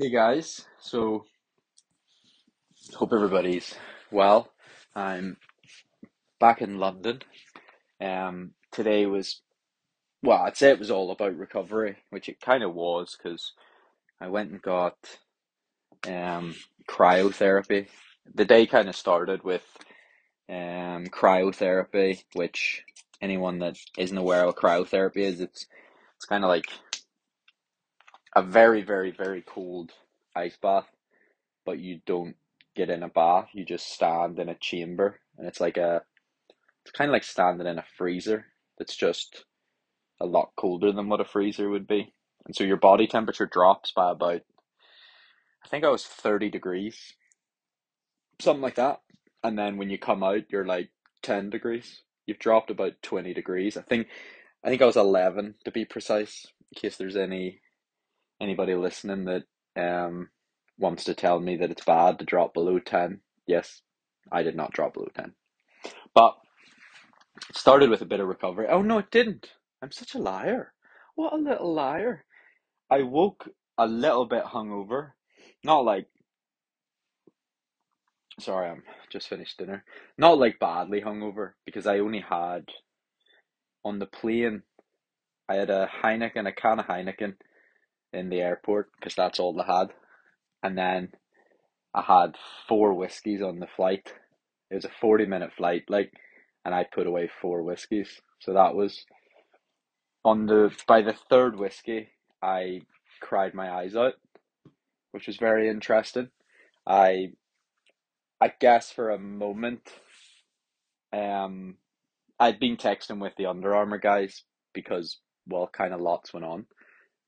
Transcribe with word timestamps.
Hey 0.00 0.10
guys, 0.10 0.64
so 0.80 1.24
hope 2.94 3.12
everybody's 3.12 3.74
well. 4.12 4.52
I'm 4.94 5.38
back 6.38 6.62
in 6.62 6.78
London. 6.78 7.22
Um, 8.00 8.52
today 8.70 9.06
was, 9.06 9.40
well, 10.22 10.42
I'd 10.42 10.56
say 10.56 10.70
it 10.70 10.78
was 10.78 10.92
all 10.92 11.10
about 11.10 11.36
recovery, 11.36 11.96
which 12.10 12.28
it 12.28 12.40
kind 12.40 12.62
of 12.62 12.74
was 12.74 13.16
because 13.16 13.54
I 14.20 14.28
went 14.28 14.52
and 14.52 14.62
got 14.62 14.94
um, 16.06 16.54
cryotherapy. 16.88 17.88
The 18.32 18.44
day 18.44 18.66
kind 18.66 18.88
of 18.88 18.94
started 18.94 19.42
with 19.42 19.66
um, 20.48 21.06
cryotherapy, 21.06 22.22
which 22.34 22.84
anyone 23.20 23.58
that 23.58 23.76
isn't 23.98 24.16
aware 24.16 24.42
of 24.42 24.54
what 24.54 24.62
cryotherapy 24.62 25.22
is, 25.22 25.40
it's 25.40 25.66
it's 26.14 26.24
kind 26.24 26.44
of 26.44 26.50
like 26.50 26.70
a 28.36 28.42
very, 28.42 28.82
very, 28.82 29.12
very 29.12 29.42
cold 29.42 29.92
ice 30.36 30.56
bath 30.60 30.86
but 31.66 31.80
you 31.80 32.00
don't 32.06 32.36
get 32.76 32.90
in 32.90 33.04
a 33.04 33.10
bath. 33.10 33.50
You 33.54 33.64
just 33.66 33.92
stand 33.92 34.40
in 34.40 34.50
a 34.50 34.56
chamber, 34.56 35.20
and 35.38 35.48
it's 35.48 35.60
like 35.60 35.78
a, 35.78 36.02
it's 36.84 36.92
kind 36.92 37.10
of 37.10 37.12
like 37.12 37.24
standing 37.24 37.68
in 37.68 37.78
a 37.78 37.84
freezer. 37.98 38.46
That's 38.78 38.96
just 38.96 39.44
a 40.20 40.26
lot 40.26 40.52
colder 40.56 40.92
than 40.92 41.08
what 41.08 41.20
a 41.20 41.26
freezer 41.26 41.70
would 41.70 41.88
be, 41.88 42.14
and 42.46 42.56
so 42.56 42.64
your 42.64 42.78
body 42.78 43.06
temperature 43.06 43.46
drops 43.46 43.92
by 43.92 44.12
about, 44.12 44.42
I 45.64 45.68
think 45.68 45.84
I 45.84 45.90
was 45.90 46.04
thirty 46.04 46.50
degrees, 46.50 47.14
something 48.40 48.62
like 48.62 48.76
that, 48.76 49.00
and 49.44 49.58
then 49.58 49.76
when 49.78 49.90
you 49.90 49.98
come 49.98 50.24
out, 50.24 50.50
you're 50.50 50.66
like 50.66 50.90
ten 51.22 51.50
degrees. 51.50 52.02
You've 52.26 52.40
dropped 52.40 52.70
about 52.70 52.94
twenty 53.02 53.34
degrees. 53.34 53.76
I 53.76 53.82
think, 53.82 54.08
I 54.64 54.70
think 54.70 54.82
I 54.82 54.86
was 54.86 54.96
eleven 54.96 55.56
to 55.64 55.70
be 55.70 55.84
precise. 55.84 56.46
In 56.72 56.80
case 56.80 56.96
there's 56.98 57.16
any 57.16 57.60
anybody 58.40 58.74
listening 58.74 59.24
that 59.26 59.44
um 59.76 60.28
wants 60.78 61.04
to 61.04 61.14
tell 61.14 61.40
me 61.40 61.56
that 61.56 61.70
it's 61.70 61.84
bad 61.84 62.18
to 62.18 62.24
drop 62.24 62.54
below 62.54 62.78
10. 62.78 63.20
Yes, 63.46 63.82
I 64.30 64.42
did 64.42 64.56
not 64.56 64.72
drop 64.72 64.94
below 64.94 65.08
10. 65.14 65.32
But 66.14 66.36
it 67.50 67.56
started 67.56 67.90
with 67.90 68.00
a 68.02 68.06
bit 68.06 68.20
of 68.20 68.28
recovery. 68.28 68.66
Oh, 68.68 68.82
no, 68.82 68.98
it 68.98 69.10
didn't. 69.10 69.50
I'm 69.82 69.90
such 69.92 70.14
a 70.14 70.18
liar. 70.18 70.72
What 71.14 71.32
a 71.32 71.36
little 71.36 71.74
liar. 71.74 72.24
I 72.90 73.02
woke 73.02 73.48
a 73.76 73.86
little 73.86 74.26
bit 74.26 74.44
hungover. 74.44 75.12
Not 75.64 75.84
like, 75.84 76.06
sorry, 78.40 78.70
I'm 78.70 78.82
just 79.10 79.28
finished 79.28 79.58
dinner. 79.58 79.84
Not 80.16 80.38
like 80.38 80.58
badly 80.60 81.00
hungover 81.00 81.52
because 81.66 81.86
I 81.86 81.98
only 81.98 82.20
had, 82.28 82.66
on 83.84 83.98
the 83.98 84.06
plane, 84.06 84.62
I 85.48 85.56
had 85.56 85.70
a 85.70 85.88
Heineken, 86.02 86.46
a 86.46 86.52
can 86.52 86.78
of 86.80 86.86
Heineken 86.86 87.34
in 88.12 88.28
the 88.28 88.40
airport 88.40 88.90
because 88.98 89.14
that's 89.14 89.38
all 89.38 89.60
I 89.60 89.78
had. 89.78 89.88
And 90.62 90.76
then 90.76 91.12
I 91.94 92.02
had 92.02 92.36
four 92.68 92.94
whiskeys 92.94 93.42
on 93.42 93.58
the 93.58 93.66
flight. 93.66 94.12
It 94.70 94.74
was 94.76 94.84
a 94.84 94.90
40 95.00 95.26
minute 95.26 95.50
flight, 95.56 95.84
like, 95.88 96.12
and 96.64 96.74
I 96.74 96.84
put 96.84 97.06
away 97.06 97.30
four 97.40 97.62
whiskeys. 97.62 98.20
So 98.40 98.52
that 98.54 98.74
was 98.74 99.04
on 100.24 100.46
the, 100.46 100.70
by 100.86 101.02
the 101.02 101.14
third 101.30 101.58
whiskey, 101.58 102.08
I 102.42 102.82
cried 103.20 103.54
my 103.54 103.70
eyes 103.70 103.96
out, 103.96 104.14
which 105.12 105.26
was 105.26 105.36
very 105.36 105.68
interesting. 105.68 106.28
I, 106.86 107.32
I 108.40 108.52
guess 108.60 108.90
for 108.90 109.10
a 109.10 109.18
moment, 109.18 109.82
um, 111.12 111.76
I'd 112.38 112.60
been 112.60 112.76
texting 112.76 113.20
with 113.20 113.34
the 113.36 113.46
Under 113.46 113.74
Armour 113.74 113.98
guys 113.98 114.44
because, 114.74 115.18
well, 115.46 115.68
kind 115.72 115.92
of 115.94 116.00
lots 116.00 116.32
went 116.32 116.46
on. 116.46 116.66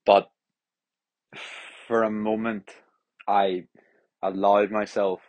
But 0.06 0.30
for 1.86 2.02
a 2.02 2.10
moment, 2.10 2.70
I 3.26 3.64
allowed 4.22 4.70
myself 4.70 5.20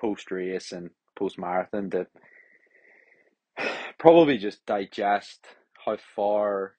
post 0.00 0.30
race 0.30 0.72
and 0.72 0.90
post 1.16 1.38
marathon 1.38 1.90
to 1.90 2.06
probably 3.98 4.38
just 4.38 4.64
digest 4.66 5.46
how 5.84 5.96
far 6.14 6.74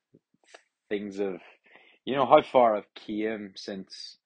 things 0.89 1.17
have, 1.19 1.41
you 2.05 2.15
know, 2.15 2.25
how 2.25 2.41
far 2.41 2.75
I've 2.75 2.93
came 2.95 3.53
since 3.55 4.17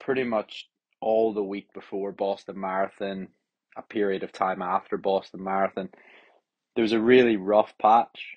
pretty 0.00 0.24
much 0.24 0.68
all 1.00 1.32
the 1.32 1.42
week 1.42 1.72
before 1.72 2.12
Boston 2.12 2.60
Marathon, 2.60 3.28
a 3.76 3.82
period 3.82 4.22
of 4.22 4.32
time 4.32 4.62
after 4.62 4.96
Boston 4.96 5.42
Marathon. 5.42 5.88
There 6.74 6.82
was 6.82 6.92
a 6.92 7.00
really 7.00 7.36
rough 7.36 7.72
patch, 7.80 8.36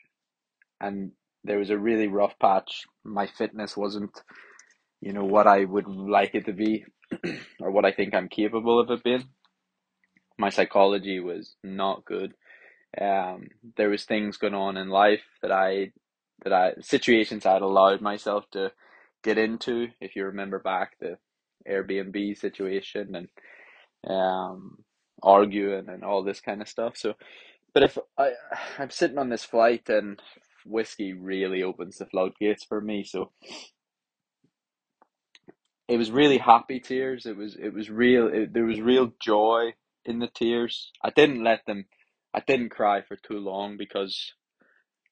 and 0.81 1.11
there 1.43 1.59
was 1.59 1.69
a 1.69 1.77
really 1.77 2.07
rough 2.07 2.37
patch. 2.39 2.85
My 3.03 3.27
fitness 3.27 3.77
wasn't, 3.77 4.11
you 5.01 5.13
know, 5.13 5.25
what 5.25 5.47
I 5.47 5.65
would 5.65 5.87
like 5.87 6.35
it 6.35 6.45
to 6.45 6.53
be, 6.53 6.85
or 7.59 7.71
what 7.71 7.85
I 7.85 7.91
think 7.91 8.13
I'm 8.13 8.29
capable 8.29 8.79
of 8.79 8.89
it 8.91 9.03
being. 9.03 9.25
My 10.37 10.49
psychology 10.49 11.19
was 11.19 11.55
not 11.63 12.05
good. 12.05 12.33
Um, 12.99 13.47
there 13.77 13.89
was 13.89 14.05
things 14.05 14.37
going 14.37 14.53
on 14.53 14.77
in 14.77 14.89
life 14.89 15.23
that 15.41 15.51
I, 15.51 15.91
that 16.43 16.53
I 16.53 16.73
situations 16.81 17.45
I'd 17.45 17.61
allowed 17.61 18.01
myself 18.01 18.45
to 18.51 18.71
get 19.23 19.37
into. 19.37 19.87
If 20.01 20.15
you 20.15 20.25
remember 20.25 20.59
back 20.59 20.93
the 20.99 21.17
Airbnb 21.69 22.37
situation 22.37 23.15
and 23.15 23.27
um 24.07 24.77
arguing 25.23 25.89
and 25.89 26.03
all 26.03 26.23
this 26.23 26.39
kind 26.39 26.61
of 26.61 26.69
stuff. 26.69 26.95
So, 26.97 27.13
but 27.73 27.83
if 27.83 27.97
I 28.17 28.31
I'm 28.77 28.89
sitting 28.89 29.17
on 29.17 29.29
this 29.29 29.43
flight 29.43 29.89
and 29.89 30.21
whiskey 30.65 31.13
really 31.13 31.63
opens 31.63 31.97
the 31.97 32.05
floodgates 32.05 32.63
for 32.65 32.81
me, 32.81 33.03
so 33.03 33.31
it 35.87 35.97
was 35.97 36.11
really 36.11 36.37
happy 36.37 36.79
tears. 36.79 37.25
It 37.25 37.37
was 37.37 37.55
it 37.55 37.73
was 37.73 37.89
real. 37.89 38.27
It, 38.27 38.53
there 38.53 38.65
was 38.65 38.79
real 38.79 39.13
joy 39.21 39.73
in 40.05 40.19
the 40.19 40.27
tears. 40.27 40.91
I 41.03 41.09
didn't 41.11 41.43
let 41.43 41.65
them. 41.65 41.85
I 42.33 42.41
didn't 42.45 42.69
cry 42.69 43.01
for 43.01 43.15
too 43.15 43.39
long 43.39 43.77
because 43.77 44.33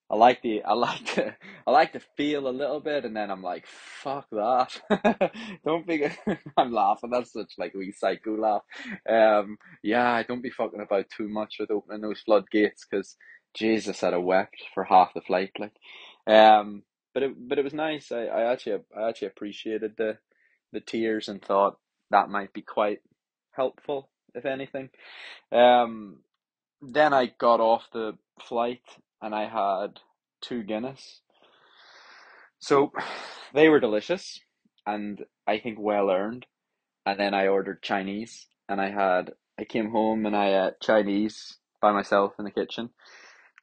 I 0.10 0.16
like 0.16 0.42
the 0.42 0.64
I 0.64 0.74
like 0.76 1.06
to 1.16 1.36
I 1.66 1.72
like 1.72 1.94
to 1.94 2.02
feel 2.18 2.48
a 2.48 2.50
little 2.50 2.80
bit, 2.80 3.06
and 3.06 3.16
then 3.16 3.32
I'm 3.32 3.42
like, 3.44 3.66
fuck 3.68 4.28
that. 4.32 5.32
don't 5.66 5.88
be. 5.88 6.06
I'm 6.58 6.72
laughing. 6.72 7.10
That's 7.12 7.34
such 7.34 7.54
like 7.58 7.74
a 7.76 7.78
wee 7.78 7.94
psycho 7.98 8.38
laugh. 8.38 8.64
Um, 9.10 9.58
yeah, 9.84 10.22
don't 10.24 10.44
be 10.44 10.50
fucking 10.52 10.82
about 10.82 11.06
too 11.16 11.30
much 11.30 11.56
with 11.60 11.72
opening 11.72 12.02
those 12.02 12.22
floodgates, 12.22 12.86
because 12.90 13.16
Jesus, 13.54 14.02
had 14.02 14.14
I 14.14 14.18
wept 14.18 14.64
for 14.74 14.84
half 14.84 15.14
the 15.14 15.22
flight. 15.22 15.52
Like, 15.58 15.74
um, 16.28 16.84
but 17.14 17.24
it 17.24 17.48
but 17.48 17.60
it 17.60 17.64
was 17.64 17.74
nice. 17.74 18.12
I, 18.12 18.26
I 18.26 18.52
actually 18.52 18.80
I 18.96 19.10
actually 19.10 19.28
appreciated 19.30 19.94
the 19.98 20.18
the 20.74 20.82
tears 20.82 21.30
and 21.30 21.42
thought 21.42 21.78
that 22.12 22.30
might 22.30 22.54
be 22.54 22.62
quite 22.62 23.00
helpful, 23.52 24.10
if 24.36 24.46
anything. 24.46 24.90
Um, 25.52 26.20
then 26.82 27.14
I 27.14 27.28
got 27.38 27.60
off 27.60 27.88
the 27.94 28.18
flight 28.42 28.84
and 29.22 29.34
I 29.34 29.48
had 29.48 30.00
two 30.42 30.64
Guinness. 30.64 31.22
So 32.60 32.92
they 33.54 33.70
were 33.70 33.80
delicious 33.80 34.40
and 34.86 35.24
I 35.48 35.60
think 35.60 35.78
well 35.80 36.10
earned. 36.10 36.46
And 37.06 37.20
then 37.20 37.34
I 37.34 37.48
ordered 37.48 37.82
Chinese 37.82 38.48
and 38.70 38.80
I 38.80 38.90
had 38.90 39.34
I 39.60 39.66
came 39.66 39.92
home 39.92 40.26
and 40.26 40.36
I 40.36 40.68
ate 40.68 40.80
Chinese 40.82 41.58
by 41.82 41.92
myself 41.92 42.34
in 42.40 42.46
the 42.46 42.52
kitchen. 42.52 42.90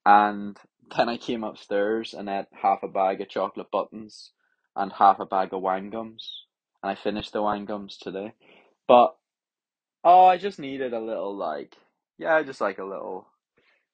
And 0.07 0.57
then 0.97 1.09
I 1.09 1.17
came 1.17 1.45
upstairs 1.45 2.15
and 2.15 2.29
ate 2.29 2.47
half 2.53 2.83
a 2.83 2.89
bag 2.89 3.21
of 3.21 3.29
chocolate 3.29 3.71
buttons 3.71 4.33
and 4.77 4.93
half 4.93 5.19
a 5.21 5.27
bag 5.27 5.53
of 5.53 5.63
wine 5.63 5.91
gums 5.91 6.40
and 6.83 6.91
I 6.91 6.95
finished 6.95 7.33
the 7.33 7.43
wine 7.43 7.65
gums 7.65 7.97
today. 7.97 8.35
But 8.89 9.15
oh, 10.05 10.27
I 10.27 10.39
just 10.39 10.59
needed 10.59 10.93
a 10.93 11.01
little 11.01 11.37
like 11.37 11.77
yeah, 12.19 12.43
just 12.43 12.61
like 12.61 12.79
a 12.79 12.85
little 12.85 13.29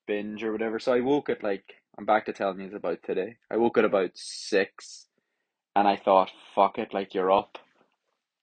binge 0.07 0.43
or 0.43 0.53
whatever. 0.53 0.79
So 0.79 0.93
I 0.93 1.01
woke 1.01 1.29
at 1.29 1.43
like 1.43 1.65
I'm 1.99 2.05
back 2.05 2.27
to 2.27 2.33
telling 2.33 2.61
you 2.61 2.75
about 2.77 3.03
today. 3.05 3.37
I 3.51 3.57
woke 3.57 3.79
at 3.79 3.85
about 3.85 4.11
six, 4.15 5.07
and 5.75 5.89
I 5.89 5.97
thought, 5.97 6.31
fuck 6.55 6.79
it, 6.79 6.93
like 6.93 7.15
you're 7.15 7.33
up, 7.33 7.59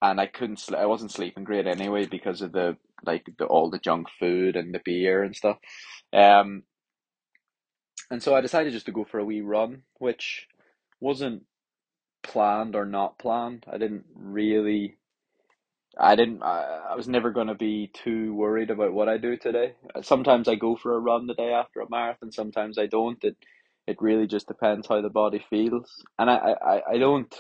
and 0.02 0.20
I 0.20 0.26
couldn't. 0.28 0.60
Sl- 0.60 0.78
I 0.78 0.86
wasn't 0.86 1.12
sleeping 1.12 1.44
great 1.44 1.68
anyway 1.68 2.06
because 2.06 2.42
of 2.42 2.52
the 2.52 2.78
like 3.06 3.26
the 3.38 3.46
all 3.46 3.70
the 3.70 3.80
junk 3.80 4.08
food 4.20 4.56
and 4.56 4.74
the 4.74 4.82
beer 4.84 5.24
and 5.24 5.36
stuff. 5.36 5.58
Um, 6.14 6.64
and 8.10 8.22
so 8.24 8.36
I 8.36 8.42
decided 8.42 8.74
just 8.74 8.86
to 8.88 8.92
go 8.92 9.06
for 9.06 9.20
a 9.20 9.26
wee 9.26 9.42
run, 9.42 9.84
which 10.00 10.48
wasn't 11.00 11.44
planned 12.24 12.76
or 12.76 12.86
not 12.86 13.20
planned. 13.20 13.66
I 13.72 13.78
didn't 13.80 14.06
really. 14.16 14.98
I 16.00 16.16
didn't. 16.16 16.44
I, 16.44 16.82
I 16.92 16.96
was 16.96 17.08
never 17.08 17.32
going 17.32 17.48
to 17.48 17.56
be 17.56 17.92
too 17.94 18.34
worried 18.36 18.72
about 18.72 18.94
what 18.94 19.10
I 19.10 19.18
do 19.18 19.38
today. 19.38 19.76
Sometimes 20.04 20.48
I 20.48 20.56
go 20.56 20.76
for 20.76 20.96
a 20.96 21.00
run 21.00 21.28
the 21.28 21.36
day 21.36 21.52
after 21.54 21.82
a 21.82 21.90
marathon. 21.90 22.32
Sometimes 22.32 22.78
I 22.80 22.88
don't. 22.88 23.24
It 23.24 23.38
it 23.88 24.02
really 24.02 24.28
just 24.28 24.48
depends 24.48 24.88
how 24.88 25.02
the 25.02 25.10
body 25.10 25.46
feels. 25.50 26.04
And 26.20 26.30
I, 26.30 26.56
I, 26.62 26.82
I 26.94 26.98
don't 27.00 27.34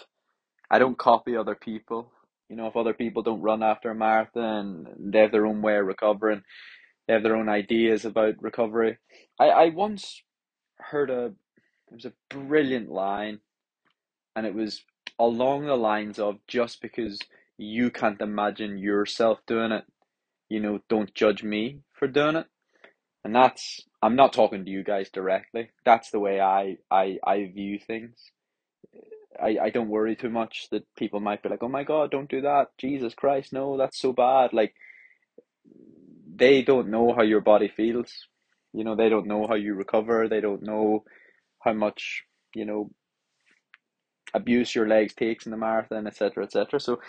I 0.69 0.79
don't 0.79 0.97
copy 0.97 1.35
other 1.37 1.55
people. 1.55 2.11
You 2.49 2.55
know, 2.55 2.67
if 2.67 2.75
other 2.77 2.93
people 2.93 3.23
don't 3.23 3.41
run 3.41 3.63
after 3.63 3.89
a 3.91 3.95
marathon, 3.95 4.87
they 4.99 5.19
have 5.19 5.31
their 5.31 5.45
own 5.45 5.61
way 5.61 5.77
of 5.77 5.85
recovering. 5.85 6.43
They 7.07 7.13
have 7.13 7.23
their 7.23 7.35
own 7.35 7.49
ideas 7.49 8.05
about 8.05 8.41
recovery. 8.41 8.97
I, 9.39 9.45
I 9.49 9.69
once 9.69 10.23
heard 10.79 11.09
a 11.09 11.33
it 11.91 11.95
was 11.95 12.05
a 12.05 12.13
brilliant 12.29 12.89
line 12.91 13.39
and 14.35 14.45
it 14.45 14.53
was 14.53 14.83
along 15.19 15.65
the 15.65 15.75
lines 15.75 16.19
of 16.19 16.37
just 16.47 16.81
because 16.81 17.19
you 17.57 17.91
can't 17.91 18.21
imagine 18.21 18.77
yourself 18.77 19.39
doing 19.47 19.71
it. 19.71 19.85
You 20.49 20.59
know, 20.59 20.79
don't 20.89 21.13
judge 21.13 21.43
me 21.43 21.79
for 21.93 22.07
doing 22.07 22.35
it. 22.35 22.47
And 23.23 23.35
that's 23.35 23.81
I'm 24.01 24.15
not 24.15 24.33
talking 24.33 24.65
to 24.65 24.71
you 24.71 24.83
guys 24.83 25.09
directly. 25.09 25.69
That's 25.85 26.09
the 26.11 26.19
way 26.19 26.41
I 26.41 26.77
I, 26.91 27.19
I 27.25 27.51
view 27.53 27.79
things. 27.79 28.15
I, 29.41 29.57
I 29.63 29.69
don't 29.69 29.89
worry 29.89 30.15
too 30.15 30.29
much 30.29 30.67
that 30.71 30.83
people 30.95 31.19
might 31.19 31.41
be 31.41 31.49
like, 31.49 31.63
oh 31.63 31.69
my 31.69 31.83
God, 31.83 32.11
don't 32.11 32.29
do 32.29 32.41
that. 32.41 32.67
Jesus 32.77 33.13
Christ, 33.15 33.53
no, 33.53 33.77
that's 33.77 33.99
so 33.99 34.13
bad. 34.13 34.53
Like, 34.53 34.75
they 36.35 36.61
don't 36.61 36.89
know 36.89 37.13
how 37.13 37.23
your 37.23 37.41
body 37.41 37.67
feels. 37.67 38.11
You 38.73 38.83
know, 38.83 38.95
they 38.95 39.09
don't 39.09 39.27
know 39.27 39.47
how 39.47 39.55
you 39.55 39.73
recover. 39.73 40.27
They 40.27 40.41
don't 40.41 40.63
know 40.63 41.03
how 41.59 41.73
much, 41.73 42.23
you 42.55 42.65
know, 42.65 42.91
abuse 44.33 44.73
your 44.75 44.87
legs 44.87 45.13
takes 45.13 45.45
in 45.45 45.51
the 45.51 45.57
marathon, 45.57 46.07
etc., 46.07 46.43
etc. 46.45 46.79
So 46.79 46.99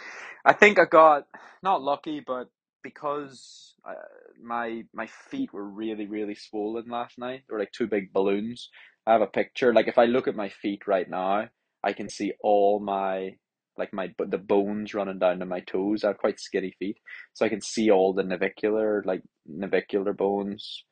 I 0.45 0.53
think 0.53 0.79
I 0.79 0.85
got 0.85 1.27
not 1.63 1.83
lucky, 1.83 2.21
but 2.27 2.49
because 2.83 3.75
uh, 3.89 3.95
my 4.43 4.85
my 4.93 5.07
feet 5.07 5.53
were 5.53 5.69
really 5.69 6.07
really 6.07 6.35
swollen 6.35 6.89
last 6.89 7.19
night, 7.19 7.43
they 7.49 7.53
were 7.53 7.61
like 7.61 7.73
two 7.73 7.87
big 7.87 8.13
balloons. 8.13 8.71
I 9.07 9.13
have 9.13 9.23
a 9.23 9.27
picture. 9.27 9.73
Like 9.75 9.89
if 9.89 9.99
I 9.99 10.05
look 10.07 10.29
at 10.29 10.37
my 10.37 10.49
feet 10.49 10.87
right 10.87 11.09
now, 11.09 11.49
I 11.83 11.93
can 11.93 12.09
see 12.09 12.33
all 12.43 12.81
my 12.81 13.37
like 13.77 13.93
my 13.93 14.13
the 14.19 14.39
bones 14.39 14.95
running 14.95 15.19
down 15.19 15.41
to 15.41 15.47
my 15.47 15.61
toes. 15.61 16.05
I 16.05 16.09
have 16.09 16.19
quite 16.19 16.41
skinny 16.41 16.75
feet, 16.79 16.99
so 17.33 17.45
I 17.45 17.49
can 17.49 17.61
see 17.61 17.91
all 17.91 18.13
the 18.13 18.23
navicular 18.23 19.03
like 19.07 19.23
navicular 19.47 20.13
bones, 20.13 20.85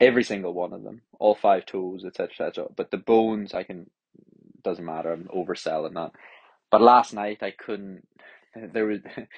every 0.00 0.24
single 0.24 0.54
one 0.54 0.72
of 0.72 0.82
them, 0.82 1.02
all 1.18 1.34
five 1.34 1.66
toes, 1.66 2.04
etc. 2.04 2.48
etc. 2.48 2.66
But 2.76 2.90
the 2.90 2.98
bones, 2.98 3.54
I 3.54 3.64
can 3.64 3.90
doesn't 4.64 4.84
matter. 4.84 5.12
I'm 5.12 5.28
overselling 5.34 5.94
that. 5.94 6.12
But 6.70 6.82
last 6.82 7.14
night 7.14 7.42
I 7.42 7.52
couldn't. 7.52 8.06
There 8.72 8.86
was. 8.86 9.00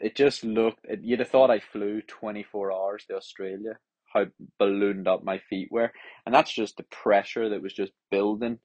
It 0.00 0.14
just 0.16 0.44
looked. 0.44 0.84
It, 0.84 1.00
you'd 1.02 1.20
have 1.20 1.30
thought 1.30 1.50
I 1.50 1.60
flew 1.60 2.02
twenty 2.02 2.42
four 2.42 2.72
hours 2.72 3.04
to 3.06 3.16
Australia. 3.16 3.78
How 4.12 4.26
ballooned 4.58 5.08
up 5.08 5.24
my 5.24 5.38
feet 5.38 5.68
were, 5.70 5.92
and 6.26 6.34
that's 6.34 6.52
just 6.52 6.76
the 6.76 6.84
pressure 6.84 7.48
that 7.50 7.62
was 7.62 7.72
just 7.72 7.92
building. 8.10 8.58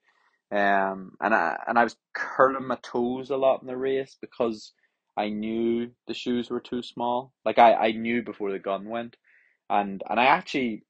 Um, 0.52 1.14
and 1.22 1.34
I 1.34 1.58
and 1.68 1.80
I 1.80 1.84
was 1.86 1.96
curling 2.14 2.68
my 2.68 2.78
toes 2.84 3.30
a 3.30 3.38
lot 3.38 3.62
in 3.62 3.68
the 3.68 3.78
race 3.78 4.18
because 4.22 4.74
I 5.18 5.30
knew 5.30 5.92
the 6.08 6.14
shoes 6.14 6.50
were 6.50 6.60
too 6.62 6.84
small. 6.84 7.34
Like 7.46 7.60
I, 7.60 7.74
I 7.74 7.92
knew 7.94 8.24
before 8.24 8.52
the 8.52 8.60
gun 8.60 8.90
went, 8.90 9.16
and 9.70 10.04
and 10.10 10.20
I 10.20 10.26
actually 10.26 10.84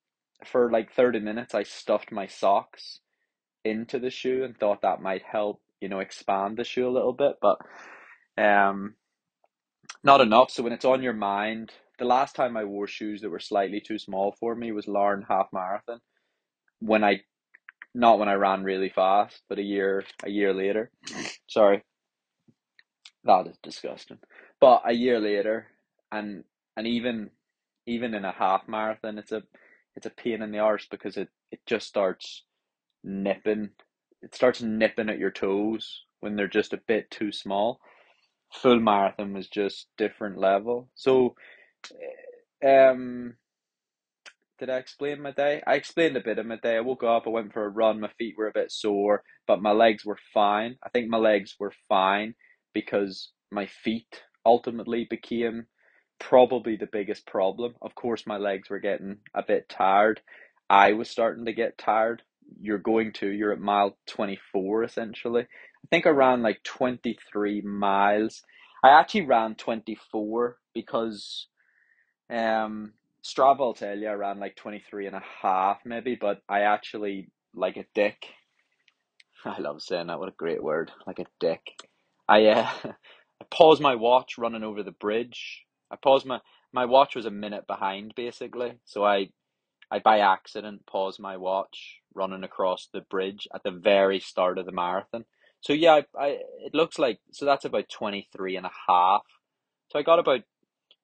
for 0.46 0.72
like 0.72 0.94
thirty 0.94 1.20
minutes 1.20 1.54
I 1.56 1.64
stuffed 1.64 2.12
my 2.12 2.28
socks 2.28 3.00
into 3.64 4.00
the 4.00 4.10
shoe 4.10 4.44
and 4.44 4.58
thought 4.58 4.82
that 4.82 5.02
might 5.02 5.24
help, 5.24 5.62
you 5.82 5.90
know, 5.90 6.00
expand 6.00 6.58
the 6.58 6.64
shoe 6.64 6.88
a 6.88 6.92
little 6.92 7.14
bit, 7.14 7.36
but 7.42 7.58
um, 8.38 8.96
not 10.04 10.22
enough. 10.22 10.52
So 10.52 10.64
when 10.64 10.74
it's 10.74 10.86
on 10.86 11.04
your 11.04 11.14
mind, 11.14 11.72
the 12.00 12.06
last 12.06 12.36
time 12.36 12.58
I 12.58 12.64
wore 12.66 12.88
shoes 12.88 13.22
that 13.22 13.30
were 13.30 13.40
slightly 13.40 13.82
too 13.82 14.00
small 14.00 14.36
for 14.40 14.56
me 14.56 14.72
was 14.72 14.88
Larne 14.88 15.26
half 15.28 15.48
marathon. 15.54 16.00
When 16.80 17.04
I, 17.04 17.22
not 17.94 18.20
when 18.20 18.30
I 18.30 18.34
ran 18.34 18.64
really 18.64 18.90
fast, 18.90 19.42
but 19.50 19.60
a 19.60 19.64
year 19.64 20.04
a 20.24 20.30
year 20.30 20.54
later. 20.54 20.92
Sorry, 21.48 21.84
that 23.26 23.48
is 23.48 23.58
disgusting. 23.64 24.20
But 24.60 24.84
a 24.86 24.94
year 24.94 25.20
later, 25.20 25.68
and 26.12 26.44
and 26.78 26.88
even 26.88 27.32
even 27.86 28.14
in 28.14 28.26
a 28.26 28.32
half 28.32 28.68
marathon, 28.68 29.18
it's 29.18 29.32
a 29.32 29.44
it's 29.96 30.06
a 30.06 30.12
pain 30.12 30.42
in 30.42 30.52
the 30.52 30.60
arse 30.60 30.88
because 30.90 31.18
it 31.18 31.30
it 31.52 31.60
just 31.66 31.88
starts 31.88 32.44
nipping. 33.04 33.70
It 34.22 34.36
starts 34.36 34.62
nipping 34.62 35.10
at 35.10 35.20
your 35.20 35.32
toes 35.32 36.04
when 36.20 36.36
they're 36.36 36.48
just 36.48 36.74
a 36.74 36.82
bit 36.88 37.10
too 37.12 37.32
small. 37.32 37.80
Full 38.54 38.80
marathon 38.80 39.34
was 39.34 39.48
just 39.48 39.88
different 39.98 40.38
level. 40.38 40.90
So, 40.96 41.36
um, 42.66 43.36
did 44.60 44.70
I 44.70 44.78
explain 44.78 45.22
my 45.22 45.32
day? 45.32 45.62
I 45.66 45.76
explained 45.76 46.16
a 46.18 46.22
bit 46.22 46.38
of 46.38 46.46
my 46.46 46.58
day. 46.58 46.78
I 46.78 46.82
woke 46.82 47.04
up, 47.04 47.24
I 47.26 47.30
went 47.30 47.54
for 47.54 47.66
a 47.66 47.70
run. 47.70 48.00
My 48.00 48.12
feet 48.20 48.36
were 48.38 48.48
a 48.48 48.54
bit 48.54 48.72
sore, 48.72 49.24
but 49.48 49.62
my 49.62 49.72
legs 49.72 50.06
were 50.06 50.20
fine. 50.34 50.78
I 50.84 50.90
think 50.90 51.10
my 51.10 51.18
legs 51.18 51.56
were 51.60 51.74
fine 51.90 52.36
because 52.74 53.32
my 53.52 53.66
feet 53.66 54.22
ultimately 54.46 55.08
became 55.10 55.66
probably 56.20 56.76
the 56.76 56.90
biggest 56.92 57.26
problem. 57.26 57.74
Of 57.82 57.96
course, 57.96 58.28
my 58.28 58.38
legs 58.38 58.70
were 58.70 58.80
getting 58.80 59.18
a 59.34 59.42
bit 59.42 59.68
tired. 59.68 60.22
I 60.70 60.94
was 60.94 61.10
starting 61.10 61.46
to 61.46 61.54
get 61.54 61.78
tired 61.80 62.22
you're 62.60 62.78
going 62.78 63.14
to, 63.14 63.28
you're 63.28 63.54
at 63.54 63.60
mile 63.60 63.98
24 64.08 64.84
essentially. 64.84 65.42
I 65.44 65.88
think 65.90 66.06
I 66.06 66.10
ran 66.10 66.42
like 66.42 66.64
23 66.64 67.62
miles. 67.62 68.44
I 68.84 68.90
actually 68.90 69.26
ran 69.26 69.56
24 69.56 70.58
because 70.74 71.48
um, 72.30 72.94
Strava 73.24 73.60
will 73.60 73.74
tell 73.74 73.98
you 73.98 74.08
I 74.08 74.14
ran 74.14 74.40
like 74.40 74.56
23 74.56 75.08
and 75.08 75.16
a 75.16 75.24
half 75.42 75.80
maybe, 75.86 76.18
but 76.20 76.42
I 76.50 76.62
actually, 76.62 77.30
like 77.54 77.78
a 77.78 77.86
dick, 77.94 78.26
I 79.46 79.60
love 79.60 79.82
saying 79.82 80.08
that, 80.08 80.20
what 80.20 80.30
a 80.30 80.34
great 80.38 80.64
word, 80.64 80.92
like 81.08 81.20
a 81.20 81.26
dick. 81.40 81.62
I, 82.28 82.46
uh, 82.48 82.70
I 82.86 83.46
paused 83.52 83.82
my 83.82 83.96
watch 83.96 84.38
running 84.38 84.64
over 84.64 84.84
the 84.84 84.92
bridge. 84.92 85.64
I 85.92 85.96
paused 86.02 86.26
my, 86.26 86.40
my 86.74 86.86
watch 86.86 87.16
was 87.16 87.26
a 87.26 87.32
minute 87.32 87.68
behind 87.68 88.14
basically, 88.16 88.74
so 88.86 89.04
I 89.06 89.30
I 89.92 90.00
by 90.00 90.20
accident 90.20 90.86
paused 90.86 91.20
my 91.20 91.38
watch 91.38 92.00
running 92.14 92.44
across 92.44 92.88
the 92.92 93.02
bridge 93.02 93.48
at 93.54 93.64
the 93.64 93.72
very 93.72 94.20
start 94.20 94.58
of 94.58 94.66
the 94.66 94.72
marathon. 94.72 95.26
So 95.60 95.74
yeah, 95.74 96.02
I, 96.18 96.20
I 96.20 96.28
it 96.66 96.74
looks 96.74 96.98
like 96.98 97.20
so 97.32 97.46
that's 97.46 97.66
about 97.66 97.90
23 97.90 98.56
and 98.56 98.66
a 98.66 98.72
half. 98.88 99.24
So 99.92 100.00
I 100.00 100.04
got 100.04 100.20
about 100.20 100.42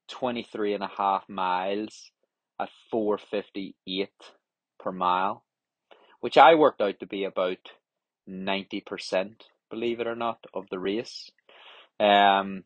23 0.08 0.74
and 0.74 0.84
a 0.84 0.92
half 0.98 1.28
miles 1.28 2.12
at 2.60 2.70
458 2.90 4.10
per 4.80 4.92
mile, 4.92 5.44
which 6.22 6.38
I 6.38 6.56
worked 6.56 6.82
out 6.82 7.00
to 7.02 7.06
be 7.06 7.26
about 7.26 7.58
90%, 8.28 9.42
believe 9.70 10.00
it 10.00 10.08
or 10.08 10.16
not, 10.16 10.40
of 10.54 10.68
the 10.72 10.80
race. 10.80 11.30
Um 12.00 12.64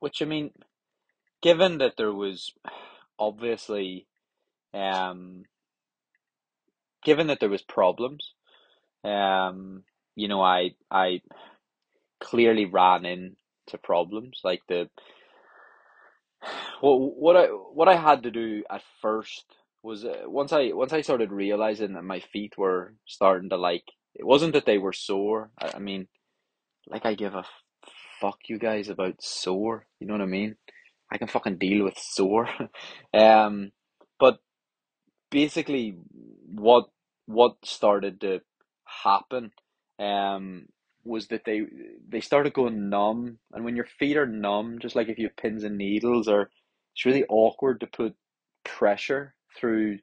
which 0.00 0.20
I 0.22 0.24
mean 0.24 0.50
given 1.42 1.78
that 1.78 1.96
there 1.96 2.12
was 2.12 2.52
obviously 3.18 4.06
um, 4.74 5.44
given 7.04 7.28
that 7.28 7.40
there 7.40 7.48
was 7.48 7.62
problems, 7.62 8.34
um, 9.04 9.84
you 10.16 10.28
know, 10.28 10.42
I 10.42 10.70
I 10.90 11.20
clearly 12.20 12.66
ran 12.66 13.06
into 13.06 13.78
problems 13.82 14.40
like 14.44 14.60
the 14.68 14.88
what 16.80 16.96
what 16.98 17.36
I 17.36 17.46
what 17.46 17.88
I 17.88 17.96
had 17.96 18.22
to 18.24 18.30
do 18.30 18.64
at 18.70 18.82
first 19.00 19.44
was 19.82 20.04
uh, 20.04 20.22
once 20.26 20.52
I 20.52 20.70
once 20.72 20.92
I 20.92 21.00
started 21.00 21.32
realizing 21.32 21.94
that 21.94 22.04
my 22.04 22.20
feet 22.20 22.54
were 22.58 22.94
starting 23.06 23.48
to 23.50 23.56
like 23.56 23.84
it 24.14 24.26
wasn't 24.26 24.52
that 24.54 24.66
they 24.66 24.78
were 24.78 24.92
sore. 24.92 25.50
I, 25.58 25.72
I 25.76 25.78
mean, 25.78 26.08
like 26.88 27.06
I 27.06 27.14
give 27.14 27.34
a 27.34 27.44
fuck 28.20 28.38
you 28.48 28.58
guys 28.58 28.88
about 28.88 29.22
sore. 29.22 29.86
You 29.98 30.06
know 30.06 30.14
what 30.14 30.22
I 30.22 30.26
mean? 30.26 30.56
I 31.12 31.18
can 31.18 31.28
fucking 31.28 31.58
deal 31.58 31.84
with 31.84 31.98
sore. 31.98 32.48
um, 33.14 33.72
basically 35.30 35.96
what 36.46 36.86
what 37.26 37.56
started 37.64 38.20
to 38.20 38.40
happen 39.04 39.52
um 39.98 40.66
was 41.04 41.28
that 41.28 41.44
they 41.44 41.62
they 42.08 42.20
started 42.20 42.52
going 42.52 42.88
numb. 42.90 43.38
And 43.52 43.64
when 43.64 43.76
your 43.76 43.86
feet 43.98 44.16
are 44.16 44.26
numb 44.26 44.78
just 44.80 44.96
like 44.96 45.08
if 45.08 45.18
you 45.18 45.26
have 45.28 45.36
pins 45.36 45.64
and 45.64 45.78
needles 45.78 46.28
or 46.28 46.50
it's 46.94 47.06
really 47.06 47.24
awkward 47.28 47.80
to 47.80 47.86
put 47.86 48.14
pressure 48.64 49.34
through 49.58 49.98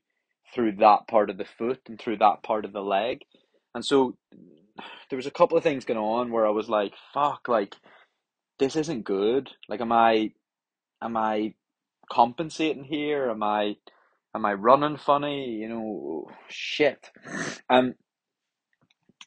through 0.54 0.74
that 0.78 1.08
part 1.08 1.30
of 1.30 1.38
the 1.38 1.46
foot 1.46 1.82
and 1.88 2.00
through 2.00 2.18
that 2.18 2.42
part 2.44 2.66
of 2.66 2.74
the 2.74 2.82
leg. 2.82 3.22
And 3.76 3.86
so 3.86 4.18
there 5.10 5.18
was 5.18 5.28
a 5.28 5.32
couple 5.32 5.58
of 5.58 5.64
things 5.64 5.86
going 5.86 6.00
on 6.00 6.32
where 6.32 6.48
I 6.48 6.52
was 6.52 6.70
like 6.70 6.94
fuck 7.14 7.48
like 7.48 7.76
this 8.60 8.76
isn't 8.76 9.04
good. 9.04 9.52
Like 9.70 9.82
am 9.82 9.92
I 9.92 10.32
am 11.02 11.16
I 11.18 11.54
compensating 12.12 12.86
here? 12.86 13.30
Am 13.30 13.44
I 13.44 13.76
Am 14.38 14.46
I 14.46 14.53
running 14.53 14.98
funny? 14.98 15.50
You 15.50 15.67
know, 15.67 16.29
shit. 16.48 17.10
And 17.67 17.96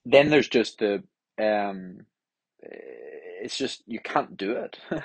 then 0.04 0.30
there's 0.30 0.46
just 0.48 0.78
the 0.78 1.02
um, 1.36 2.06
it's 2.62 3.58
just 3.58 3.82
you 3.88 3.98
can't 3.98 4.36
do 4.36 4.52
it. 4.52 4.78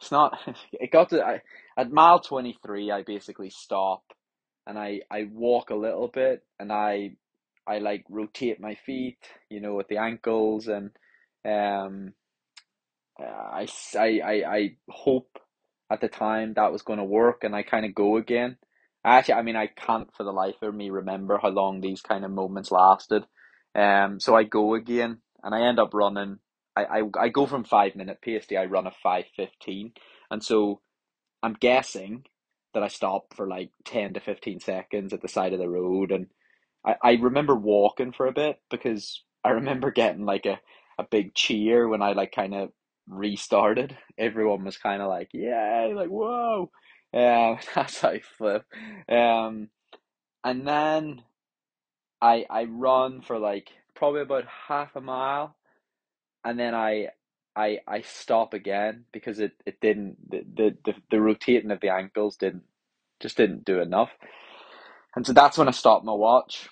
it's 0.00 0.12
not. 0.12 0.38
It 0.72 0.92
got 0.92 1.08
to 1.08 1.20
I, 1.26 1.42
at 1.76 1.90
mile 1.90 2.20
twenty 2.20 2.56
three. 2.64 2.92
I 2.92 3.02
basically 3.02 3.50
stop, 3.50 4.04
and 4.68 4.78
I 4.78 5.00
I 5.10 5.24
walk 5.32 5.70
a 5.70 5.74
little 5.74 6.06
bit, 6.06 6.44
and 6.60 6.70
I 6.70 7.16
I 7.66 7.78
like 7.78 8.04
rotate 8.08 8.60
my 8.60 8.76
feet, 8.86 9.18
you 9.48 9.60
know, 9.60 9.80
at 9.80 9.88
the 9.88 9.96
ankles, 9.96 10.68
and 10.68 10.92
um, 11.44 12.12
I 13.18 13.66
I 13.98 14.20
I, 14.24 14.32
I 14.56 14.76
hope 14.88 15.40
at 15.90 16.00
the 16.00 16.08
time 16.08 16.54
that 16.54 16.70
was 16.70 16.82
going 16.82 17.00
to 17.00 17.04
work, 17.04 17.42
and 17.42 17.56
I 17.56 17.64
kind 17.64 17.84
of 17.84 17.96
go 17.96 18.16
again. 18.16 18.56
Actually, 19.04 19.34
I 19.34 19.42
mean, 19.42 19.56
I 19.56 19.66
can't 19.68 20.14
for 20.14 20.24
the 20.24 20.32
life 20.32 20.60
of 20.62 20.74
me 20.74 20.90
remember 20.90 21.38
how 21.38 21.48
long 21.48 21.80
these 21.80 22.02
kind 22.02 22.24
of 22.24 22.30
moments 22.30 22.70
lasted. 22.70 23.24
Um, 23.74 24.20
so 24.20 24.36
I 24.36 24.44
go 24.44 24.74
again, 24.74 25.22
and 25.42 25.54
I 25.54 25.62
end 25.62 25.78
up 25.78 25.94
running 25.94 26.38
I, 26.76 26.84
I, 26.84 27.02
I 27.18 27.28
go 27.28 27.46
from 27.46 27.64
five 27.64 27.96
minute 27.96 28.18
to 28.22 28.56
I 28.56 28.64
run 28.66 28.86
a 28.86 28.92
five 29.02 29.24
fifteen, 29.36 29.92
and 30.30 30.42
so 30.44 30.80
I'm 31.42 31.54
guessing 31.54 32.24
that 32.74 32.82
I 32.84 32.88
stop 32.88 33.34
for 33.34 33.46
like 33.48 33.70
ten 33.84 34.14
to 34.14 34.20
fifteen 34.20 34.60
seconds 34.60 35.12
at 35.12 35.22
the 35.22 35.28
side 35.28 35.52
of 35.54 35.60
the 35.60 35.68
road, 35.68 36.12
and 36.12 36.28
I, 36.84 36.96
I 37.02 37.12
remember 37.14 37.54
walking 37.56 38.12
for 38.12 38.26
a 38.26 38.32
bit 38.32 38.60
because 38.70 39.22
I 39.44 39.50
remember 39.50 39.90
getting 39.92 40.24
like 40.24 40.46
a, 40.46 40.60
a 40.98 41.04
big 41.04 41.34
cheer 41.34 41.88
when 41.88 42.02
I 42.02 42.12
like 42.12 42.32
kind 42.32 42.54
of 42.54 42.70
restarted. 43.08 43.96
Everyone 44.18 44.64
was 44.64 44.78
kind 44.78 45.02
of 45.02 45.08
like, 45.08 45.30
"Yay!" 45.32 45.92
Like, 45.94 46.08
"Whoa!" 46.10 46.70
Um, 47.14 47.58
that's 47.74 48.00
how 48.00 48.10
I 48.10 48.20
flip. 48.20 48.64
Um, 49.08 49.70
and 50.44 50.66
then 50.66 51.22
I 52.22 52.46
I 52.50 52.64
run 52.64 53.22
for 53.22 53.38
like 53.38 53.70
probably 53.94 54.22
about 54.22 54.44
half 54.68 54.96
a 54.96 55.00
mile, 55.00 55.56
and 56.44 56.58
then 56.58 56.74
I 56.74 57.08
I 57.56 57.80
I 57.86 58.02
stop 58.02 58.54
again 58.54 59.04
because 59.12 59.40
it, 59.40 59.52
it 59.66 59.80
didn't 59.80 60.30
the, 60.30 60.44
the, 60.56 60.76
the, 60.84 60.94
the 61.10 61.20
rotating 61.20 61.70
of 61.70 61.80
the 61.80 61.90
ankles 61.90 62.36
didn't 62.36 62.64
just 63.20 63.36
didn't 63.36 63.64
do 63.64 63.80
enough. 63.80 64.10
And 65.16 65.26
so 65.26 65.32
that's 65.32 65.58
when 65.58 65.68
I 65.68 65.72
stopped 65.72 66.04
my 66.04 66.12
watch. 66.12 66.68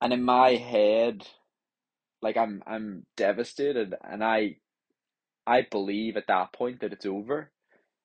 And 0.00 0.12
in 0.12 0.22
my 0.22 0.52
head, 0.52 1.26
like 2.22 2.36
I'm 2.36 2.62
I'm 2.66 3.06
devastated 3.16 3.94
and 4.04 4.24
I 4.24 4.56
I 5.46 5.62
believe 5.70 6.16
at 6.16 6.28
that 6.28 6.52
point 6.52 6.80
that 6.80 6.92
it's 6.92 7.06
over. 7.06 7.50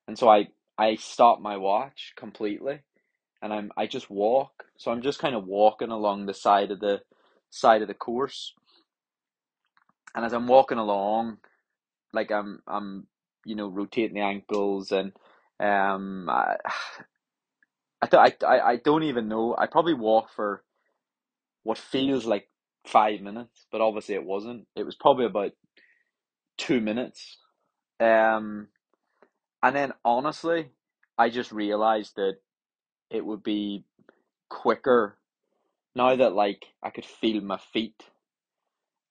And 0.08 0.18
so 0.20 0.30
I 0.30 0.50
I 0.78 0.96
stop 0.96 1.42
my 1.42 1.58
watch 1.58 2.14
completely 2.18 2.82
and 3.42 3.54
I'm 3.54 3.72
I 3.78 3.88
just 3.88 4.10
walk. 4.10 4.66
So 4.78 4.92
I'm 4.92 5.02
just 5.02 5.20
kind 5.20 5.36
of 5.36 5.46
walking 5.46 5.92
along 5.92 6.26
the 6.26 6.34
side 6.34 6.72
of 6.72 6.80
the 6.80 7.02
side 7.52 7.82
of 7.82 7.88
the 7.88 7.94
course. 7.94 8.54
And 10.16 10.26
as 10.26 10.34
I'm 10.34 10.48
walking 10.48 10.78
along, 10.78 11.38
like 12.14 12.32
I'm 12.32 12.62
I'm 12.68 13.08
you 13.46 13.56
know 13.56 13.70
rotating 13.70 14.16
the 14.16 14.22
ankles 14.22 14.92
and 14.92 15.14
um 15.60 16.30
I 16.30 16.58
I, 18.14 18.34
I, 18.46 18.60
I 18.60 18.76
don't 18.78 19.04
even 19.04 19.28
know. 19.30 19.56
I 19.58 19.68
probably 19.68 19.94
walk 19.94 20.30
for 20.36 20.64
what 21.64 21.78
feels 21.78 22.26
like 22.26 22.50
five 22.88 23.22
minutes, 23.22 23.66
but 23.72 23.82
obviously 23.82 24.16
it 24.16 24.24
wasn't. 24.26 24.68
It 24.76 24.86
was 24.86 24.96
probably 24.96 25.26
about 25.26 25.52
two 26.58 26.82
minutes. 26.82 27.38
Um, 28.00 28.68
and 29.64 29.76
then 29.76 29.94
honestly, 30.06 30.70
I 31.18 31.30
just 31.30 31.52
realized 31.52 32.18
that 32.18 32.38
it 33.10 33.26
would 33.26 33.44
be 33.44 33.86
quicker 34.50 35.18
now 35.96 36.16
that 36.16 36.34
like 36.34 36.68
I 36.84 36.90
could 36.90 37.06
feel 37.06 37.42
my 37.42 37.58
feet. 37.58 38.04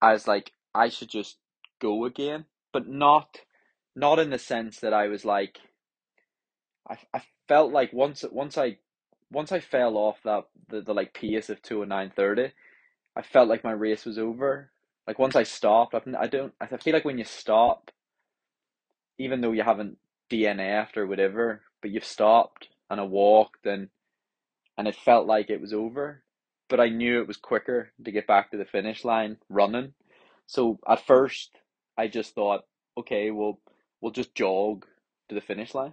I 0.03 0.13
was 0.13 0.29
like, 0.29 0.53
I 0.75 0.89
should 0.89 1.09
just 1.09 1.39
go 1.81 2.05
again, 2.05 2.45
but 2.73 2.89
not, 2.89 3.39
not 3.97 4.19
in 4.19 4.31
the 4.31 4.39
sense 4.39 4.81
that 4.81 4.93
I 4.93 5.09
was 5.09 5.25
like, 5.25 5.59
I, 6.89 6.97
I 7.15 7.23
felt 7.49 7.73
like 7.73 7.93
once 7.93 8.25
once 8.31 8.59
I 8.59 8.79
once 9.31 9.53
I 9.53 9.61
fell 9.61 9.97
off 9.97 10.19
that 10.25 10.45
the, 10.69 10.83
the 10.83 10.95
like 10.95 11.15
pace 11.15 11.49
of 11.51 11.63
two 11.63 11.83
and 11.83 11.89
nine 11.89 12.13
thirty, 12.15 12.53
I 13.17 13.23
felt 13.23 13.49
like 13.49 13.65
my 13.65 13.73
race 13.73 14.05
was 14.05 14.19
over. 14.19 14.71
Like 15.07 15.19
once 15.19 15.37
I 15.37 15.45
stopped, 15.45 15.95
I've, 15.95 16.07
I 16.19 16.27
don't. 16.27 16.53
I 16.61 16.67
feel 16.79 16.95
like 16.95 17.05
when 17.05 17.19
you 17.19 17.25
stop, 17.25 17.91
even 19.19 19.41
though 19.41 19.53
you 19.53 19.63
haven't 19.63 19.99
DNF'd 20.33 20.97
or 20.97 21.07
whatever, 21.07 21.63
but 21.81 21.91
you've 21.91 22.05
stopped 22.05 22.69
and 22.91 23.01
I 23.01 23.05
walked 23.05 23.67
and 23.67 23.89
and 24.79 24.89
it 24.89 24.97
felt 24.97 25.27
like 25.27 25.51
it 25.51 25.61
was 25.61 25.75
over, 25.75 26.23
but 26.69 26.81
I 26.81 26.89
knew 26.89 27.21
it 27.21 27.29
was 27.29 27.37
quicker 27.37 27.93
to 28.03 28.11
get 28.11 28.27
back 28.27 28.51
to 28.51 28.57
the 28.57 28.65
finish 28.65 29.05
line 29.05 29.37
running. 29.51 29.93
So 30.47 30.79
at 30.89 31.07
first, 31.07 31.51
I 31.99 32.09
just 32.09 32.35
thought, 32.35 32.63
okay, 32.99 33.31
well, 33.31 33.61
we'll 34.01 34.13
just 34.13 34.35
jog 34.35 34.87
to 35.29 35.35
the 35.35 35.43
finish 35.43 35.75
line, 35.75 35.93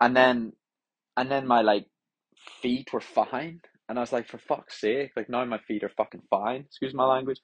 and 0.00 0.16
then 0.16 0.52
and 1.16 1.30
then 1.30 1.46
my 1.46 1.62
like 1.62 1.86
feet 2.62 2.92
were 2.92 3.00
fine, 3.00 3.60
and 3.88 3.98
I 3.98 4.00
was 4.00 4.12
like, 4.12 4.28
for 4.28 4.38
fuck's 4.38 4.80
sake, 4.80 5.10
like 5.16 5.28
now 5.28 5.44
my 5.44 5.58
feet 5.58 5.82
are 5.82 5.92
fucking 5.96 6.22
fine. 6.30 6.62
Excuse 6.62 6.94
my 6.94 7.04
language. 7.04 7.40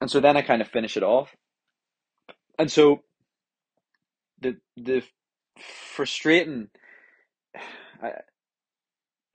And 0.00 0.10
so 0.10 0.20
then 0.20 0.36
I 0.36 0.42
kind 0.42 0.60
of 0.60 0.68
finish 0.68 0.96
it 0.96 1.02
off, 1.02 1.34
and 2.58 2.70
so 2.70 3.02
the 4.40 4.56
the 4.76 5.02
frustrating. 5.58 6.68
I 8.02 8.12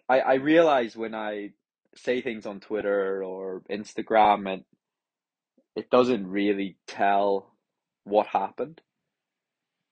I 0.10 0.20
I 0.20 0.34
realize 0.36 0.96
when 0.96 1.16
I 1.16 1.52
say 1.96 2.22
things 2.22 2.46
on 2.46 2.60
Twitter 2.60 3.24
or 3.24 3.64
Instagram, 3.70 4.52
and 4.52 4.64
it 5.76 5.90
doesn't 5.90 6.28
really 6.28 6.78
tell 6.88 7.54
what 8.04 8.28
happened. 8.28 8.82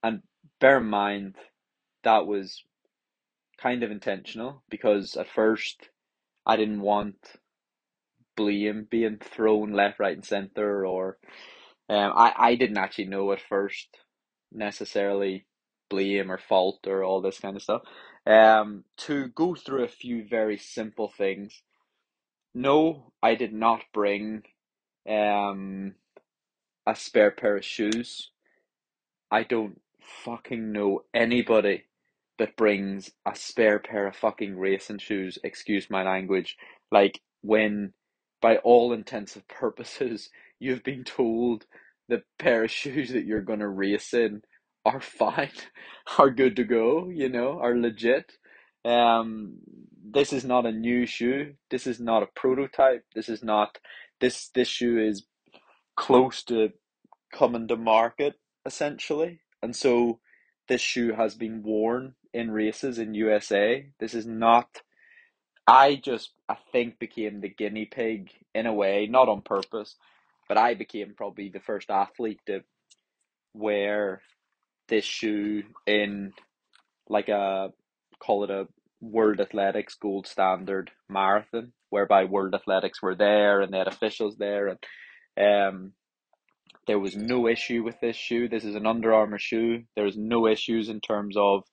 And 0.04 0.22
bear 0.60 0.78
in 0.80 0.88
mind 0.88 1.36
that 2.04 2.28
was 2.28 2.64
kind 3.58 3.84
of 3.84 3.92
intentional 3.92 4.64
because 4.70 5.16
at 5.16 5.28
first 5.30 5.90
I 6.46 6.56
didn't 6.58 6.82
want 6.82 7.16
blame 8.36 8.88
being 8.90 9.18
thrown 9.18 9.72
left, 9.74 10.00
right, 10.00 10.16
and 10.16 10.26
center, 10.26 10.86
or 10.86 11.18
um, 11.90 12.14
I 12.16 12.34
I 12.38 12.56
didn't 12.56 12.78
actually 12.78 13.06
know 13.06 13.32
at 13.32 13.42
first 13.42 13.98
necessarily 14.52 15.46
blame 15.90 16.32
or 16.32 16.38
fault 16.38 16.88
or 16.88 17.04
all 17.04 17.22
this 17.22 17.40
kind 17.40 17.56
of 17.56 17.62
stuff. 17.64 17.84
Um, 18.26 18.86
to 18.98 19.28
go 19.30 19.56
through 19.56 19.84
a 19.84 19.90
few 19.90 20.26
very 20.28 20.58
simple 20.58 21.10
things. 21.16 21.62
No, 22.54 23.12
I 23.22 23.36
did 23.36 23.54
not 23.54 23.82
bring 23.94 24.44
um 25.10 25.96
a 26.88 26.96
spare 26.96 27.32
pair 27.32 27.58
of 27.58 27.66
shoes. 27.66 28.32
I 29.32 29.44
don't 29.44 29.82
fucking 30.02 30.72
know 30.72 31.04
anybody 31.14 31.86
that 32.38 32.56
brings 32.58 33.12
a 33.26 33.36
spare 33.36 33.80
pair 33.80 34.08
of 34.08 34.16
fucking 34.16 34.58
racing 34.58 35.00
shoes, 35.00 35.40
excuse 35.44 35.90
my 35.90 36.04
language, 36.04 36.58
like 36.92 37.22
when 37.42 37.94
by 38.42 38.58
all 38.58 38.94
intents 38.94 39.36
and 39.36 39.48
purposes 39.50 40.30
you've 40.60 40.84
been 40.84 41.04
told 41.04 41.66
the 42.08 42.24
pair 42.40 42.64
of 42.66 42.72
shoes 42.82 43.12
that 43.12 43.26
you're 43.26 43.42
gonna 43.42 43.68
race 43.68 44.14
in 44.14 44.42
are 44.86 45.02
fine, 45.02 45.52
are 46.20 46.30
good 46.30 46.56
to 46.58 46.64
go, 46.64 47.10
you 47.10 47.30
know, 47.30 47.60
are 47.60 47.76
legit. 47.78 48.34
Um, 48.86 49.58
this 50.04 50.32
is 50.32 50.46
not 50.46 50.66
a 50.66 50.72
new 50.72 51.06
shoe. 51.06 51.56
This 51.72 51.88
is 51.88 52.00
not 52.00 52.24
a 52.24 52.28
prototype. 52.28 53.04
This 53.16 53.28
is 53.30 53.44
not 53.44 53.80
this 54.22 54.50
this 54.50 54.68
shoe 54.68 55.00
is 55.00 55.26
close 55.98 56.44
to 56.44 56.70
coming 57.34 57.68
to 57.68 57.76
market 57.76 58.36
essentially. 58.66 59.42
And 59.62 59.76
so 59.76 60.20
this 60.68 60.82
shoe 60.82 61.14
has 61.14 61.36
been 61.36 61.64
worn 61.64 62.16
in 62.34 62.52
races 62.52 63.00
in 63.00 63.14
USA. 63.16 63.88
This 64.00 64.14
is 64.14 64.26
not 64.26 64.82
I 65.68 65.96
just 65.96 66.34
I 66.48 66.58
think 66.72 67.00
became 67.00 67.42
the 67.42 67.50
guinea 67.50 67.86
pig 67.86 68.30
in 68.54 68.68
a 68.68 68.74
way, 68.74 69.08
not 69.08 69.30
on 69.30 69.42
purpose, 69.42 69.96
but 70.48 70.58
I 70.58 70.76
became 70.76 71.16
probably 71.18 71.50
the 71.50 71.60
first 71.60 71.90
athlete 71.90 72.40
to 72.46 72.62
wear 73.54 74.22
this 74.90 75.06
shoe 75.06 75.64
in 75.88 76.34
like 77.10 77.30
a 77.30 77.70
call 78.20 78.44
it 78.44 78.50
a 78.50 78.68
World 79.02 79.40
Athletics 79.42 79.96
gold 79.96 80.28
standard 80.28 80.92
marathon, 81.10 81.74
whereby 81.90 82.26
World 82.26 82.56
Athletics 82.56 83.02
were 83.02 83.16
there 83.16 83.62
and 83.62 83.74
they 83.74 83.78
had 83.78 83.88
officials 83.88 84.38
there 84.38 84.68
and 84.70 84.80
um 85.40 85.94
there 86.88 87.00
was 87.00 87.16
no 87.16 87.48
issue 87.48 87.84
with 87.84 88.00
this 88.00 88.16
shoe. 88.16 88.48
This 88.48 88.64
is 88.64 88.76
an 88.76 88.86
Under 88.86 89.14
Armour 89.14 89.40
shoe. 89.40 89.84
There 89.96 90.06
was 90.06 90.18
no 90.18 90.48
issues 90.48 90.90
in 90.90 91.02
terms 91.02 91.36
of 91.38 91.64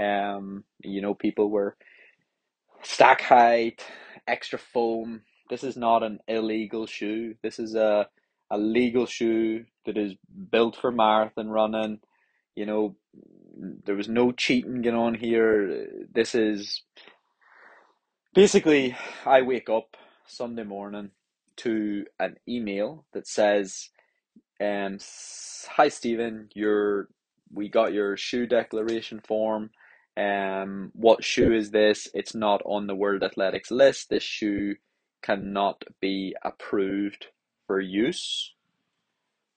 um 0.00 0.64
you 0.84 1.02
know 1.02 1.14
people 1.14 1.50
were 1.50 1.76
stack 2.82 3.22
height, 3.22 3.84
extra 4.26 4.58
foam. 4.58 5.22
This 5.50 5.64
is 5.64 5.76
not 5.76 6.02
an 6.02 6.20
illegal 6.28 6.86
shoe. 6.86 7.34
This 7.42 7.58
is 7.58 7.74
a 7.74 8.08
a 8.50 8.58
legal 8.58 9.06
shoe 9.06 9.64
that 9.86 9.96
is 9.96 10.14
built 10.50 10.76
for 10.76 10.90
marathon 10.90 11.48
running. 11.48 12.00
You 12.60 12.66
know, 12.66 12.96
there 13.86 13.94
was 13.94 14.10
no 14.10 14.32
cheating 14.32 14.82
going 14.82 14.94
on 14.94 15.14
here. 15.14 15.88
This 16.12 16.34
is 16.34 16.82
basically 18.34 18.94
I 19.24 19.40
wake 19.40 19.70
up 19.70 19.96
Sunday 20.26 20.64
morning 20.64 21.12
to 21.56 22.04
an 22.18 22.36
email 22.46 23.06
that 23.14 23.26
says, 23.26 23.88
um, 24.60 24.98
"Hi 25.70 25.88
Stephen, 25.88 26.50
your 26.54 27.08
we 27.50 27.70
got 27.70 27.94
your 27.94 28.18
shoe 28.18 28.46
declaration 28.46 29.20
form. 29.20 29.70
Um, 30.18 30.90
what 30.92 31.24
shoe 31.24 31.54
is 31.54 31.70
this? 31.70 32.08
It's 32.12 32.34
not 32.34 32.60
on 32.66 32.88
the 32.88 32.94
World 32.94 33.22
Athletics 33.22 33.70
list. 33.70 34.10
This 34.10 34.22
shoe 34.22 34.76
cannot 35.22 35.82
be 35.98 36.36
approved 36.42 37.28
for 37.66 37.80
use." 37.80 38.52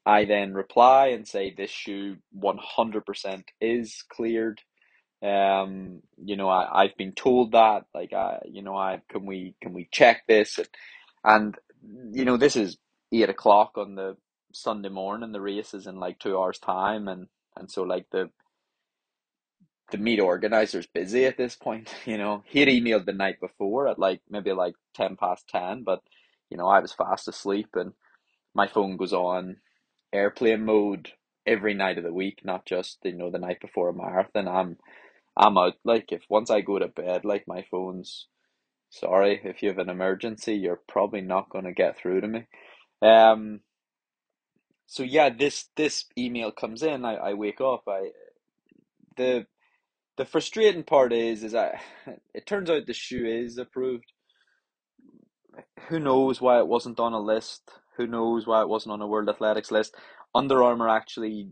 I 0.05 0.25
then 0.25 0.53
reply 0.53 1.07
and 1.09 1.27
say 1.27 1.53
this 1.55 1.71
shoe 1.71 2.17
100% 2.37 3.43
is 3.61 4.03
cleared. 4.09 4.61
Um, 5.23 6.01
you 6.17 6.37
know, 6.37 6.49
I, 6.49 6.83
I've 6.85 6.97
been 6.97 7.13
told 7.13 7.53
that, 7.53 7.85
like, 7.95 8.13
I, 8.13 8.39
you 8.51 8.61
know, 8.63 8.77
I, 8.77 9.01
can 9.09 9.25
we, 9.25 9.55
can 9.61 9.73
we 9.73 9.89
check 9.91 10.23
this? 10.27 10.59
And, 10.59 10.69
and, 11.25 11.55
you 12.15 12.25
know, 12.25 12.37
this 12.37 12.55
is 12.55 12.77
eight 13.13 13.29
o'clock 13.29 13.73
on 13.77 13.95
the 13.95 14.17
Sunday 14.53 14.89
morning. 14.89 15.31
The 15.31 15.41
race 15.41 15.73
is 15.73 15.87
in 15.87 15.97
like 15.99 16.19
two 16.19 16.37
hours 16.37 16.59
time, 16.59 17.07
and 17.07 17.27
and 17.57 17.71
so 17.71 17.83
like 17.83 18.07
the 18.11 18.29
the 19.91 19.97
meet 19.99 20.19
organizer's 20.19 20.87
busy 20.87 21.25
at 21.25 21.37
this 21.37 21.55
point. 21.55 21.93
You 22.05 22.17
know, 22.17 22.43
he 22.47 22.59
had 22.61 22.69
emailed 22.69 23.05
the 23.05 23.13
night 23.13 23.39
before 23.41 23.87
at 23.87 23.99
like 23.99 24.21
maybe 24.29 24.53
like 24.53 24.75
ten 24.95 25.15
past 25.17 25.47
ten, 25.49 25.83
but 25.83 26.01
you 26.49 26.57
know 26.57 26.67
I 26.67 26.79
was 26.79 26.93
fast 26.93 27.27
asleep, 27.27 27.69
and 27.75 27.93
my 28.55 28.67
phone 28.67 28.97
goes 28.97 29.13
on 29.13 29.57
airplane 30.13 30.65
mode 30.65 31.11
every 31.45 31.73
night 31.73 31.97
of 31.97 32.03
the 32.03 32.13
week, 32.13 32.39
not 32.43 32.65
just 32.65 32.99
you 33.03 33.13
know 33.13 33.31
the 33.31 33.39
night 33.39 33.59
before 33.61 33.89
a 33.89 33.93
marathon. 33.93 34.47
I'm 34.47 34.77
I'm 35.37 35.57
out. 35.57 35.73
Like 35.83 36.11
if 36.11 36.23
once 36.29 36.49
I 36.49 36.61
go 36.61 36.79
to 36.79 36.87
bed, 36.87 37.25
like 37.25 37.45
my 37.47 37.65
phone's 37.69 38.27
sorry 38.89 39.41
if 39.43 39.63
you 39.63 39.69
have 39.69 39.79
an 39.79 39.89
emergency, 39.89 40.55
you're 40.55 40.81
probably 40.87 41.21
not 41.21 41.49
going 41.49 41.65
to 41.65 41.73
get 41.73 41.97
through 41.97 42.21
to 42.21 42.27
me. 42.27 42.47
Um. 43.01 43.61
So 44.87 45.03
yeah, 45.03 45.29
this 45.29 45.69
this 45.75 46.05
email 46.17 46.51
comes 46.51 46.83
in. 46.83 47.05
I, 47.05 47.15
I 47.15 47.33
wake 47.33 47.61
up. 47.61 47.83
I 47.87 48.11
the 49.17 49.47
the 50.17 50.25
frustrating 50.25 50.83
part 50.83 51.13
is 51.13 51.43
is 51.43 51.53
that 51.53 51.81
it 52.33 52.45
turns 52.45 52.69
out 52.69 52.85
the 52.85 52.93
shoe 52.93 53.25
is 53.25 53.57
approved. 53.57 54.11
Who 55.89 55.99
knows 55.99 56.41
why 56.41 56.59
it 56.59 56.67
wasn't 56.67 56.99
on 56.99 57.13
a 57.13 57.19
list? 57.19 57.71
Who 57.97 58.07
knows 58.07 58.47
why 58.47 58.61
it 58.61 58.69
wasn't 58.69 58.93
on 58.93 59.01
a 59.01 59.07
World 59.07 59.29
Athletics 59.29 59.71
list? 59.71 59.95
Under 60.33 60.63
Armour 60.63 60.89
actually 60.89 61.49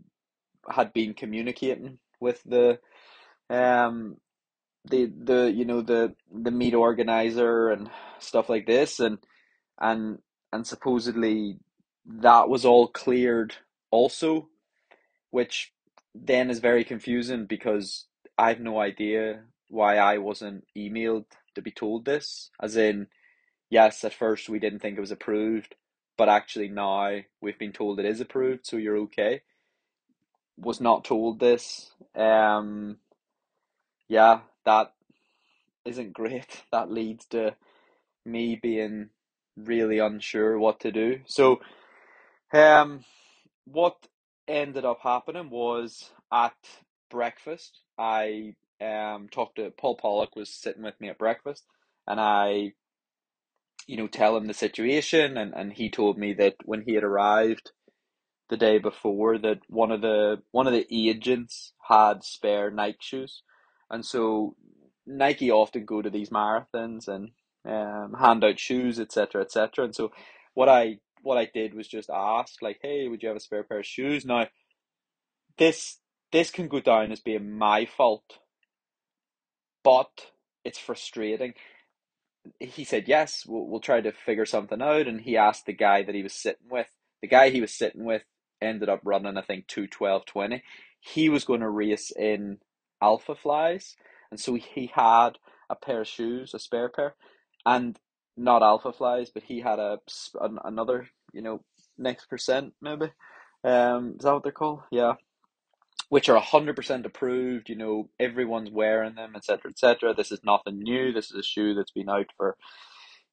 had 0.70 0.92
been 0.92 1.14
communicating 1.14 1.98
with 2.20 2.42
the 2.44 2.78
um 3.50 4.16
the 4.84 5.06
the 5.06 5.52
you 5.52 5.64
know 5.64 5.82
the 5.82 6.14
the 6.32 6.50
meet 6.50 6.74
organizer 6.74 7.70
and 7.70 7.90
stuff 8.18 8.48
like 8.48 8.66
this 8.66 8.98
and 9.00 9.18
and 9.80 10.18
and 10.52 10.66
supposedly 10.66 11.58
that 12.06 12.48
was 12.48 12.64
all 12.64 12.88
cleared 12.88 13.54
also 13.90 14.48
which 15.30 15.72
then 16.14 16.50
is 16.50 16.58
very 16.58 16.84
confusing 16.84 17.46
because 17.46 18.06
I've 18.36 18.60
no 18.60 18.80
idea 18.80 19.44
why 19.68 19.96
I 19.96 20.18
wasn't 20.18 20.64
emailed 20.76 21.24
to 21.54 21.62
be 21.62 21.70
told 21.70 22.04
this 22.04 22.50
as 22.60 22.76
in 22.76 23.06
yes 23.70 24.04
at 24.04 24.14
first 24.14 24.48
we 24.48 24.58
didn't 24.58 24.80
think 24.80 24.96
it 24.98 25.00
was 25.02 25.12
approved 25.12 25.76
but 26.16 26.28
actually 26.28 26.68
now 26.68 27.18
we've 27.40 27.58
been 27.58 27.72
told 27.72 27.98
it 27.98 28.06
is 28.06 28.20
approved 28.20 28.66
so 28.66 28.76
you're 28.76 28.98
okay 28.98 29.42
was 30.58 30.80
not 30.80 31.04
told 31.04 31.40
this 31.40 31.92
um 32.16 32.96
yeah 34.08 34.40
that 34.64 34.92
isn't 35.84 36.12
great. 36.12 36.64
That 36.72 36.90
leads 36.90 37.26
to 37.26 37.54
me 38.24 38.58
being 38.60 39.10
really 39.56 39.98
unsure 39.98 40.58
what 40.58 40.80
to 40.80 40.92
do. 40.92 41.20
So, 41.26 41.60
um, 42.52 43.04
what 43.66 43.96
ended 44.48 44.84
up 44.84 45.00
happening 45.02 45.50
was 45.50 46.10
at 46.32 46.54
breakfast, 47.10 47.80
I 47.98 48.54
um 48.80 49.28
talked 49.30 49.56
to 49.56 49.70
Paul 49.70 49.96
Pollock 49.96 50.34
was 50.34 50.48
sitting 50.50 50.82
with 50.82 51.00
me 51.00 51.08
at 51.08 51.18
breakfast, 51.18 51.64
and 52.06 52.20
I, 52.20 52.72
you 53.86 53.96
know, 53.96 54.06
tell 54.06 54.36
him 54.36 54.46
the 54.46 54.54
situation, 54.54 55.36
and 55.36 55.52
and 55.54 55.72
he 55.72 55.90
told 55.90 56.18
me 56.18 56.34
that 56.34 56.56
when 56.64 56.82
he 56.86 56.94
had 56.94 57.04
arrived 57.04 57.72
the 58.48 58.56
day 58.56 58.78
before 58.78 59.38
that 59.38 59.60
one 59.68 59.90
of 59.90 60.02
the 60.02 60.42
one 60.50 60.66
of 60.66 60.72
the 60.72 60.86
agents 60.90 61.72
had 61.88 62.22
spare 62.24 62.70
Nike 62.70 62.98
shoes, 63.00 63.42
and 63.90 64.04
so 64.04 64.56
Nike 65.06 65.50
often 65.50 65.84
go 65.84 66.02
to 66.02 66.10
these 66.10 66.30
marathons 66.30 67.08
and 67.08 67.30
um, 67.64 68.14
hand 68.18 68.44
out 68.44 68.58
shoes, 68.58 69.00
etc., 69.00 69.42
etc. 69.42 69.84
And 69.84 69.94
so 69.94 70.12
what 70.54 70.68
I 70.68 70.98
what 71.22 71.38
I 71.38 71.48
did 71.52 71.74
was 71.74 71.88
just 71.88 72.10
ask, 72.10 72.60
like, 72.62 72.80
hey, 72.82 73.08
would 73.08 73.22
you 73.22 73.28
have 73.28 73.36
a 73.36 73.40
spare 73.40 73.62
pair 73.62 73.78
of 73.78 73.86
shoes? 73.86 74.24
Now, 74.24 74.48
this 75.58 75.98
this 76.32 76.50
can 76.50 76.68
go 76.68 76.80
down 76.80 77.12
as 77.12 77.20
being 77.20 77.56
my 77.56 77.86
fault, 77.86 78.38
but 79.84 80.32
it's 80.64 80.78
frustrating. 80.78 81.54
He 82.60 82.84
said 82.84 83.08
yes, 83.08 83.44
we'll, 83.46 83.66
we'll 83.66 83.80
try 83.80 84.00
to 84.00 84.12
figure 84.12 84.46
something 84.46 84.82
out, 84.82 85.06
and 85.08 85.20
he 85.20 85.36
asked 85.36 85.66
the 85.66 85.72
guy 85.72 86.02
that 86.02 86.14
he 86.14 86.22
was 86.22 86.32
sitting 86.34 86.68
with. 86.70 86.88
The 87.22 87.28
guy 87.28 87.50
he 87.50 87.60
was 87.60 87.72
sitting 87.72 88.04
with 88.04 88.22
ended 88.60 88.88
up 88.88 89.00
running, 89.04 89.36
I 89.36 89.42
think, 89.42 89.66
two 89.68 89.86
twelve 89.86 90.26
twenty. 90.26 90.62
He 91.00 91.28
was 91.28 91.44
going 91.44 91.60
to 91.60 91.68
race 91.70 92.10
in 92.12 92.58
Alpha 93.02 93.34
Flies. 93.34 93.96
and 94.30 94.40
so 94.40 94.54
he 94.54 94.90
had 94.94 95.38
a 95.70 95.76
pair 95.76 96.02
of 96.02 96.08
shoes, 96.08 96.54
a 96.54 96.58
spare 96.58 96.88
pair, 96.88 97.14
and 97.66 97.98
not 98.36 98.62
Alpha 98.62 98.92
Flies, 98.92 99.30
but 99.30 99.44
he 99.44 99.60
had 99.60 99.78
a 99.78 99.98
another, 100.64 101.08
you 101.32 101.42
know, 101.42 101.62
next 101.98 102.26
percent 102.26 102.74
maybe. 102.80 103.12
Um, 103.64 104.16
is 104.18 104.24
that 104.24 104.32
what 104.32 104.42
they're 104.42 104.52
called? 104.52 104.82
Yeah, 104.90 105.14
which 106.12 106.28
are 106.28 106.38
hundred 106.38 106.76
percent 106.76 107.06
approved. 107.06 107.70
You 107.70 107.76
know, 107.76 108.10
everyone's 108.20 108.70
wearing 108.70 109.14
them, 109.14 109.32
etc., 109.34 109.70
etc. 109.70 110.12
This 110.12 110.30
is 110.30 110.40
nothing 110.44 110.80
new. 110.82 111.10
This 111.10 111.30
is 111.30 111.38
a 111.38 111.42
shoe 111.42 111.72
that's 111.72 111.90
been 111.90 112.10
out 112.10 112.26
for, 112.36 112.54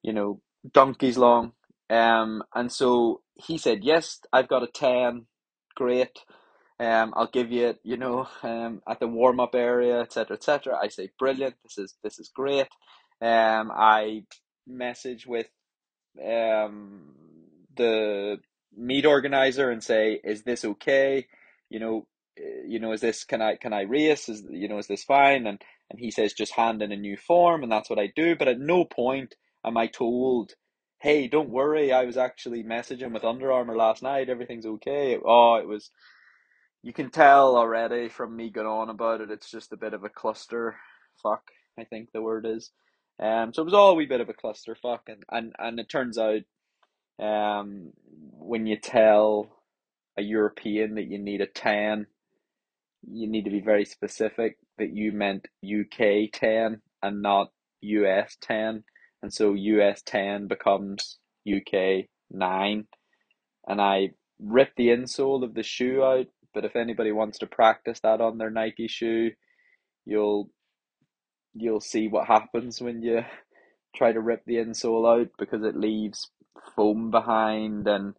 you 0.02 0.14
know, 0.14 0.40
donkeys 0.72 1.18
long. 1.18 1.52
Um, 1.90 2.42
and 2.56 2.72
so 2.72 3.20
he 3.36 3.58
said, 3.58 3.84
"Yes, 3.84 4.22
I've 4.32 4.48
got 4.48 4.64
a 4.64 4.68
ten. 4.68 5.26
Great. 5.76 6.20
Um, 6.80 7.14
I'll 7.18 7.28
give 7.28 7.52
you 7.52 7.68
it, 7.68 7.80
you 7.84 7.98
know, 7.98 8.30
um, 8.44 8.82
at 8.88 9.02
the 9.02 9.08
warm 9.10 9.42
up 9.42 9.56
area, 9.56 10.00
etc., 10.00 10.38
etc. 10.38 10.78
I 10.82 10.88
say, 10.88 11.10
brilliant. 11.20 11.56
This 11.66 11.78
is 11.78 11.96
this 12.02 12.18
is 12.18 12.30
great. 12.34 12.70
Um, 13.22 13.74
I 13.76 14.24
message 14.66 15.28
with 15.28 15.48
um 16.26 17.16
the 17.76 18.38
meet 18.74 19.06
organizer 19.06 19.70
and 19.70 19.84
say, 19.84 20.22
is 20.24 20.44
this 20.44 20.64
okay? 20.64 21.28
You 21.70 21.80
know, 21.82 22.08
you 22.68 22.80
know, 22.80 22.92
is 22.92 23.02
this 23.02 23.24
can 23.24 23.42
I 23.42 23.56
can 23.56 23.74
I 23.74 23.82
race? 23.82 24.30
Is 24.30 24.44
you 24.50 24.68
know, 24.68 24.78
is 24.78 24.88
this 24.88 25.04
fine? 25.04 25.48
And 25.48 25.62
and 25.90 26.00
he 26.00 26.12
says, 26.12 26.34
just 26.34 26.54
hand 26.54 26.82
in 26.82 26.92
a 26.92 26.98
new 26.98 27.18
form, 27.18 27.64
and 27.64 27.72
that's 27.72 27.90
what 27.90 28.00
I 28.00 28.12
do. 28.16 28.36
But 28.36 28.48
at 28.48 28.60
no 28.60 28.86
point 28.86 29.36
am 29.66 29.78
I 29.78 29.88
told 29.88 30.54
hey, 31.00 31.28
don't 31.28 31.50
worry, 31.50 31.94
I 31.94 32.04
was 32.04 32.18
actually 32.18 32.64
messaging 32.64 33.14
with 33.14 33.24
Under 33.24 33.52
Armour 33.52 33.76
last 33.76 34.04
night, 34.04 34.30
everything's 34.30 34.66
okay. 34.66 35.18
Oh, 35.24 35.56
it 35.56 35.68
was 35.68 35.92
you 36.82 36.94
can 36.94 37.10
tell 37.10 37.58
already 37.58 38.10
from 38.10 38.36
me 38.36 38.50
going 38.50 38.68
on 38.68 38.90
about 38.90 39.22
it, 39.22 39.32
it's 39.32 39.50
just 39.50 39.74
a 39.74 39.78
bit 39.78 39.94
of 39.94 40.04
a 40.04 40.10
cluster 40.10 40.78
fuck, 41.22 41.44
I 41.80 41.84
think 41.84 42.10
the 42.12 42.22
word 42.22 42.46
is. 42.46 42.72
Um, 43.22 43.54
so 43.54 43.62
it 43.62 43.66
was 43.66 43.74
all 43.74 43.92
a 43.92 43.96
wee 43.96 44.06
bit 44.06 44.22
of 44.22 44.30
a 44.30 44.34
cluster 44.34 44.76
fuck, 44.76 45.10
and, 45.10 45.24
and, 45.30 45.54
and 45.58 45.80
it 45.80 45.90
turns 45.90 46.18
out 46.18 46.42
um, 47.20 47.92
when 48.38 48.66
you 48.66 48.78
tell 48.78 49.50
a 50.18 50.22
European 50.22 50.96
that 50.96 51.08
you 51.08 51.18
need 51.18 51.42
a 51.42 51.48
10, 51.48 52.08
you 53.08 53.30
need 53.30 53.46
to 53.46 53.52
be 53.52 53.62
very 53.62 53.86
specific 53.86 54.58
that 54.78 54.94
you 54.96 55.12
meant 55.12 55.48
UK 55.64 56.32
10 56.34 56.82
and 57.02 57.22
not 57.22 57.50
US 57.82 58.38
10. 58.42 58.84
And 59.22 59.34
so 59.34 59.54
US 59.54 60.02
10 60.06 60.48
becomes 60.48 61.18
UK 61.48 62.06
9. 62.32 62.88
And 63.68 63.82
I 63.82 64.10
ripped 64.40 64.78
the 64.78 64.88
insole 64.88 65.44
of 65.44 65.54
the 65.54 65.64
shoe 65.64 66.04
out 66.04 66.28
but 66.54 66.66
if 66.66 66.76
anybody 66.76 67.12
wants 67.12 67.40
to 67.40 67.48
practice 67.48 68.00
that 68.02 68.22
on 68.22 68.38
their 68.38 68.50
Nike 68.50 68.88
shoe, 68.88 69.32
you'll 70.06 70.50
you'll 71.54 71.82
see 71.82 72.08
what 72.08 72.28
happens 72.28 72.82
when 72.82 73.02
you 73.02 73.24
try 73.96 74.12
to 74.12 74.22
rip 74.22 74.44
the 74.46 74.56
insole 74.56 75.22
out 75.22 75.30
because 75.38 75.64
it 75.64 75.76
leaves 75.76 76.30
foam 76.76 77.12
behind 77.12 77.88
and 77.88 78.16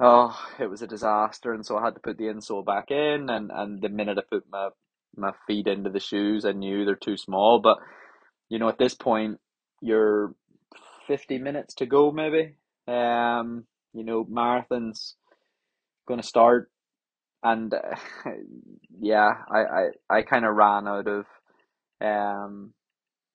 oh 0.00 0.38
it 0.60 0.66
was 0.70 0.82
a 0.82 0.86
disaster 0.86 1.52
and 1.52 1.66
so 1.66 1.78
I 1.78 1.84
had 1.86 1.94
to 1.94 2.00
put 2.00 2.18
the 2.18 2.24
insole 2.24 2.64
back 2.64 2.90
in 2.90 3.28
and, 3.30 3.50
and 3.52 3.82
the 3.82 3.88
minute 3.88 4.18
I 4.18 4.22
put 4.28 4.44
my 4.50 4.70
my 5.16 5.32
feet 5.46 5.66
into 5.68 5.90
the 5.90 6.00
shoes 6.00 6.44
I 6.44 6.52
knew 6.52 6.84
they're 6.84 6.96
too 6.96 7.16
small 7.16 7.60
but 7.60 7.78
you 8.48 8.58
know 8.58 8.68
at 8.68 8.78
this 8.78 8.94
point 8.94 9.38
you're 9.82 10.34
50 11.08 11.38
minutes 11.38 11.74
to 11.76 11.86
go 11.86 12.12
maybe 12.12 12.54
um 12.88 13.64
you 13.94 14.04
know 14.04 14.24
marathons 14.24 15.14
going 16.06 16.20
to 16.20 16.26
start 16.26 16.70
and 17.42 17.74
uh, 17.74 17.96
yeah, 19.00 19.30
I 19.50 19.58
I, 20.10 20.18
I 20.18 20.22
kind 20.22 20.46
of 20.46 20.56
ran 20.56 20.88
out 20.88 21.08
of 21.08 21.26
um 22.02 22.74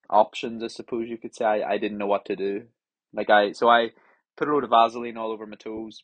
options, 0.10 0.64
I 0.64 0.68
suppose 0.68 1.10
you 1.10 1.18
could 1.18 1.36
say. 1.36 1.46
I, 1.46 1.74
I 1.74 1.78
didn't 1.78 1.98
know 1.98 2.08
what 2.08 2.26
to 2.26 2.36
do. 2.36 2.64
Like 3.14 3.30
I 3.30 3.54
so 3.54 3.70
I 3.70 3.90
put 4.38 4.50
a 4.50 4.54
load 4.54 4.64
of 4.64 4.72
Vaseline 4.72 5.18
all 5.18 5.32
over 5.32 5.46
my 5.46 5.58
toes. 5.58 6.04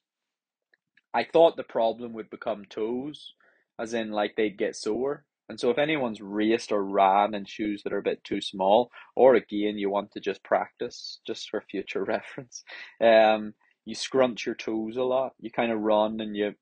I 1.14 1.24
thought 1.24 1.58
the 1.58 1.64
problem 1.64 2.14
would 2.14 2.30
become 2.30 2.66
toes, 2.66 3.34
as 3.80 3.94
in 3.94 4.12
like 4.12 4.36
they'd 4.36 4.58
get 4.58 4.76
sore. 4.76 5.26
And 5.48 5.60
so 5.60 5.72
if 5.72 5.80
anyone's 5.80 6.22
raced 6.22 6.72
or 6.72 6.84
ran 6.84 7.34
in 7.34 7.46
shoes 7.46 7.82
that 7.84 7.94
are 7.94 7.98
a 7.98 8.04
bit 8.04 8.24
too 8.24 8.40
small, 8.40 8.92
or 9.16 9.34
again 9.34 9.80
you 9.80 9.90
want 9.90 10.12
to 10.12 10.20
just 10.20 10.44
practice 10.44 11.20
just 11.26 11.50
for 11.50 11.62
future 11.62 12.04
reference, 12.06 12.64
um, 13.02 13.54
you 13.86 13.96
scrunch 13.96 14.46
your 14.46 14.56
toes 14.56 14.96
a 14.96 15.04
lot. 15.04 15.34
You 15.40 15.50
kind 15.50 15.72
of 15.72 15.80
run 15.80 16.22
and 16.22 16.36
you 16.36 16.54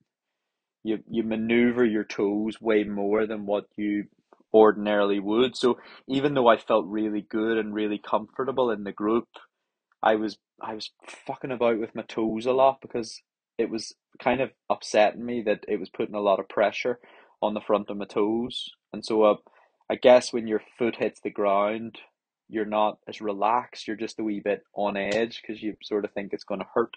you 0.84 1.00
you 1.10 1.24
maneuver 1.24 1.84
your 1.84 2.06
toes 2.06 2.62
way 2.62 2.86
more 2.86 3.26
than 3.28 3.46
what 3.46 3.66
you 3.76 4.06
ordinarily 4.54 5.20
would. 5.20 5.58
So 5.58 5.78
even 6.08 6.34
though 6.34 6.48
I 6.48 6.58
felt 6.58 6.86
really 6.88 7.22
good 7.22 7.58
and 7.58 7.74
really 7.74 7.98
comfortable 7.98 8.72
in 8.72 8.86
the 8.86 8.94
group, 8.94 9.28
I 10.02 10.16
was 10.16 10.38
I 10.62 10.74
was 10.74 10.92
fucking 11.06 11.52
about 11.52 11.80
with 11.80 11.94
my 11.94 12.04
toes 12.04 12.46
a 12.46 12.54
lot 12.54 12.80
because 12.82 13.22
it 13.58 13.70
was 13.70 13.94
kind 14.20 14.42
of 14.42 14.52
upsetting 14.70 15.26
me 15.26 15.42
that 15.44 15.66
it 15.68 15.80
was 15.80 15.90
putting 15.90 16.16
a 16.16 16.22
lot 16.22 16.40
of 16.40 16.50
pressure 16.50 17.00
on 17.42 17.54
the 17.54 17.62
front 17.62 17.90
of 17.90 17.98
my 17.98 18.06
toes. 18.06 18.70
And 18.94 19.06
so 19.06 19.24
uh, 19.24 19.36
I 19.90 19.96
guess 19.96 20.34
when 20.34 20.48
your 20.48 20.62
foot 20.78 20.98
hits 20.98 21.20
the 21.22 21.30
ground, 21.30 22.00
you're 22.50 22.66
not 22.66 22.98
as 23.08 23.22
relaxed. 23.22 23.88
You're 23.88 23.98
just 23.98 24.20
a 24.20 24.24
wee 24.24 24.42
bit 24.44 24.64
on 24.74 24.98
edge 24.98 25.42
because 25.42 25.62
you 25.62 25.76
sort 25.84 26.06
of 26.06 26.12
think 26.14 26.34
it's 26.34 26.44
going 26.44 26.62
to 26.62 26.68
hurt. 26.74 26.96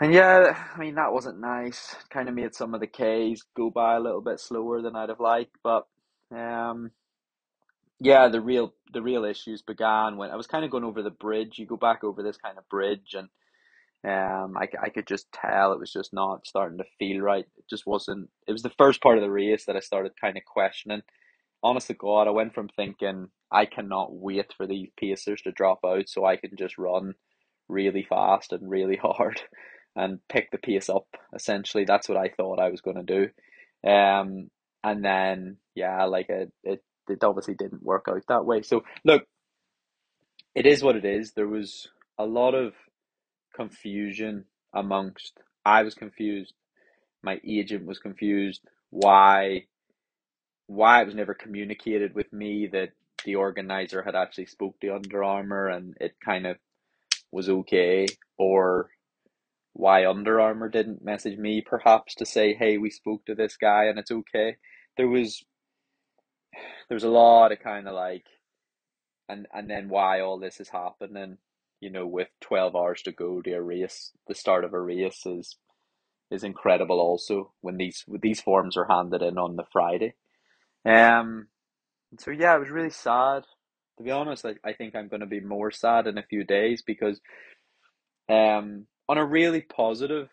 And 0.00 0.14
yeah, 0.14 0.56
I 0.74 0.78
mean 0.78 0.94
that 0.94 1.12
wasn't 1.12 1.40
nice. 1.40 1.94
Kind 2.08 2.28
of 2.28 2.34
made 2.34 2.54
some 2.54 2.74
of 2.74 2.80
the 2.80 2.86
K's 2.86 3.44
go 3.54 3.70
by 3.70 3.96
a 3.96 4.00
little 4.00 4.22
bit 4.22 4.40
slower 4.40 4.80
than 4.80 4.96
I'd 4.96 5.10
have 5.10 5.20
liked, 5.20 5.56
but 5.62 5.86
um, 6.34 6.90
yeah, 8.00 8.28
the 8.28 8.40
real 8.40 8.72
the 8.92 9.02
real 9.02 9.24
issues 9.24 9.62
began 9.62 10.16
when 10.16 10.30
I 10.30 10.36
was 10.36 10.46
kind 10.46 10.64
of 10.64 10.70
going 10.70 10.84
over 10.84 11.02
the 11.02 11.10
bridge. 11.10 11.58
You 11.58 11.66
go 11.66 11.76
back 11.76 12.02
over 12.02 12.22
this 12.22 12.38
kind 12.38 12.56
of 12.56 12.68
bridge, 12.68 13.14
and 13.14 13.28
um, 14.02 14.56
I, 14.56 14.68
I 14.82 14.88
could 14.88 15.06
just 15.06 15.26
tell 15.32 15.72
it 15.72 15.78
was 15.78 15.92
just 15.92 16.12
not 16.12 16.46
starting 16.46 16.78
to 16.78 16.84
feel 16.98 17.20
right. 17.20 17.44
It 17.58 17.64
just 17.68 17.86
wasn't. 17.86 18.30
It 18.46 18.52
was 18.52 18.62
the 18.62 18.72
first 18.78 19.02
part 19.02 19.18
of 19.18 19.22
the 19.22 19.30
race 19.30 19.66
that 19.66 19.76
I 19.76 19.80
started 19.80 20.12
kind 20.20 20.36
of 20.36 20.44
questioning. 20.44 21.02
Honest 21.62 21.88
to 21.88 21.94
God, 21.94 22.26
I 22.26 22.30
went 22.30 22.54
from 22.54 22.68
thinking 22.68 23.28
I 23.52 23.66
cannot 23.66 24.14
wait 24.14 24.54
for 24.56 24.66
these 24.66 24.88
pacers 24.98 25.42
to 25.42 25.52
drop 25.52 25.80
out 25.84 26.08
so 26.08 26.24
I 26.24 26.36
can 26.36 26.52
just 26.56 26.78
run 26.78 27.14
really 27.68 28.06
fast 28.08 28.52
and 28.52 28.70
really 28.70 28.96
hard 29.02 29.42
and 29.94 30.20
pick 30.28 30.50
the 30.50 30.58
pace 30.58 30.88
up. 30.88 31.06
Essentially, 31.34 31.84
that's 31.84 32.08
what 32.08 32.18
I 32.18 32.30
thought 32.34 32.58
I 32.58 32.70
was 32.70 32.80
going 32.80 33.04
to 33.04 33.28
do. 33.82 33.90
Um, 33.90 34.48
and 34.82 35.04
then 35.04 35.58
yeah, 35.74 36.04
like 36.04 36.30
it, 36.30 36.50
it, 36.64 36.82
it 37.08 37.22
obviously 37.22 37.54
didn't 37.54 37.82
work 37.82 38.06
out 38.08 38.22
that 38.28 38.46
way. 38.46 38.62
So 38.62 38.82
look, 39.04 39.24
it 40.54 40.66
is 40.66 40.82
what 40.82 40.96
it 40.96 41.04
is. 41.04 41.32
There 41.32 41.48
was 41.48 41.88
a 42.18 42.24
lot 42.24 42.54
of 42.54 42.72
confusion 43.60 44.46
amongst. 44.72 45.34
I 45.66 45.82
was 45.82 45.94
confused. 45.94 46.54
My 47.22 47.38
agent 47.46 47.84
was 47.84 47.98
confused. 47.98 48.62
Why? 48.88 49.66
Why 50.66 51.02
it 51.02 51.06
was 51.06 51.14
never 51.14 51.34
communicated 51.34 52.14
with 52.14 52.32
me 52.32 52.68
that 52.72 52.92
the 53.26 53.34
organizer 53.34 54.02
had 54.02 54.14
actually 54.14 54.46
spoke 54.46 54.80
to 54.80 54.94
Under 54.94 55.22
Armour 55.22 55.68
and 55.68 55.94
it 56.00 56.14
kind 56.24 56.46
of 56.46 56.56
was 57.30 57.50
okay, 57.50 58.06
or 58.38 58.88
why 59.74 60.06
Under 60.06 60.40
Armour 60.40 60.70
didn't 60.70 61.04
message 61.04 61.38
me 61.38 61.60
perhaps 61.60 62.14
to 62.14 62.24
say, 62.24 62.54
hey, 62.54 62.78
we 62.78 62.88
spoke 62.88 63.26
to 63.26 63.34
this 63.34 63.58
guy 63.58 63.84
and 63.84 63.98
it's 63.98 64.10
okay. 64.10 64.56
There 64.96 65.08
was 65.08 65.44
there 66.88 66.96
was 66.96 67.04
a 67.04 67.10
lot 67.10 67.52
of 67.52 67.60
kind 67.60 67.86
of 67.86 67.94
like 67.94 68.24
and 69.28 69.46
and 69.52 69.68
then 69.68 69.90
why 69.90 70.20
all 70.20 70.38
this 70.38 70.60
is 70.60 70.70
happening 70.70 71.36
you 71.80 71.90
know, 71.90 72.06
with 72.06 72.28
12 72.40 72.76
hours 72.76 73.02
to 73.02 73.12
go 73.12 73.40
to 73.42 73.52
a 73.52 73.62
race, 73.62 74.12
the 74.28 74.34
start 74.34 74.64
of 74.64 74.74
a 74.74 74.80
race 74.80 75.24
is 75.26 75.56
is 76.30 76.44
incredible 76.44 77.00
also 77.00 77.52
when 77.60 77.76
these 77.76 78.04
these 78.22 78.40
forms 78.40 78.76
are 78.76 78.86
handed 78.88 79.22
in 79.22 79.36
on 79.36 79.56
the 79.56 79.64
Friday. 79.72 80.14
Um 80.84 81.48
so 82.18 82.30
yeah, 82.30 82.54
it 82.56 82.60
was 82.60 82.70
really 82.70 82.90
sad. 82.90 83.44
To 83.98 84.04
be 84.04 84.10
honest, 84.10 84.44
I, 84.46 84.54
I 84.64 84.72
think 84.72 84.94
I'm 84.94 85.08
gonna 85.08 85.26
be 85.26 85.40
more 85.40 85.70
sad 85.70 86.06
in 86.06 86.18
a 86.18 86.22
few 86.22 86.44
days 86.44 86.82
because 86.82 87.20
um 88.28 88.86
on 89.08 89.18
a 89.18 89.26
really 89.26 89.62
positive 89.62 90.28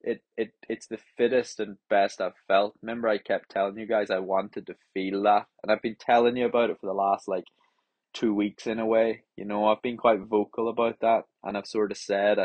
it, 0.00 0.22
it 0.36 0.52
it's 0.68 0.86
the 0.86 0.98
fittest 1.16 1.60
and 1.60 1.76
best 1.88 2.20
I've 2.20 2.32
felt. 2.48 2.74
Remember 2.82 3.08
I 3.08 3.18
kept 3.18 3.50
telling 3.50 3.78
you 3.78 3.86
guys 3.86 4.10
I 4.10 4.18
wanted 4.18 4.66
to 4.66 4.74
feel 4.94 5.22
that 5.24 5.46
and 5.62 5.70
I've 5.70 5.82
been 5.82 5.96
telling 5.98 6.36
you 6.36 6.46
about 6.46 6.70
it 6.70 6.78
for 6.80 6.86
the 6.86 6.92
last 6.92 7.28
like 7.28 7.44
two 8.16 8.34
weeks 8.34 8.66
in 8.66 8.78
a 8.78 8.86
way. 8.86 9.22
You 9.36 9.44
know, 9.44 9.66
I've 9.66 9.82
been 9.82 9.96
quite 9.96 10.20
vocal 10.20 10.68
about 10.68 11.00
that, 11.00 11.24
and 11.44 11.56
I've 11.56 11.66
sort 11.66 11.90
of 11.92 11.98
said 11.98 12.38
I, 12.38 12.44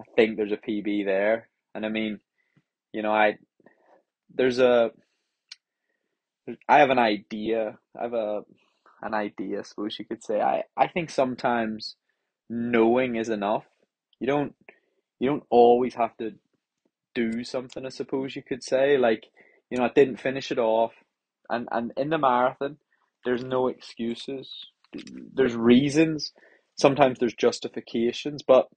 I 0.00 0.04
think 0.16 0.36
there's 0.36 0.52
a 0.52 0.56
PB 0.56 1.04
there, 1.04 1.48
and 1.74 1.84
I 1.84 1.88
mean, 1.90 2.20
you 2.92 3.02
know, 3.02 3.12
I 3.12 3.36
there's 4.34 4.58
a 4.58 4.90
I 6.68 6.78
have 6.78 6.90
an 6.90 6.98
idea. 6.98 7.78
I 7.98 8.02
have 8.02 8.14
a 8.14 8.42
an 9.02 9.14
idea, 9.14 9.60
I 9.60 9.62
suppose 9.62 9.98
you 9.98 10.06
could 10.06 10.24
say. 10.24 10.40
I 10.40 10.64
I 10.76 10.88
think 10.88 11.10
sometimes 11.10 11.96
knowing 12.48 13.16
is 13.16 13.28
enough. 13.28 13.64
You 14.18 14.26
don't 14.26 14.54
you 15.20 15.28
don't 15.28 15.44
always 15.50 15.94
have 15.94 16.16
to 16.18 16.32
do 17.14 17.44
something. 17.44 17.84
I 17.84 17.90
suppose 17.90 18.34
you 18.34 18.42
could 18.42 18.64
say 18.64 18.96
like 18.96 19.26
you 19.70 19.78
know 19.78 19.84
I 19.84 19.90
didn't 19.94 20.20
finish 20.20 20.50
it 20.50 20.58
off, 20.58 20.92
and 21.50 21.68
and 21.70 21.92
in 21.98 22.08
the 22.08 22.18
marathon, 22.18 22.78
there's 23.24 23.44
no 23.44 23.68
excuses 23.68 24.71
there's 25.34 25.56
reasons, 25.56 26.32
sometimes 26.76 27.18
there's 27.18 27.34
justifications, 27.34 28.42
but 28.42 28.68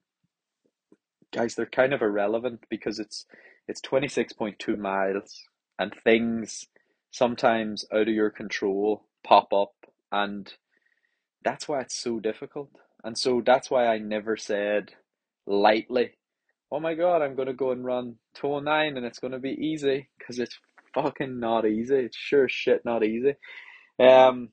guys, 1.34 1.56
they're 1.56 1.65
kind 1.65 1.93
of 1.93 2.01
irrelevant 2.01 2.65
because 2.69 2.99
it's 2.99 3.25
it's 3.67 3.82
26.2 3.82 4.78
miles 4.78 5.41
and 5.80 5.93
things 6.04 6.65
sometimes 7.12 7.86
out 7.93 8.08
of 8.08 8.13
your 8.13 8.30
control 8.30 9.06
pop 9.23 9.51
up 9.54 9.73
and 10.12 10.54
that's 11.43 11.67
why 11.67 11.80
it's 11.82 11.97
so 11.97 12.19
difficult. 12.19 12.69
And 13.04 13.17
so 13.17 13.41
that's 13.45 13.69
why 13.69 13.88
I 13.88 13.99
never 13.99 14.36
said 14.38 14.93
lightly, 15.47 16.12
"Oh 16.71 16.80
my 16.80 16.95
god, 16.95 17.21
I'm 17.21 17.36
going 17.36 17.47
to 17.47 17.54
go 17.54 17.71
and 17.71 17.86
run 17.86 18.15
209 18.36 18.97
and 18.97 19.06
it's 19.06 19.19
going 19.19 19.34
to 19.34 19.39
be 19.39 19.51
easy" 19.51 20.10
because 20.17 20.39
it's 20.39 20.60
fucking 20.93 21.39
not 21.39 21.65
easy. 21.65 21.97
It's 21.97 22.17
sure 22.17 22.49
shit 22.49 22.84
not 22.86 23.04
easy. 23.04 23.36
Um 23.99 24.49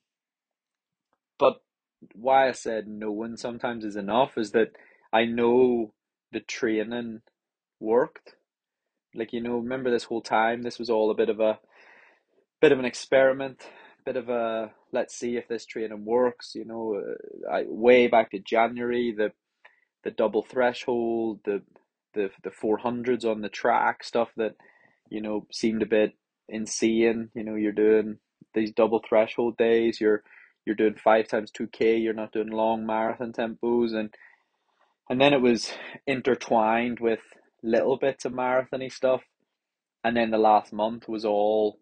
why 2.14 2.48
I 2.48 2.52
said 2.52 2.86
knowing 2.88 3.36
sometimes 3.36 3.84
is 3.84 3.96
enough 3.96 4.36
is 4.36 4.52
that 4.52 4.72
I 5.12 5.24
know 5.24 5.92
the 6.32 6.40
training 6.40 7.22
worked. 7.80 8.34
Like 9.14 9.32
you 9.32 9.40
know, 9.40 9.56
remember 9.56 9.90
this 9.90 10.04
whole 10.04 10.22
time 10.22 10.62
this 10.62 10.78
was 10.78 10.90
all 10.90 11.10
a 11.10 11.14
bit 11.14 11.28
of 11.28 11.40
a 11.40 11.58
bit 12.60 12.72
of 12.72 12.78
an 12.78 12.84
experiment, 12.84 13.62
bit 14.04 14.16
of 14.16 14.28
a 14.28 14.72
let's 14.92 15.14
see 15.14 15.36
if 15.36 15.48
this 15.48 15.66
training 15.66 16.04
works. 16.04 16.54
You 16.54 16.64
know, 16.64 16.96
uh, 16.96 17.52
I 17.52 17.64
way 17.66 18.06
back 18.06 18.30
to 18.30 18.38
January 18.38 19.14
the 19.16 19.32
the 20.04 20.10
double 20.10 20.42
threshold, 20.42 21.40
the 21.44 21.62
the 22.14 22.30
the 22.42 22.50
four 22.50 22.78
hundreds 22.78 23.24
on 23.24 23.42
the 23.42 23.48
track 23.48 24.04
stuff 24.04 24.30
that 24.36 24.56
you 25.10 25.20
know 25.20 25.46
seemed 25.52 25.82
a 25.82 25.86
bit 25.86 26.14
insane. 26.48 27.30
You 27.34 27.44
know, 27.44 27.54
you're 27.54 27.72
doing 27.72 28.18
these 28.54 28.72
double 28.72 29.02
threshold 29.06 29.56
days. 29.56 30.00
You're 30.00 30.22
you're 30.64 30.77
doing 30.77 30.94
five 30.94 31.29
times 31.29 31.51
two 31.51 31.66
k. 31.66 31.96
You're 31.96 32.14
not 32.14 32.33
doing 32.33 32.51
long 32.51 32.87
marathon 32.87 33.33
tempos, 33.33 33.94
and 33.94 34.14
and 35.09 35.20
then 35.20 35.33
it 35.33 35.40
was 35.40 35.72
intertwined 36.07 37.01
with 37.01 37.20
little 37.62 37.96
bits 37.96 38.25
of 38.25 38.33
marathony 38.33 38.92
stuff, 38.92 39.22
and 40.05 40.16
then 40.16 40.31
the 40.31 40.38
last 40.38 40.72
month 40.72 41.09
was 41.09 41.25
all 41.25 41.79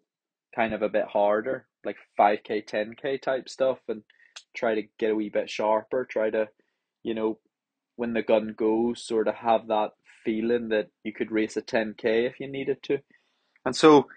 kind 0.55 0.73
of 0.73 0.81
a 0.81 0.89
bit 0.89 1.05
harder, 1.05 1.67
like 1.85 1.97
five 2.17 2.39
k, 2.43 2.61
ten 2.61 2.93
k 2.99 3.17
type 3.17 3.49
stuff, 3.49 3.79
and 3.87 4.03
try 4.55 4.75
to 4.75 4.83
get 4.97 5.11
a 5.11 5.15
wee 5.15 5.29
bit 5.29 5.49
sharper. 5.49 6.05
Try 6.05 6.29
to, 6.31 6.47
you 7.03 7.13
know, 7.13 7.39
when 7.95 8.13
the 8.13 8.23
gun 8.23 8.55
goes, 8.57 9.03
sort 9.03 9.27
of 9.27 9.35
have 9.35 9.67
that 9.67 9.91
feeling 10.25 10.69
that 10.69 10.89
you 11.03 11.13
could 11.13 11.31
race 11.31 11.57
a 11.57 11.61
ten 11.61 11.93
k 11.97 12.25
if 12.25 12.39
you 12.39 12.47
needed 12.47 12.81
to, 12.83 12.99
and 13.65 13.75
so. 13.75 14.07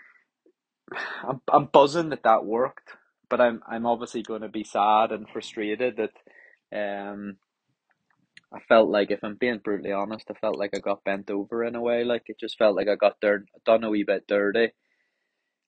I'm 1.27 1.41
I'm 1.51 1.65
buzzing 1.73 2.11
that 2.11 2.25
that 2.25 2.45
worked 2.45 2.91
but 3.35 3.41
I'm 3.41 3.61
I'm 3.67 3.85
obviously 3.85 4.23
going 4.23 4.43
to 4.43 4.49
be 4.49 4.63
sad 4.63 5.11
and 5.11 5.29
frustrated 5.29 5.97
that 5.97 6.13
um 7.11 7.37
I 8.53 8.61
felt 8.69 8.89
like 8.89 9.11
if 9.11 9.25
I'm 9.25 9.35
being 9.35 9.59
brutally 9.59 9.91
honest, 9.91 10.27
I 10.31 10.35
felt 10.35 10.57
like 10.57 10.71
I 10.73 10.79
got 10.79 11.03
bent 11.03 11.29
over 11.33 11.65
in 11.65 11.75
a 11.75 11.81
way. 11.81 12.05
Like 12.05 12.23
it 12.27 12.39
just 12.39 12.57
felt 12.57 12.77
like 12.77 12.87
I 12.87 12.95
got 12.95 13.21
dirt, 13.21 13.47
done 13.67 13.83
a 13.83 13.91
wee 13.91 14.05
bit 14.05 14.29
dirty, 14.29 14.69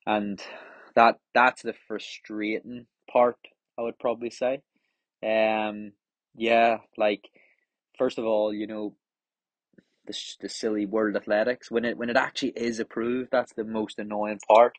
and 0.05 0.41
that 0.95 1.15
that's 1.33 1.61
the 1.63 1.73
frustrating 1.89 2.85
part. 3.11 3.35
I 3.77 3.81
would 3.81 3.99
probably 3.99 4.29
say. 4.29 4.61
Um, 5.21 5.91
yeah, 6.37 6.77
like 6.95 7.25
first 7.97 8.17
of 8.17 8.23
all, 8.23 8.53
you 8.53 8.67
know, 8.67 8.95
the 10.05 10.17
the 10.39 10.47
silly 10.47 10.85
World 10.85 11.17
Athletics 11.17 11.69
when 11.69 11.83
it 11.83 11.97
when 11.97 12.09
it 12.09 12.15
actually 12.15 12.53
is 12.55 12.79
approved, 12.79 13.27
that's 13.29 13.51
the 13.51 13.65
most 13.65 13.99
annoying 13.99 14.39
part. 14.47 14.77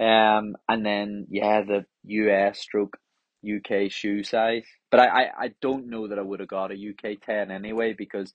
Um, 0.00 0.56
and 0.68 0.84
then 0.86 1.26
yeah, 1.30 1.62
the 1.62 1.86
US 2.04 2.60
stroke 2.60 2.98
UK 3.46 3.90
shoe 3.90 4.24
size. 4.24 4.64
But 4.90 5.00
I, 5.00 5.06
I, 5.06 5.30
I 5.46 5.50
don't 5.62 5.88
know 5.88 6.08
that 6.08 6.18
I 6.18 6.22
would 6.22 6.40
have 6.40 6.48
got 6.48 6.72
a 6.72 6.74
UK 6.74 7.20
ten 7.24 7.50
anyway 7.50 7.94
because, 7.94 8.32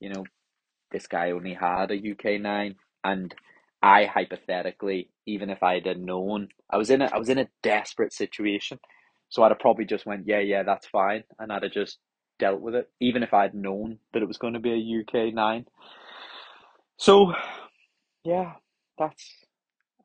you 0.00 0.10
know, 0.12 0.24
this 0.92 1.08
guy 1.08 1.32
only 1.32 1.54
had 1.54 1.92
a 1.92 1.96
UK 2.12 2.40
nine 2.40 2.76
and 3.04 3.34
I 3.82 4.06
hypothetically, 4.06 5.10
even 5.26 5.50
if 5.50 5.62
I 5.62 5.80
had 5.80 6.00
known, 6.00 6.48
I 6.70 6.78
was 6.78 6.90
in 6.90 7.02
a 7.02 7.06
I 7.06 7.18
was 7.18 7.30
in 7.30 7.38
a 7.38 7.48
desperate 7.62 8.12
situation. 8.14 8.80
So 9.30 9.42
I'd 9.44 9.52
have 9.52 9.60
probably 9.60 9.86
just 9.86 10.06
went, 10.06 10.26
Yeah, 10.28 10.40
yeah, 10.40 10.64
that's 10.64 10.86
fine 10.88 11.24
and 11.38 11.52
I'd 11.52 11.64
have 11.64 11.72
just 11.72 11.98
dealt 12.40 12.60
with 12.62 12.74
it, 12.76 12.90
even 13.00 13.22
if 13.24 13.34
I'd 13.34 13.54
known 13.54 13.98
that 14.14 14.22
it 14.22 14.28
was 14.28 14.38
going 14.38 14.54
to 14.54 14.60
be 14.60 14.72
a 14.72 15.00
UK 15.28 15.34
nine. 15.34 15.66
So 16.98 17.32
yeah, 18.24 18.54
that's 18.98 19.24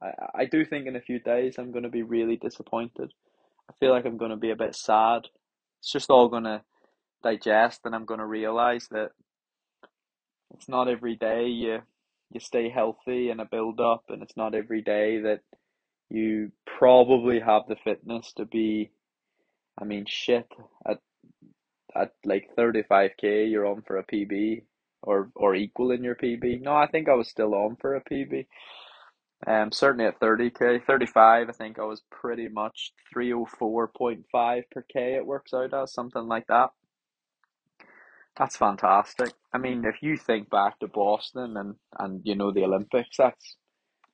I, 0.04 0.42
I 0.42 0.46
do 0.46 0.66
think 0.66 0.88
in 0.88 0.96
a 0.96 1.02
few 1.02 1.20
days 1.20 1.56
I'm 1.58 1.72
going 1.72 1.84
to 1.84 1.90
be 1.90 2.04
really 2.04 2.36
disappointed. 2.36 3.14
I 3.70 3.74
feel 3.80 3.92
like 3.92 4.06
I'm 4.06 4.18
going 4.18 4.32
to 4.32 4.38
be 4.38 4.52
a 4.52 4.56
bit 4.56 4.76
sad. 4.76 5.22
It's 5.80 5.92
just 5.92 6.10
all 6.10 6.28
going 6.28 6.44
to 6.44 6.62
digest, 7.24 7.82
and 7.86 7.96
I'm 7.96 8.06
going 8.06 8.20
to 8.20 8.26
realize 8.26 8.88
that 8.92 9.12
it's 10.54 10.70
not 10.70 10.88
every 10.88 11.16
day 11.16 11.48
you 11.48 11.80
you 12.32 12.40
stay 12.40 12.70
healthy 12.70 13.30
and 13.30 13.40
a 13.40 13.46
build 13.46 13.80
up, 13.80 14.06
and 14.10 14.24
it's 14.24 14.36
not 14.36 14.56
every 14.56 14.82
day 14.82 15.20
that 15.22 15.42
you 16.10 16.52
probably 16.66 17.40
have 17.40 17.64
the 17.68 17.76
fitness 17.84 18.34
to 18.38 18.46
be. 18.46 18.92
I 19.80 19.86
mean, 19.86 20.06
shit 20.08 20.48
at 20.88 21.00
at 21.96 22.12
like 22.26 22.50
thirty 22.56 22.84
five 22.84 23.12
k, 23.20 23.46
you're 23.46 23.68
on 23.68 23.84
for 23.84 23.98
a 23.98 24.06
PB 24.06 24.64
or 25.02 25.30
or 25.36 25.56
equal 25.56 25.92
in 25.92 26.04
your 26.04 26.16
PB. 26.16 26.62
No, 26.62 26.76
I 26.76 26.88
think 26.88 27.08
I 27.08 27.14
was 27.16 27.30
still 27.30 27.54
on 27.54 27.78
for 27.80 27.96
a 27.96 28.04
PB. 28.04 28.48
Um, 29.46 29.72
certainly 29.72 30.06
at 30.06 30.20
30k, 30.20 30.86
35, 30.86 31.50
I 31.50 31.52
think 31.52 31.80
I 31.80 31.84
was 31.84 32.02
pretty 32.12 32.48
much 32.48 32.94
304.5 33.16 34.64
per 34.72 34.82
k. 34.92 35.16
It 35.16 35.26
works 35.26 35.54
out 35.54 35.74
as 35.74 35.94
something 35.94 36.28
like 36.28 36.48
that. 36.48 36.70
That's 38.38 38.58
fantastic. 38.58 39.32
I 39.54 39.58
mean, 39.60 39.86
if 39.86 40.02
you 40.02 40.18
think 40.18 40.50
back 40.50 40.80
to 40.80 40.88
Boston 40.88 41.56
and 41.58 41.76
and 42.00 42.22
you 42.24 42.36
know 42.36 42.52
the 42.52 42.64
Olympics, 42.64 43.18
that's 43.18 43.58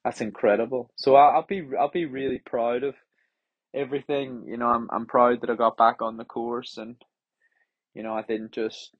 that's 0.04 0.22
incredible. 0.22 0.92
So 0.98 1.16
I'll, 1.16 1.38
I'll 1.38 1.46
be 1.48 1.66
I'll 1.80 1.92
be 1.92 2.06
really 2.06 2.40
proud 2.46 2.84
of 2.84 2.96
everything. 3.74 4.44
You 4.48 4.58
know, 4.58 4.68
I'm 4.68 4.90
I'm 4.92 5.06
proud 5.06 5.42
that 5.42 5.50
I 5.50 5.56
got 5.56 5.78
back 5.78 6.02
on 6.02 6.18
the 6.18 6.26
course 6.26 6.78
and 6.78 6.98
you 7.94 8.04
know 8.04 8.14
I 8.14 8.24
didn't 8.24 8.52
just 8.52 8.94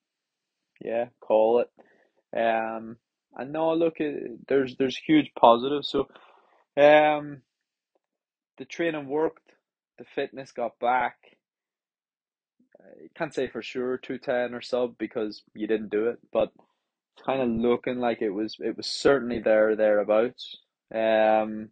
yeah 0.82 1.08
call 1.20 1.62
it. 1.62 1.70
Um, 2.38 2.98
and 3.36 3.52
no, 3.54 3.74
look, 3.74 3.98
there's 4.48 4.76
there's 4.78 4.98
huge 4.98 5.32
positives. 5.40 5.90
So, 5.90 6.02
um, 6.78 7.42
the 8.58 8.66
training 8.66 9.08
worked, 9.08 9.52
the 9.98 10.06
fitness 10.16 10.52
got 10.52 10.80
back. 10.80 11.18
I 12.82 13.08
can't 13.18 13.34
say 13.34 13.48
for 13.48 13.62
sure 13.62 13.98
two 13.98 14.18
ten 14.18 14.54
or 14.54 14.62
sub 14.62 14.98
because 14.98 15.44
you 15.54 15.68
didn't 15.68 15.90
do 15.92 16.08
it, 16.08 16.20
but 16.32 16.52
kind 17.26 17.42
of 17.42 17.50
looking 17.50 18.00
like 18.00 18.22
it 18.22 18.30
was 18.30 18.56
it 18.60 18.78
was 18.78 18.88
certainly 18.88 19.40
there 19.40 19.76
thereabouts. 19.76 20.58
Um, 20.94 21.70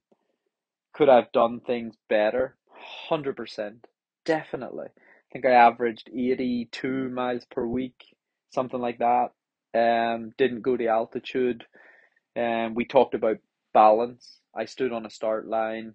could 0.93 1.09
I 1.09 1.17
have 1.17 1.31
done 1.31 1.61
things 1.61 1.95
better? 2.09 2.57
Hundred 3.09 3.35
percent, 3.37 3.87
definitely. 4.25 4.87
I 4.87 5.27
think 5.33 5.45
I 5.45 5.51
averaged 5.51 6.09
eighty 6.09 6.69
two 6.71 7.09
miles 7.09 7.45
per 7.49 7.65
week, 7.65 8.15
something 8.53 8.79
like 8.79 8.99
that. 8.99 9.29
Um, 9.75 10.31
didn't 10.37 10.61
go 10.61 10.77
the 10.77 10.87
altitude. 10.89 11.65
Um, 12.37 12.75
we 12.75 12.85
talked 12.85 13.13
about 13.15 13.37
balance. 13.73 14.39
I 14.55 14.65
stood 14.65 14.93
on 14.93 15.05
a 15.05 15.09
start 15.09 15.47
line, 15.47 15.93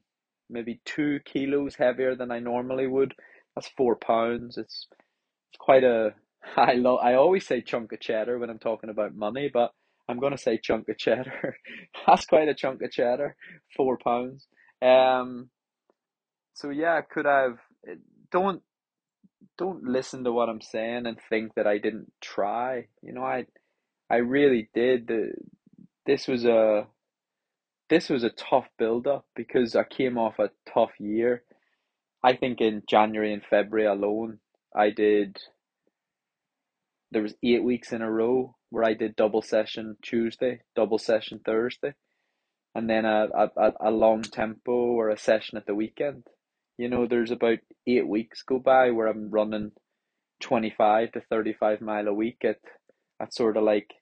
maybe 0.50 0.80
two 0.84 1.20
kilos 1.24 1.76
heavier 1.76 2.14
than 2.16 2.30
I 2.30 2.40
normally 2.40 2.86
would. 2.86 3.14
That's 3.54 3.68
four 3.76 3.96
pounds. 3.96 4.58
It's 4.58 4.86
it's 5.50 5.58
quite 5.58 5.84
a 5.84 6.14
I 6.56 6.74
love 6.74 7.00
I 7.02 7.14
always 7.14 7.46
say 7.46 7.60
chunk 7.60 7.92
of 7.92 8.00
cheddar 8.00 8.38
when 8.38 8.50
I'm 8.50 8.58
talking 8.58 8.90
about 8.90 9.14
money, 9.16 9.50
but 9.52 9.72
I'm 10.08 10.20
gonna 10.20 10.38
say 10.38 10.58
chunk 10.62 10.88
of 10.88 10.98
cheddar. 10.98 11.56
That's 12.06 12.26
quite 12.26 12.48
a 12.48 12.54
chunk 12.54 12.82
of 12.82 12.90
cheddar, 12.92 13.36
four 13.76 13.98
pounds. 13.98 14.48
Um 14.82 15.50
so 16.54 16.70
yeah, 16.70 17.00
could 17.02 17.26
I've 17.26 17.58
don't 18.32 18.62
don't 19.58 19.84
listen 19.84 20.24
to 20.24 20.32
what 20.32 20.48
I'm 20.48 20.60
saying 20.60 21.06
and 21.06 21.18
think 21.30 21.54
that 21.54 21.66
I 21.66 21.78
didn't 21.78 22.12
try. 22.20 22.86
You 23.02 23.12
know, 23.14 23.22
I 23.24 23.46
I 24.12 24.18
really 24.18 24.68
did. 24.74 25.08
The 25.08 25.32
this 26.06 26.28
was 26.28 26.44
a 26.44 26.86
this 27.90 28.10
was 28.10 28.24
a 28.24 28.30
tough 28.30 28.68
build 28.78 29.06
up 29.06 29.26
because 29.34 29.76
I 29.76 29.84
came 29.84 30.18
off 30.18 30.38
a 30.38 30.50
tough 30.72 30.92
year. 31.00 31.44
I 32.22 32.34
think 32.36 32.60
in 32.60 32.82
January 32.88 33.32
and 33.32 33.44
February 33.44 33.88
alone, 33.88 34.40
I 34.76 34.90
did 34.90 35.38
there 37.10 37.22
was 37.22 37.34
eight 37.42 37.64
weeks 37.64 37.92
in 37.92 38.02
a 38.02 38.10
row 38.10 38.56
where 38.70 38.84
I 38.84 38.94
did 38.94 39.16
double 39.16 39.42
session 39.42 39.96
Tuesday, 40.02 40.60
double 40.76 40.98
session 40.98 41.40
Thursday, 41.44 41.94
and 42.74 42.88
then 42.88 43.04
a, 43.06 43.28
a, 43.34 43.72
a 43.80 43.90
long 43.90 44.22
tempo 44.22 44.72
or 44.72 45.10
a 45.10 45.18
session 45.18 45.58
at 45.58 45.66
the 45.66 45.74
weekend. 45.74 46.26
You 46.78 46.88
know, 46.88 47.06
there's 47.06 47.30
about 47.30 47.58
eight 47.86 48.08
weeks 48.08 48.42
go 48.42 48.58
by 48.58 48.90
where 48.90 49.08
I'm 49.08 49.30
running 49.30 49.72
25 50.42 51.12
to 51.12 51.20
35 51.20 51.82
mile 51.82 52.08
a 52.08 52.14
week 52.14 52.38
at, 52.44 52.60
at 53.20 53.34
sort 53.34 53.58
of 53.58 53.64
like 53.64 53.92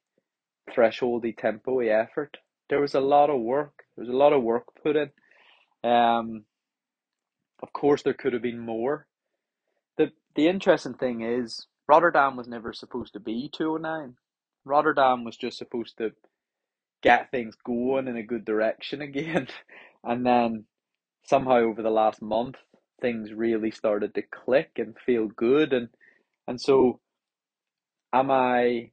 thresholdy 0.77 1.37
tempo 1.37 1.81
effort. 1.81 2.39
There 2.71 2.81
was 2.81 2.95
a 2.95 3.01
lot 3.01 3.31
of 3.31 3.41
work. 3.41 3.85
There 3.97 4.05
was 4.05 4.15
a 4.15 4.17
lot 4.19 4.33
of 4.35 4.43
work 4.43 4.65
put 4.83 4.97
in. 4.97 5.11
Um, 5.91 6.45
of 7.63 7.73
course, 7.73 8.03
there 8.03 8.15
could 8.15 8.35
have 8.35 8.43
been 8.43 8.61
more. 8.61 9.07
the 9.99 10.13
The 10.37 10.49
interesting 10.49 10.95
thing 10.95 11.23
is, 11.23 11.67
Rotterdam 11.89 12.37
was 12.37 12.49
never 12.49 12.73
supposed 12.73 13.15
to 13.15 13.21
be 13.21 13.51
209. 13.53 14.17
Rotterdam 14.65 15.25
was 15.25 15.37
just 15.37 15.59
supposed 15.59 15.99
to 15.99 16.13
get 17.03 17.31
things 17.31 17.57
going 17.65 18.09
in 18.09 18.17
a 18.17 18.23
good 18.23 18.45
direction 18.45 19.03
again. 19.11 19.49
and 20.05 20.27
then 20.27 20.65
somehow 21.25 21.59
over 21.59 21.83
the 21.83 21.91
last 21.91 22.23
month, 22.23 22.57
things 23.01 23.33
really 23.33 23.71
started 23.71 24.15
to 24.15 24.23
click 24.23 24.73
and 24.77 24.97
feel 25.07 25.29
good. 25.29 25.73
And, 25.73 25.89
and 26.49 26.61
so, 26.61 27.01
am 28.13 28.31
I. 28.31 28.93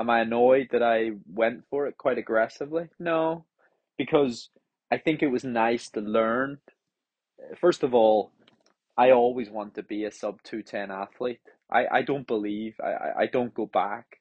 Am 0.00 0.10
I 0.10 0.20
annoyed 0.20 0.68
that 0.72 0.82
I 0.82 1.12
went 1.26 1.64
for 1.70 1.86
it 1.86 1.96
quite 1.98 2.18
aggressively? 2.18 2.88
No, 2.98 3.44
because 3.96 4.50
I 4.90 4.98
think 4.98 5.22
it 5.22 5.28
was 5.28 5.44
nice 5.44 5.88
to 5.90 6.00
learn. 6.00 6.58
First 7.60 7.82
of 7.84 7.94
all, 7.94 8.32
I 8.96 9.10
always 9.10 9.50
want 9.50 9.74
to 9.74 9.82
be 9.82 10.04
a 10.04 10.10
sub 10.10 10.42
210 10.42 10.90
athlete. 10.90 11.40
I, 11.70 11.86
I 11.90 12.02
don't 12.02 12.26
believe 12.26 12.74
I, 12.82 13.22
I 13.22 13.26
don't 13.26 13.54
go 13.54 13.66
back. 13.66 14.18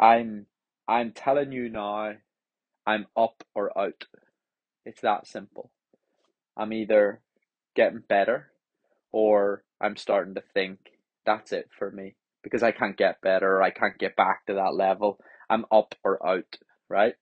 I'm 0.00 0.46
I'm 0.88 1.12
telling 1.12 1.52
you 1.52 1.68
now, 1.68 2.14
I'm 2.86 3.06
up 3.16 3.44
or 3.54 3.76
out. 3.78 4.06
It's 4.84 5.00
that 5.02 5.26
simple. 5.28 5.70
I'm 6.56 6.72
either 6.72 7.20
getting 7.76 8.02
better 8.08 8.50
or 9.12 9.64
I'm 9.80 9.96
starting 9.96 10.34
to 10.34 10.42
think 10.54 10.78
that's 11.24 11.52
it 11.52 11.70
for 11.78 11.90
me 11.90 12.16
because 12.42 12.62
I 12.62 12.72
can't 12.72 12.96
get 12.96 13.20
better 13.22 13.62
I 13.62 13.70
can't 13.70 13.98
get 13.98 14.16
back 14.16 14.46
to 14.46 14.54
that 14.54 14.74
level. 14.74 15.18
I'm 15.50 15.66
up 15.72 15.94
or 16.04 16.24
out, 16.26 16.56
right? 16.88 17.14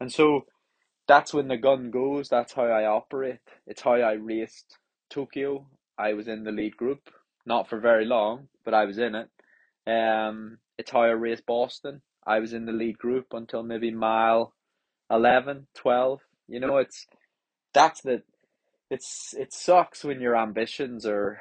And 0.00 0.12
so 0.12 0.42
that's 1.06 1.34
when 1.34 1.48
the 1.48 1.56
gun 1.56 1.90
goes. 1.90 2.28
That's 2.28 2.52
how 2.54 2.64
I 2.64 2.86
operate. 2.86 3.40
It's 3.66 3.82
how 3.82 3.94
I 3.94 4.12
raced 4.12 4.78
Tokyo. 5.10 5.66
I 5.98 6.14
was 6.14 6.28
in 6.28 6.44
the 6.44 6.52
lead 6.52 6.76
group, 6.76 7.10
not 7.46 7.68
for 7.68 7.78
very 7.78 8.04
long, 8.04 8.48
but 8.64 8.74
I 8.74 8.84
was 8.84 8.98
in 8.98 9.14
it. 9.14 9.28
Um, 9.86 10.58
it's 10.78 10.90
how 10.90 11.02
I 11.02 11.08
raced 11.08 11.46
Boston. 11.46 12.02
I 12.26 12.40
was 12.40 12.52
in 12.52 12.64
the 12.64 12.72
lead 12.72 12.98
group 12.98 13.26
until 13.32 13.62
maybe 13.62 13.90
mile 13.90 14.54
11, 15.10 15.66
12. 15.74 16.20
You 16.48 16.60
know, 16.60 16.78
it's 16.78 17.06
that's 17.74 18.00
the 18.02 18.22
it's 18.90 19.34
it 19.38 19.52
sucks 19.52 20.04
when 20.04 20.20
your 20.20 20.36
ambitions 20.36 21.06
are 21.06 21.40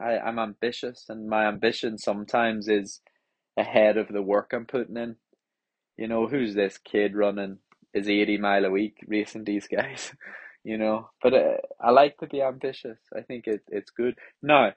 I, 0.00 0.18
I'm 0.18 0.38
ambitious 0.38 1.06
and 1.08 1.28
my 1.28 1.46
ambition 1.46 1.98
sometimes 1.98 2.68
is 2.68 3.00
ahead 3.56 3.96
of 3.96 4.08
the 4.08 4.22
work 4.22 4.52
I'm 4.52 4.66
putting 4.66 4.96
in. 4.96 5.16
You 5.96 6.08
know, 6.08 6.26
who's 6.26 6.54
this 6.54 6.78
kid 6.78 7.14
running 7.14 7.58
is 7.94 8.08
80 8.08 8.38
mile 8.38 8.64
a 8.64 8.70
week 8.70 8.96
racing 9.06 9.44
these 9.44 9.66
guys, 9.66 10.14
you 10.64 10.78
know. 10.78 11.10
But 11.22 11.34
uh, 11.34 11.56
I 11.80 11.90
like 11.90 12.18
to 12.18 12.26
be 12.26 12.42
ambitious. 12.42 12.98
I 13.16 13.20
think 13.22 13.46
it, 13.46 13.62
it's 13.68 13.90
good. 13.90 14.16
Now, 14.42 14.72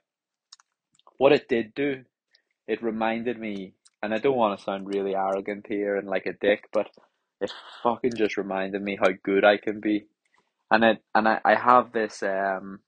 what 1.17 1.31
it 1.31 1.47
did 1.47 1.73
do, 1.73 2.03
it 2.67 2.83
reminded 2.83 3.39
me, 3.39 3.73
and 4.03 4.13
I 4.13 4.17
don't 4.17 4.37
want 4.37 4.57
to 4.57 4.63
sound 4.63 4.93
really 4.93 5.15
arrogant 5.15 5.65
here 5.67 5.95
and 5.95 6.07
like 6.07 6.25
a 6.25 6.33
dick, 6.33 6.65
but 6.73 6.89
it 7.41 7.51
fucking 7.83 8.13
just 8.15 8.37
reminded 8.37 8.81
me 8.81 8.97
how 8.99 9.09
good 9.23 9.45
I 9.45 9.57
can 9.57 9.79
be. 9.79 10.05
And 10.71 10.83
it 10.83 11.03
and 11.13 11.27
I, 11.27 11.39
I 11.45 11.55
have 11.55 11.93
this 11.93 12.23
um 12.23 12.79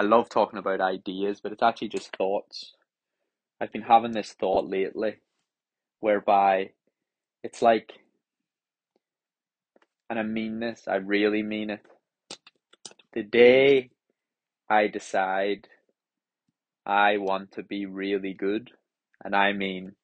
I 0.00 0.02
love 0.02 0.30
talking 0.30 0.58
about 0.58 0.80
ideas, 0.80 1.42
but 1.42 1.52
it's 1.52 1.62
actually 1.62 1.90
just 1.90 2.16
thoughts. 2.16 2.72
I've 3.60 3.70
been 3.70 3.82
having 3.82 4.12
this 4.12 4.32
thought 4.32 4.66
lately 4.66 5.16
whereby 6.00 6.70
it's 7.42 7.60
like 7.60 7.92
and 10.08 10.18
I 10.18 10.22
mean 10.22 10.58
this, 10.58 10.84
I 10.88 10.94
really 10.94 11.42
mean 11.42 11.68
it. 11.68 11.82
The 13.12 13.22
day 13.22 13.90
I 14.70 14.86
decide 14.86 15.68
I 16.86 17.18
want 17.18 17.52
to 17.52 17.62
be 17.62 17.84
really 17.84 18.32
good, 18.32 18.70
and 19.22 19.36
I 19.36 19.52
mean 19.52 19.96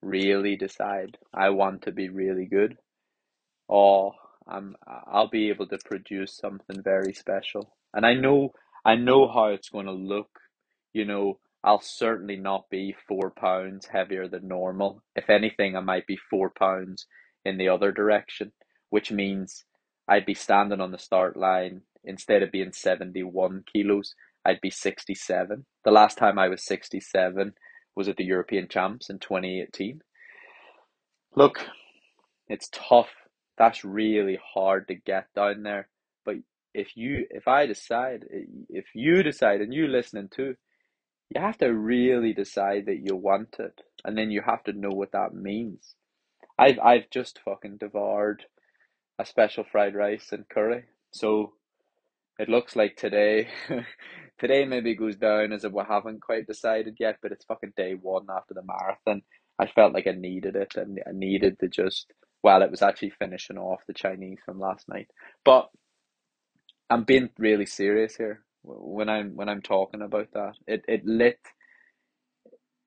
really 0.00 0.56
decide 0.56 1.18
I 1.34 1.50
want 1.50 1.82
to 1.82 1.92
be 1.92 2.08
really 2.08 2.46
good, 2.46 2.78
or 3.68 4.14
I'm 4.48 4.76
I'll 4.86 5.28
be 5.28 5.50
able 5.50 5.66
to 5.66 5.78
produce 5.84 6.38
something 6.38 6.82
very 6.82 7.12
special. 7.12 7.74
And 7.92 8.06
I 8.06 8.14
know 8.14 8.54
I 8.84 8.96
know 8.96 9.26
mm-hmm. 9.26 9.38
how 9.38 9.46
it's 9.46 9.68
going 9.68 9.86
to 9.86 9.92
look. 9.92 10.30
You 10.92 11.04
know, 11.04 11.38
I'll 11.64 11.80
certainly 11.80 12.36
not 12.36 12.70
be 12.70 12.94
four 13.08 13.30
pounds 13.30 13.86
heavier 13.86 14.28
than 14.28 14.48
normal. 14.48 15.02
If 15.16 15.30
anything, 15.30 15.76
I 15.76 15.80
might 15.80 16.06
be 16.06 16.18
four 16.30 16.50
pounds 16.50 17.06
in 17.44 17.58
the 17.58 17.68
other 17.68 17.92
direction 17.92 18.52
which 18.92 19.10
means 19.10 19.64
I'd 20.06 20.26
be 20.26 20.34
standing 20.34 20.82
on 20.82 20.92
the 20.92 20.98
start 20.98 21.34
line 21.34 21.80
instead 22.04 22.42
of 22.42 22.52
being 22.52 22.72
71 22.72 23.64
kilos, 23.72 24.14
I'd 24.44 24.60
be 24.60 24.68
67. 24.68 25.64
The 25.82 25.90
last 25.90 26.18
time 26.18 26.38
I 26.38 26.48
was 26.48 26.62
67 26.66 27.54
was 27.96 28.06
at 28.06 28.18
the 28.18 28.24
European 28.24 28.68
Champs 28.68 29.08
in 29.08 29.18
2018. 29.18 30.00
Look, 31.34 31.66
it's 32.48 32.68
tough. 32.70 33.08
That's 33.56 33.82
really 33.82 34.38
hard 34.54 34.88
to 34.88 34.94
get 34.94 35.28
down 35.34 35.62
there. 35.62 35.88
If 36.74 36.96
you, 36.96 37.26
if 37.30 37.48
I 37.48 37.66
decide, 37.66 38.24
eh, 38.32 38.44
if 38.68 38.86
you 38.94 39.22
decide, 39.22 39.60
and 39.60 39.72
you 39.74 39.86
listening 39.88 40.28
too, 40.34 40.56
you 41.30 41.40
have 41.40 41.58
to 41.58 41.68
really 41.72 42.32
decide 42.32 42.86
that 42.86 43.00
you 43.04 43.16
want 43.16 43.56
it, 43.58 43.80
and 44.04 44.16
then 44.16 44.30
you 44.30 44.42
have 44.42 44.64
to 44.64 44.72
know 44.72 44.90
what 44.90 45.12
that 45.12 45.34
means. 45.34 45.94
I've 46.58 46.78
I've 46.80 47.10
just 47.10 47.40
fucking 47.44 47.78
devoured 47.78 48.44
a 49.18 49.26
special 49.26 49.64
fried 49.64 49.94
rice 49.94 50.28
and 50.32 50.48
curry, 50.48 50.84
so 51.12 51.54
it 52.38 52.48
looks 52.48 52.76
like 52.76 52.96
today, 52.96 53.48
today 54.38 54.64
maybe 54.64 54.96
goes 54.96 55.16
down 55.16 55.52
as 55.52 55.64
if 55.64 55.72
we 55.72 55.82
haven't 55.88 56.22
quite 56.22 56.46
decided 56.46 56.96
yet, 56.98 57.18
but 57.22 57.32
it's 57.32 57.44
fucking 57.44 57.74
day 57.76 57.94
one 58.00 58.26
after 58.34 58.54
the 58.54 58.62
marathon. 58.62 59.22
I 59.58 59.66
felt 59.66 59.94
like 59.94 60.06
I 60.06 60.12
needed 60.12 60.56
it, 60.56 60.74
and 60.76 61.00
I 61.06 61.12
needed 61.12 61.58
to 61.60 61.68
just 61.68 62.12
well, 62.42 62.62
it 62.62 62.70
was 62.70 62.82
actually 62.82 63.10
finishing 63.18 63.56
off 63.58 63.86
the 63.86 63.94
Chinese 63.94 64.38
from 64.44 64.58
last 64.58 64.88
night, 64.88 65.08
but 65.44 65.68
I'm 66.90 67.04
being 67.04 67.30
really 67.38 67.66
serious 67.66 68.16
here 68.16 68.42
when 68.62 69.08
I'm 69.08 69.36
when 69.36 69.48
I'm 69.48 69.62
talking 69.62 70.02
about 70.02 70.28
that. 70.34 70.54
It 70.66 70.84
it 70.88 71.06
lit 71.06 71.40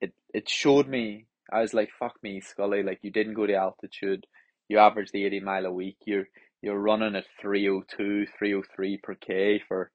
it 0.02 0.14
it 0.34 0.50
showed 0.50 0.88
me 0.88 1.28
I 1.52 1.62
was 1.62 1.74
like, 1.74 1.90
fuck 2.00 2.16
me, 2.24 2.42
Scully, 2.42 2.84
like 2.84 3.00
you 3.04 3.12
didn't 3.12 3.36
go 3.36 3.48
to 3.48 3.56
altitude, 3.56 4.26
you 4.70 4.80
averaged 4.80 5.14
the 5.14 5.26
eighty 5.26 5.40
mile 5.40 5.66
a 5.66 5.72
week, 5.72 5.98
you're 6.06 6.28
you're 6.62 6.80
running 6.80 7.16
at 7.16 7.26
302, 7.42 8.26
303 8.40 8.98
per 8.98 9.16
K 9.16 9.62
for 9.68 9.92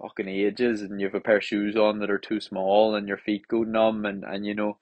fucking 0.00 0.28
ages 0.28 0.82
and 0.82 1.00
you 1.00 1.06
have 1.06 1.14
a 1.14 1.20
pair 1.20 1.38
of 1.38 1.44
shoes 1.44 1.76
on 1.76 2.00
that 2.00 2.10
are 2.10 2.18
too 2.18 2.40
small 2.40 2.94
and 2.94 3.08
your 3.08 3.16
feet 3.16 3.42
go 3.48 3.62
numb 3.62 4.04
and, 4.04 4.24
and 4.24 4.44
you 4.46 4.54
know, 4.54 4.78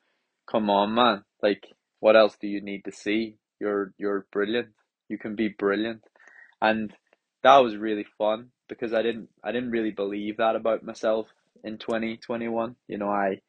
come 0.51 0.71
on 0.71 0.95
man. 0.95 1.25
Like 1.43 1.65
what 2.01 2.17
else 2.17 2.37
do 2.41 2.49
you 2.49 2.61
need 2.61 2.85
to 2.87 2.93
see? 2.93 3.37
You're 3.61 3.93
you're 3.99 4.27
brilliant. 4.33 4.71
You 5.09 5.19
can 5.19 5.37
be 5.37 5.49
brilliant. 5.49 6.03
And 6.61 6.93
that 7.43 7.59
was 7.59 7.77
really 7.77 8.07
fun 8.19 8.51
because 8.69 8.95
I 8.95 9.03
didn't 9.03 9.29
I 9.43 9.53
didn't 9.53 9.71
really 9.71 9.91
believe 9.91 10.39
that 10.39 10.57
about 10.57 10.83
myself 10.83 11.27
in 11.65 11.79
2021. 11.79 12.77
You 12.89 12.99
know, 12.99 13.09
I 13.09 13.41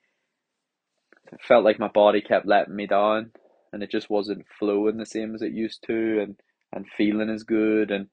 felt 1.47 1.63
like 1.63 1.79
my 1.79 1.87
body 1.87 2.21
kept 2.21 2.45
letting 2.45 2.75
me 2.75 2.87
down 2.87 3.31
and 3.71 3.81
it 3.83 3.91
just 3.91 4.09
wasn't 4.09 4.45
flowing 4.59 4.97
the 4.97 5.05
same 5.05 5.33
as 5.33 5.41
it 5.41 5.51
used 5.51 5.83
to 5.87 6.21
and 6.21 6.35
and 6.71 6.87
feeling 6.97 7.29
as 7.29 7.43
good 7.43 7.91
and 7.91 8.07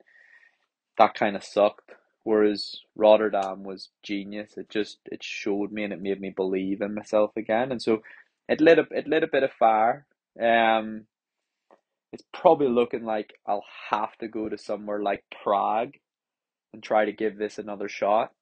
that 0.99 1.15
kind 1.15 1.37
of 1.37 1.45
sucked. 1.45 1.93
Whereas 2.23 2.77
Rotterdam 2.95 3.65
was 3.65 3.89
genius. 4.03 4.59
It 4.59 4.69
just 4.69 4.99
it 5.07 5.23
showed 5.23 5.73
me 5.73 5.85
and 5.85 5.93
it 5.93 6.03
made 6.03 6.21
me 6.21 6.31
believe 6.31 6.83
in 6.83 6.95
myself 6.95 7.31
again. 7.37 7.73
And 7.73 7.81
so 7.81 8.03
it 8.49 8.61
lit 8.61 8.79
a 8.79 8.87
it 8.91 9.07
lit 9.07 9.25
a 9.25 9.29
bit 9.29 9.43
of 9.43 9.53
fire. 9.53 10.07
Um 10.41 11.07
it's 12.13 12.25
probably 12.33 12.69
looking 12.69 13.05
like 13.05 13.35
I'll 13.47 13.65
have 13.91 14.17
to 14.19 14.29
go 14.29 14.49
to 14.49 14.59
somewhere 14.59 15.03
like 15.03 15.25
Prague 15.43 15.93
and 16.73 16.83
try 16.83 17.05
to 17.05 17.13
give 17.13 17.39
this 17.39 17.59
another 17.59 17.89
shot. 17.89 18.33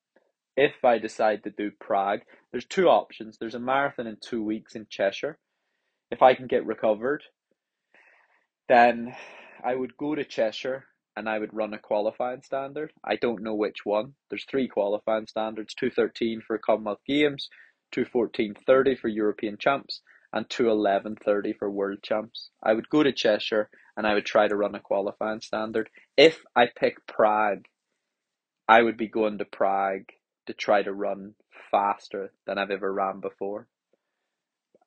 If 0.56 0.84
I 0.84 0.98
decide 0.98 1.44
to 1.44 1.50
do 1.50 1.70
Prague, 1.78 2.20
there's 2.50 2.66
two 2.66 2.88
options. 2.88 3.36
There's 3.38 3.54
a 3.54 3.60
marathon 3.60 4.06
in 4.06 4.16
two 4.20 4.42
weeks 4.42 4.74
in 4.74 4.86
Cheshire. 4.90 5.38
If 6.10 6.22
I 6.22 6.34
can 6.34 6.46
get 6.46 6.66
recovered, 6.66 7.22
then 8.68 9.14
I 9.62 9.74
would 9.74 9.96
go 9.96 10.14
to 10.14 10.24
Cheshire 10.24 10.86
and 11.16 11.28
I 11.28 11.38
would 11.38 11.52
run 11.52 11.74
a 11.74 11.78
qualifying 11.78 12.42
standard. 12.42 12.92
I 13.04 13.16
don't 13.16 13.42
know 13.42 13.54
which 13.54 13.84
one. 13.84 14.14
There's 14.30 14.44
three 14.44 14.68
qualifying 14.68 15.26
standards 15.26 15.74
213 15.74 16.42
for 16.46 16.58
Commonwealth 16.58 17.00
Games, 17.06 17.48
214.30 17.94 18.98
for 18.98 19.08
European 19.08 19.58
Champs, 19.58 20.00
and 20.32 20.48
211.30 20.48 21.56
for 21.58 21.70
World 21.70 21.98
Champs. 22.02 22.50
I 22.62 22.74
would 22.74 22.88
go 22.88 23.02
to 23.02 23.12
Cheshire 23.12 23.70
and 23.96 24.06
I 24.06 24.14
would 24.14 24.26
try 24.26 24.48
to 24.48 24.56
run 24.56 24.74
a 24.74 24.80
qualifying 24.80 25.40
standard. 25.40 25.88
If 26.16 26.40
I 26.54 26.66
pick 26.66 27.06
Prague, 27.06 27.64
I 28.68 28.82
would 28.82 28.96
be 28.96 29.08
going 29.08 29.38
to 29.38 29.44
Prague 29.44 30.04
to 30.46 30.52
try 30.52 30.82
to 30.82 30.92
run 30.92 31.34
faster 31.70 32.32
than 32.46 32.58
I've 32.58 32.70
ever 32.70 32.92
ran 32.92 33.20
before. 33.20 33.66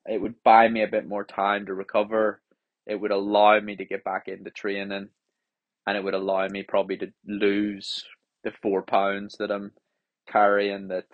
It 0.08 0.22
would 0.22 0.44
buy 0.44 0.68
me 0.68 0.84
a 0.84 0.88
bit 0.88 1.08
more 1.08 1.24
time 1.26 1.66
to 1.68 1.74
recover. 1.74 2.42
It 2.88 3.00
would 3.00 3.12
allow 3.12 3.60
me 3.60 3.76
to 3.76 3.86
get 3.86 4.04
back 4.04 4.28
into 4.28 4.52
training 4.52 5.10
and 5.88 5.98
it 5.98 6.04
would 6.04 6.14
allow 6.14 6.48
me 6.48 6.64
probably 6.64 6.98
to 6.98 7.12
lose 7.26 8.04
the 8.44 8.52
four 8.62 8.82
pounds 8.82 9.36
that 9.40 9.52
I'm 9.52 9.72
carrying 10.32 10.88
that 10.90 11.06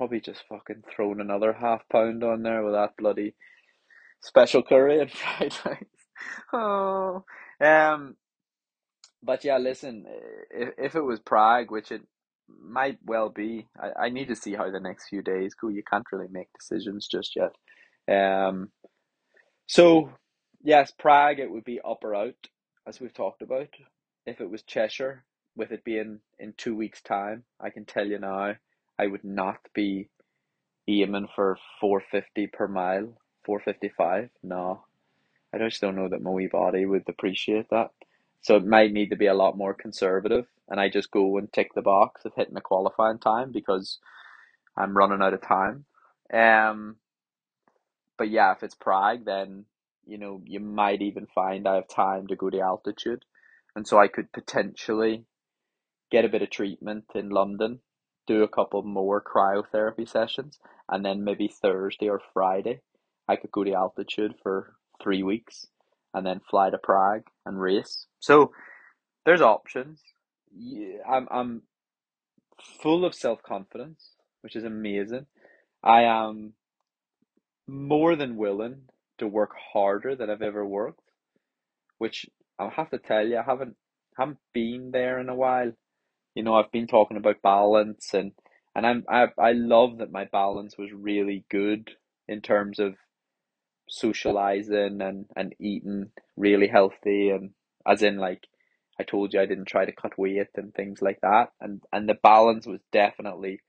probably 0.00 0.20
just 0.22 0.44
fucking 0.48 0.82
thrown 0.96 1.20
another 1.20 1.52
half 1.52 1.82
pound 1.92 2.24
on 2.24 2.42
there 2.42 2.64
with 2.64 2.72
that 2.74 2.96
bloody 2.98 3.34
special 4.22 4.62
curry 4.62 5.00
and 5.00 5.12
fried 5.12 5.54
rice. 5.66 5.84
Oh, 6.54 7.24
um, 7.60 8.16
but 9.22 9.44
yeah, 9.44 9.58
listen, 9.58 10.06
if, 10.50 10.70
if 10.78 10.96
it 10.96 11.02
was 11.02 11.20
Prague, 11.20 11.70
which 11.70 11.92
it 11.92 12.02
might 12.48 12.98
well 13.04 13.30
be, 13.30 13.68
I, 13.80 14.06
I 14.06 14.10
need 14.10 14.28
to 14.28 14.36
see 14.36 14.54
how 14.54 14.70
the 14.70 14.80
next 14.80 15.08
few 15.08 15.22
days 15.22 15.54
go. 15.54 15.68
You 15.68 15.82
can't 15.88 16.06
really 16.12 16.28
make 16.32 16.48
decisions 16.58 17.08
just 17.08 17.36
yet. 17.36 17.52
Um, 18.14 18.70
so 19.68 20.10
yes, 20.62 20.92
Prague, 20.98 21.40
it 21.40 21.50
would 21.50 21.64
be 21.64 21.80
up 21.84 22.04
or 22.04 22.14
out, 22.16 22.48
as 22.88 23.00
we've 23.00 23.14
talked 23.14 23.42
about. 23.42 23.68
If 24.26 24.40
it 24.40 24.50
was 24.50 24.62
Cheshire, 24.62 25.24
with 25.56 25.72
it 25.72 25.84
being 25.84 26.20
in 26.38 26.54
two 26.56 26.76
weeks' 26.76 27.02
time, 27.02 27.44
I 27.60 27.70
can 27.70 27.84
tell 27.84 28.06
you 28.06 28.18
now, 28.18 28.54
I 29.00 29.06
would 29.06 29.24
not 29.24 29.60
be 29.74 30.10
aiming 30.88 31.28
for 31.34 31.56
450 31.80 32.48
per 32.48 32.68
mile, 32.68 33.14
455. 33.46 34.30
No, 34.42 34.84
I 35.54 35.58
just 35.58 35.80
don't 35.80 35.96
know 35.96 36.08
that 36.08 36.22
my 36.22 36.30
wee 36.30 36.48
body 36.48 36.86
would 36.86 37.04
appreciate 37.08 37.70
that. 37.70 37.90
So 38.42 38.56
it 38.56 38.66
might 38.66 38.92
need 38.92 39.10
to 39.10 39.16
be 39.16 39.26
a 39.26 39.34
lot 39.34 39.56
more 39.56 39.74
conservative, 39.74 40.46
and 40.68 40.80
I 40.80 40.88
just 40.90 41.10
go 41.10 41.38
and 41.38 41.52
tick 41.52 41.74
the 41.74 41.82
box 41.82 42.24
of 42.24 42.32
hitting 42.36 42.54
the 42.54 42.60
qualifying 42.60 43.18
time 43.18 43.52
because 43.52 43.98
I'm 44.76 44.96
running 44.96 45.22
out 45.22 45.34
of 45.34 45.42
time. 45.42 45.86
Um, 46.32 46.96
but 48.18 48.30
yeah, 48.30 48.52
if 48.52 48.62
it's 48.62 48.74
Prague, 48.74 49.24
then 49.26 49.66
you 50.06 50.18
know 50.18 50.42
you 50.46 50.60
might 50.60 51.02
even 51.02 51.26
find 51.34 51.68
I 51.68 51.76
have 51.76 51.88
time 51.88 52.28
to 52.28 52.36
go 52.36 52.50
to 52.50 52.60
altitude, 52.60 53.24
and 53.76 53.86
so 53.86 53.98
I 53.98 54.08
could 54.08 54.32
potentially 54.32 55.24
get 56.10 56.24
a 56.24 56.28
bit 56.28 56.42
of 56.42 56.50
treatment 56.50 57.04
in 57.14 57.30
London, 57.30 57.80
do 58.30 58.44
a 58.44 58.48
couple 58.48 58.82
more 58.84 59.20
cryotherapy 59.20 60.08
sessions, 60.08 60.60
and 60.88 61.04
then 61.04 61.24
maybe 61.24 61.48
Thursday 61.48 62.08
or 62.08 62.20
Friday, 62.32 62.80
I 63.28 63.34
could 63.34 63.50
go 63.50 63.64
to 63.64 63.72
altitude 63.74 64.34
for 64.40 64.74
three 65.02 65.24
weeks 65.24 65.66
and 66.14 66.24
then 66.24 66.40
fly 66.48 66.70
to 66.70 66.78
Prague 66.78 67.24
and 67.44 67.60
race. 67.60 68.06
So 68.20 68.52
there's 69.26 69.40
options. 69.40 70.00
I'm 71.10 71.26
I'm 71.30 71.62
full 72.82 73.04
of 73.04 73.16
self 73.16 73.42
confidence, 73.42 74.10
which 74.42 74.54
is 74.54 74.64
amazing. 74.64 75.26
I 75.82 76.02
am 76.04 76.54
more 77.66 78.14
than 78.16 78.36
willing 78.36 78.82
to 79.18 79.26
work 79.26 79.52
harder 79.72 80.14
than 80.14 80.30
I've 80.30 80.42
ever 80.42 80.64
worked, 80.64 81.02
which 81.98 82.26
I'll 82.60 82.70
have 82.70 82.90
to 82.90 82.98
tell 82.98 83.26
you, 83.26 83.38
I 83.38 83.42
haven't 83.42 83.76
haven't 84.16 84.38
been 84.54 84.92
there 84.92 85.18
in 85.18 85.28
a 85.28 85.34
while. 85.34 85.72
You 86.34 86.42
know, 86.44 86.54
I've 86.54 86.72
been 86.72 86.86
talking 86.86 87.16
about 87.16 87.42
balance 87.42 88.14
and 88.14 88.32
and 88.74 88.86
I'm 88.86 89.04
I 89.08 89.28
I 89.38 89.52
love 89.52 89.98
that 89.98 90.12
my 90.12 90.26
balance 90.26 90.76
was 90.78 90.90
really 90.92 91.44
good 91.50 91.90
in 92.28 92.40
terms 92.40 92.78
of 92.78 92.94
socializing 93.88 95.00
and, 95.02 95.26
and 95.36 95.54
eating 95.60 96.12
really 96.36 96.68
healthy 96.68 97.30
and 97.30 97.50
as 97.86 98.02
in 98.02 98.18
like 98.18 98.46
I 99.00 99.04
told 99.04 99.34
you 99.34 99.40
I 99.40 99.46
didn't 99.46 99.66
try 99.66 99.84
to 99.86 99.92
cut 99.92 100.18
weight 100.18 100.48
and 100.56 100.74
things 100.74 101.02
like 101.02 101.20
that. 101.22 101.50
And 101.60 101.82
and 101.92 102.08
the 102.08 102.14
balance 102.22 102.66
was 102.66 102.80
definitely 102.92 103.60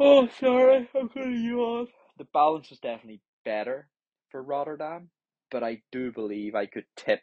oh 0.00 0.28
sorry 0.40 0.88
I'm 0.94 1.08
cutting 1.08 1.42
you 1.42 1.60
off. 1.60 1.88
The 2.18 2.26
balance 2.32 2.70
was 2.70 2.78
definitely 2.80 3.20
better 3.44 3.88
for 4.30 4.42
Rotterdam 4.42 5.10
but 5.50 5.62
I 5.62 5.82
do 5.92 6.12
believe 6.12 6.54
I 6.56 6.66
could 6.66 6.86
tip 6.96 7.22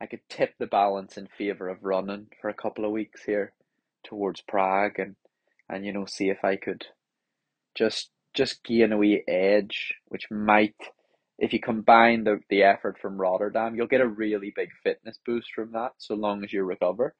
I 0.00 0.06
could 0.06 0.20
tip 0.28 0.54
the 0.58 0.66
balance 0.66 1.16
in 1.16 1.28
favor 1.38 1.68
of 1.68 1.84
running 1.84 2.28
for 2.40 2.48
a 2.50 2.54
couple 2.54 2.84
of 2.84 2.92
weeks 2.92 3.24
here 3.24 3.52
towards 4.04 4.42
Prague 4.42 4.98
and 4.98 5.16
and 5.68 5.86
you 5.86 5.92
know 5.92 6.04
see 6.04 6.28
if 6.28 6.44
I 6.44 6.56
could 6.56 6.86
just 7.74 8.10
just 8.34 8.64
gain 8.64 8.92
a 8.92 8.98
wee 8.98 9.22
edge, 9.28 9.94
which 10.06 10.30
might, 10.30 10.74
if 11.38 11.52
you 11.52 11.60
combine 11.60 12.24
the, 12.24 12.40
the 12.50 12.64
effort 12.64 12.98
from 13.00 13.16
Rotterdam, 13.16 13.74
you'll 13.74 13.86
get 13.86 14.00
a 14.00 14.06
really 14.08 14.52
big 14.54 14.70
fitness 14.82 15.18
boost 15.24 15.48
from 15.54 15.72
that, 15.72 15.92
so 15.98 16.14
long 16.14 16.44
as 16.44 16.52
you 16.52 16.64
recover. 16.64 17.14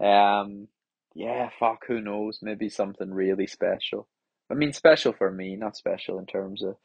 Um, 0.00 0.68
yeah, 1.14 1.48
fuck, 1.58 1.84
who 1.86 2.00
knows? 2.00 2.40
Maybe 2.42 2.68
something 2.68 3.12
really 3.12 3.46
special. 3.46 4.08
I 4.50 4.54
mean, 4.54 4.72
special 4.72 5.12
for 5.12 5.30
me, 5.30 5.56
not 5.56 5.76
special 5.76 6.18
in 6.18 6.26
terms 6.26 6.62
of 6.62 6.76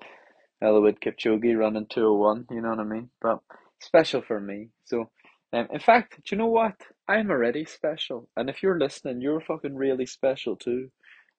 Eliud 0.64 1.00
Kipchoge 1.00 1.58
running 1.58 1.88
201, 1.90 2.48
you 2.52 2.62
know 2.62 2.70
what 2.70 2.80
I 2.80 2.84
mean? 2.84 3.10
But 3.22 3.40
special 3.80 4.22
for 4.22 4.40
me. 4.40 4.70
So, 4.86 5.10
um, 5.54 5.68
in 5.72 5.80
fact, 5.80 6.16
do 6.18 6.36
you 6.36 6.38
know 6.38 6.48
what? 6.48 6.76
I'm 7.08 7.30
already 7.30 7.66
special. 7.66 8.30
And 8.36 8.50
if 8.50 8.64
you're 8.64 8.80
listening, 8.80 9.22
you're 9.22 9.42
fucking 9.42 9.76
really 9.76 10.06
special 10.06 10.56
too. 10.56 10.90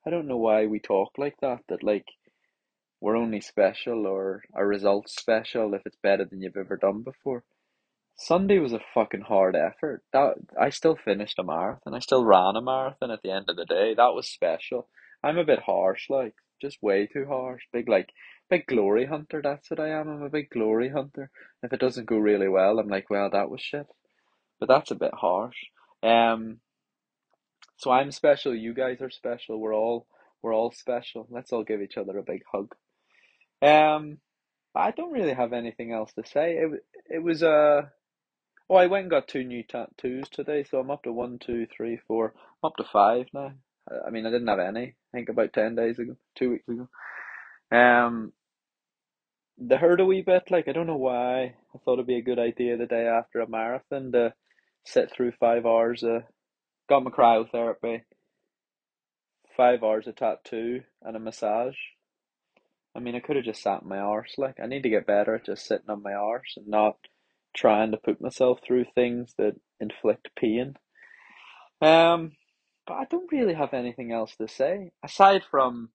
I 0.07 0.11
don't 0.11 0.29
know 0.29 0.39
why 0.39 0.67
we 0.67 0.79
talk 0.81 1.13
like 1.19 1.37
that, 1.41 1.61
that 1.69 1.83
like, 1.83 2.07
we're 3.01 3.17
only 3.17 3.41
special 3.41 4.07
or 4.07 4.43
a 4.55 4.65
result 4.65 5.11
special 5.11 5.75
if 5.75 5.83
it's 5.85 5.99
better 6.03 6.25
than 6.25 6.41
you've 6.41 6.57
ever 6.57 6.77
done 6.77 7.03
before. 7.03 7.45
Sunday 8.17 8.59
was 8.61 8.73
a 8.73 8.81
fucking 8.95 9.23
hard 9.23 9.57
effort. 9.57 10.03
That 10.13 10.35
I 10.59 10.71
still 10.71 10.97
finished 10.97 11.39
a 11.39 11.45
marathon. 11.45 11.95
I 11.95 11.99
still 11.99 12.25
ran 12.25 12.57
a 12.57 12.63
marathon 12.63 13.11
at 13.11 13.23
the 13.23 13.31
end 13.33 13.47
of 13.49 13.57
the 13.57 13.65
day. 13.67 13.95
That 13.95 14.15
was 14.15 14.29
special. 14.29 14.89
I'm 15.23 15.39
a 15.39 15.45
bit 15.45 15.61
harsh, 15.61 16.09
like 16.09 16.35
just 16.63 16.83
way 16.83 17.07
too 17.07 17.27
harsh. 17.29 17.63
Big 17.73 17.89
like 17.89 18.11
big 18.49 18.67
glory 18.67 19.07
hunter. 19.07 19.41
That's 19.43 19.69
what 19.71 19.81
I 19.81 19.89
am. 19.91 20.09
I'm 20.09 20.23
a 20.23 20.31
big 20.31 20.51
glory 20.51 20.91
hunter. 20.91 21.31
If 21.63 21.73
it 21.73 21.81
doesn't 21.81 22.07
go 22.07 22.19
really 22.19 22.49
well, 22.49 22.79
I'm 22.79 22.89
like, 22.89 23.11
well, 23.11 23.31
that 23.31 23.51
was 23.51 23.61
shit. 23.61 23.87
But 24.65 24.75
that's 24.75 24.91
a 24.91 24.95
bit 24.95 25.13
harsh. 25.13 25.57
Um. 26.03 26.61
So 27.77 27.91
I'm 27.91 28.13
special. 28.13 28.55
You 28.55 28.73
guys 28.73 29.03
are 29.03 29.11
special. 29.11 29.61
We're 29.61 29.75
all 29.75 30.07
we're 30.43 30.55
all 30.55 30.73
special. 30.73 31.27
Let's 31.29 31.53
all 31.53 31.65
give 31.65 31.83
each 31.83 31.99
other 31.99 32.17
a 32.17 32.23
big 32.23 32.43
hug. 32.51 32.75
Um. 33.61 34.19
I 34.75 34.91
don't 34.91 35.13
really 35.13 35.35
have 35.35 35.53
anything 35.53 35.93
else 35.93 36.13
to 36.15 36.25
say. 36.27 36.55
It 36.57 36.85
it 37.11 37.23
was 37.23 37.43
a. 37.43 37.51
Uh, 37.51 37.83
Oh, 38.71 38.77
I 38.77 38.87
went 38.87 39.03
and 39.03 39.11
got 39.11 39.29
two 39.29 39.45
new 39.45 39.63
tattoos 39.63 40.31
today, 40.31 40.65
so 40.65 40.79
I'm 40.79 40.91
up 40.91 41.03
to 41.03 41.13
one, 41.13 41.39
two, 41.39 41.67
three, 41.67 41.99
four. 42.09 42.33
I'm 42.63 42.69
up 42.69 42.77
to 42.77 42.85
five 42.85 43.27
now. 43.35 43.53
I 44.07 44.09
mean, 44.09 44.25
I 44.25 44.31
didn't 44.31 44.49
have 44.49 44.59
any. 44.59 44.87
I 44.87 44.95
think 45.13 45.29
about 45.29 45.53
ten 45.53 45.75
days 45.75 45.99
ago, 45.99 46.17
two 46.35 46.53
weeks 46.53 46.67
ago. 46.67 46.89
Um, 47.71 48.33
they 49.59 49.77
hurt 49.77 50.01
a 50.01 50.07
wee 50.07 50.23
bit. 50.23 50.51
Like 50.51 50.67
I 50.67 50.73
don't 50.73 50.87
know 50.87 50.97
why. 50.97 51.43
I 51.75 51.79
thought 51.85 51.95
it'd 51.95 52.07
be 52.07 52.17
a 52.17 52.23
good 52.23 52.39
idea 52.39 52.79
the 52.79 52.87
day 52.87 53.07
after 53.07 53.41
a 53.41 53.47
marathon 53.47 54.13
to 54.13 54.33
sit 54.85 55.11
through 55.11 55.33
five 55.41 55.67
hours. 55.67 56.03
Of, 56.03 56.23
got 56.89 57.05
my 57.05 57.11
cryotherapy, 57.11 58.03
five 59.57 59.83
hours 59.83 60.07
of 60.07 60.17
tattoo, 60.17 60.83
and 61.03 61.17
a 61.17 61.21
massage. 61.21 61.77
I 62.97 63.01
mean, 63.01 63.17
I 63.17 63.21
could 63.21 63.37
have 63.37 63.45
just 63.45 63.63
sat 63.63 63.83
in 63.83 63.89
my 63.89 63.99
arse. 63.99 64.35
Like 64.39 64.59
I 64.63 64.67
need 64.67 64.83
to 64.83 64.91
get 64.91 65.07
better 65.07 65.35
at 65.35 65.47
just 65.47 65.67
sitting 65.67 65.91
on 65.91 66.03
my 66.03 66.13
arse 66.13 66.55
and 66.57 66.69
not 66.69 66.97
trying 67.57 67.93
to 67.93 67.97
put 67.97 68.21
myself 68.21 68.61
through 68.67 68.85
things 68.95 69.35
that 69.39 69.55
inflict 69.81 70.29
pain. 70.37 70.75
Um, 71.81 72.33
but 72.87 72.95
I 72.95 73.05
don't 73.11 73.31
really 73.33 73.55
have 73.55 73.75
anything 73.75 74.13
else 74.13 74.37
to 74.37 74.49
say 74.49 74.91
aside 75.05 75.43
from 75.51 75.91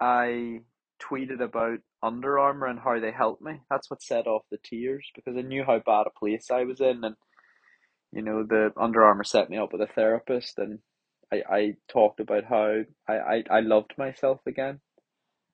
I 0.00 0.60
tweeted 1.00 1.40
about 1.40 1.78
Under 2.02 2.38
Armour 2.38 2.66
and 2.66 2.78
how 2.78 2.98
they 2.98 3.12
helped 3.12 3.42
me. 3.42 3.60
That's 3.70 3.90
what 3.90 4.02
set 4.02 4.26
off 4.26 4.42
the 4.50 4.58
tears 4.62 5.06
because 5.14 5.36
I 5.36 5.42
knew 5.42 5.64
how 5.64 5.78
bad 5.78 6.06
a 6.06 6.18
place 6.18 6.50
I 6.50 6.64
was 6.64 6.80
in, 6.80 7.04
and 7.04 7.16
you 8.14 8.22
know 8.22 8.44
the 8.44 8.72
Under 8.76 9.04
Armour 9.04 9.24
set 9.24 9.50
me 9.50 9.58
up 9.58 9.72
with 9.72 9.82
a 9.82 9.92
therapist, 9.92 10.58
and 10.58 10.80
I 11.32 11.42
I 11.50 11.76
talked 11.92 12.20
about 12.20 12.44
how 12.44 12.82
I 13.08 13.14
I, 13.14 13.44
I 13.50 13.60
loved 13.60 13.94
myself 13.98 14.40
again, 14.46 14.80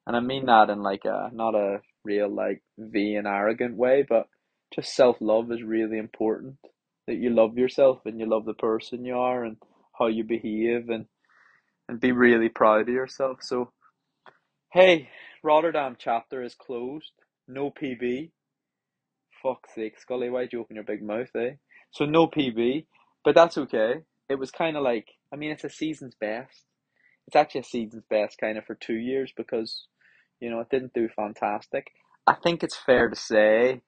and 0.06 0.16
I 0.16 0.20
mean 0.20 0.46
that 0.46 0.70
in 0.70 0.82
like 0.82 1.04
a 1.04 1.30
not 1.32 1.54
a 1.54 1.80
real 2.04 2.28
like 2.28 2.62
vain 2.78 3.24
arrogant 3.26 3.76
way, 3.76 4.04
but 4.08 4.28
just 4.74 4.94
self 4.94 5.16
love 5.20 5.50
is 5.52 5.62
really 5.62 5.98
important. 5.98 6.56
That 7.06 7.16
you 7.16 7.30
love 7.30 7.58
yourself 7.58 8.00
and 8.04 8.20
you 8.20 8.26
love 8.26 8.44
the 8.44 8.54
person 8.54 9.04
you 9.04 9.16
are 9.16 9.44
and 9.44 9.56
how 9.98 10.06
you 10.08 10.24
behave 10.24 10.88
and 10.90 11.06
and 11.88 12.00
be 12.00 12.12
really 12.12 12.48
proud 12.48 12.82
of 12.82 12.88
yourself. 12.88 13.38
So 13.42 13.72
hey, 14.72 15.08
Rotterdam 15.42 15.96
chapter 15.98 16.42
is 16.42 16.54
closed. 16.54 17.12
No 17.48 17.70
PB. 17.70 18.30
Fuck's 19.42 19.74
sake, 19.74 19.98
Scully, 19.98 20.30
why'd 20.30 20.52
you 20.52 20.60
open 20.60 20.76
your 20.76 20.84
big 20.84 21.02
mouth, 21.02 21.30
eh? 21.34 21.52
So 21.90 22.04
no 22.04 22.26
PB, 22.26 22.86
but 23.24 23.34
that's 23.34 23.58
okay. 23.58 24.02
It 24.28 24.38
was 24.38 24.50
kind 24.50 24.76
of 24.76 24.82
like, 24.82 25.08
I 25.32 25.36
mean, 25.36 25.50
it's 25.50 25.64
a 25.64 25.70
season's 25.70 26.14
best. 26.20 26.64
It's 27.26 27.36
actually 27.36 27.62
a 27.62 27.64
season's 27.64 28.04
best 28.08 28.38
kind 28.38 28.58
of 28.58 28.64
for 28.64 28.74
two 28.74 28.94
years 28.94 29.32
because, 29.36 29.86
you 30.40 30.50
know, 30.50 30.60
it 30.60 30.70
didn't 30.70 30.94
do 30.94 31.08
fantastic. 31.08 31.88
I 32.26 32.34
think 32.34 32.62
it's 32.62 32.76
fair 32.76 33.08
to 33.08 33.16
say 33.16 33.82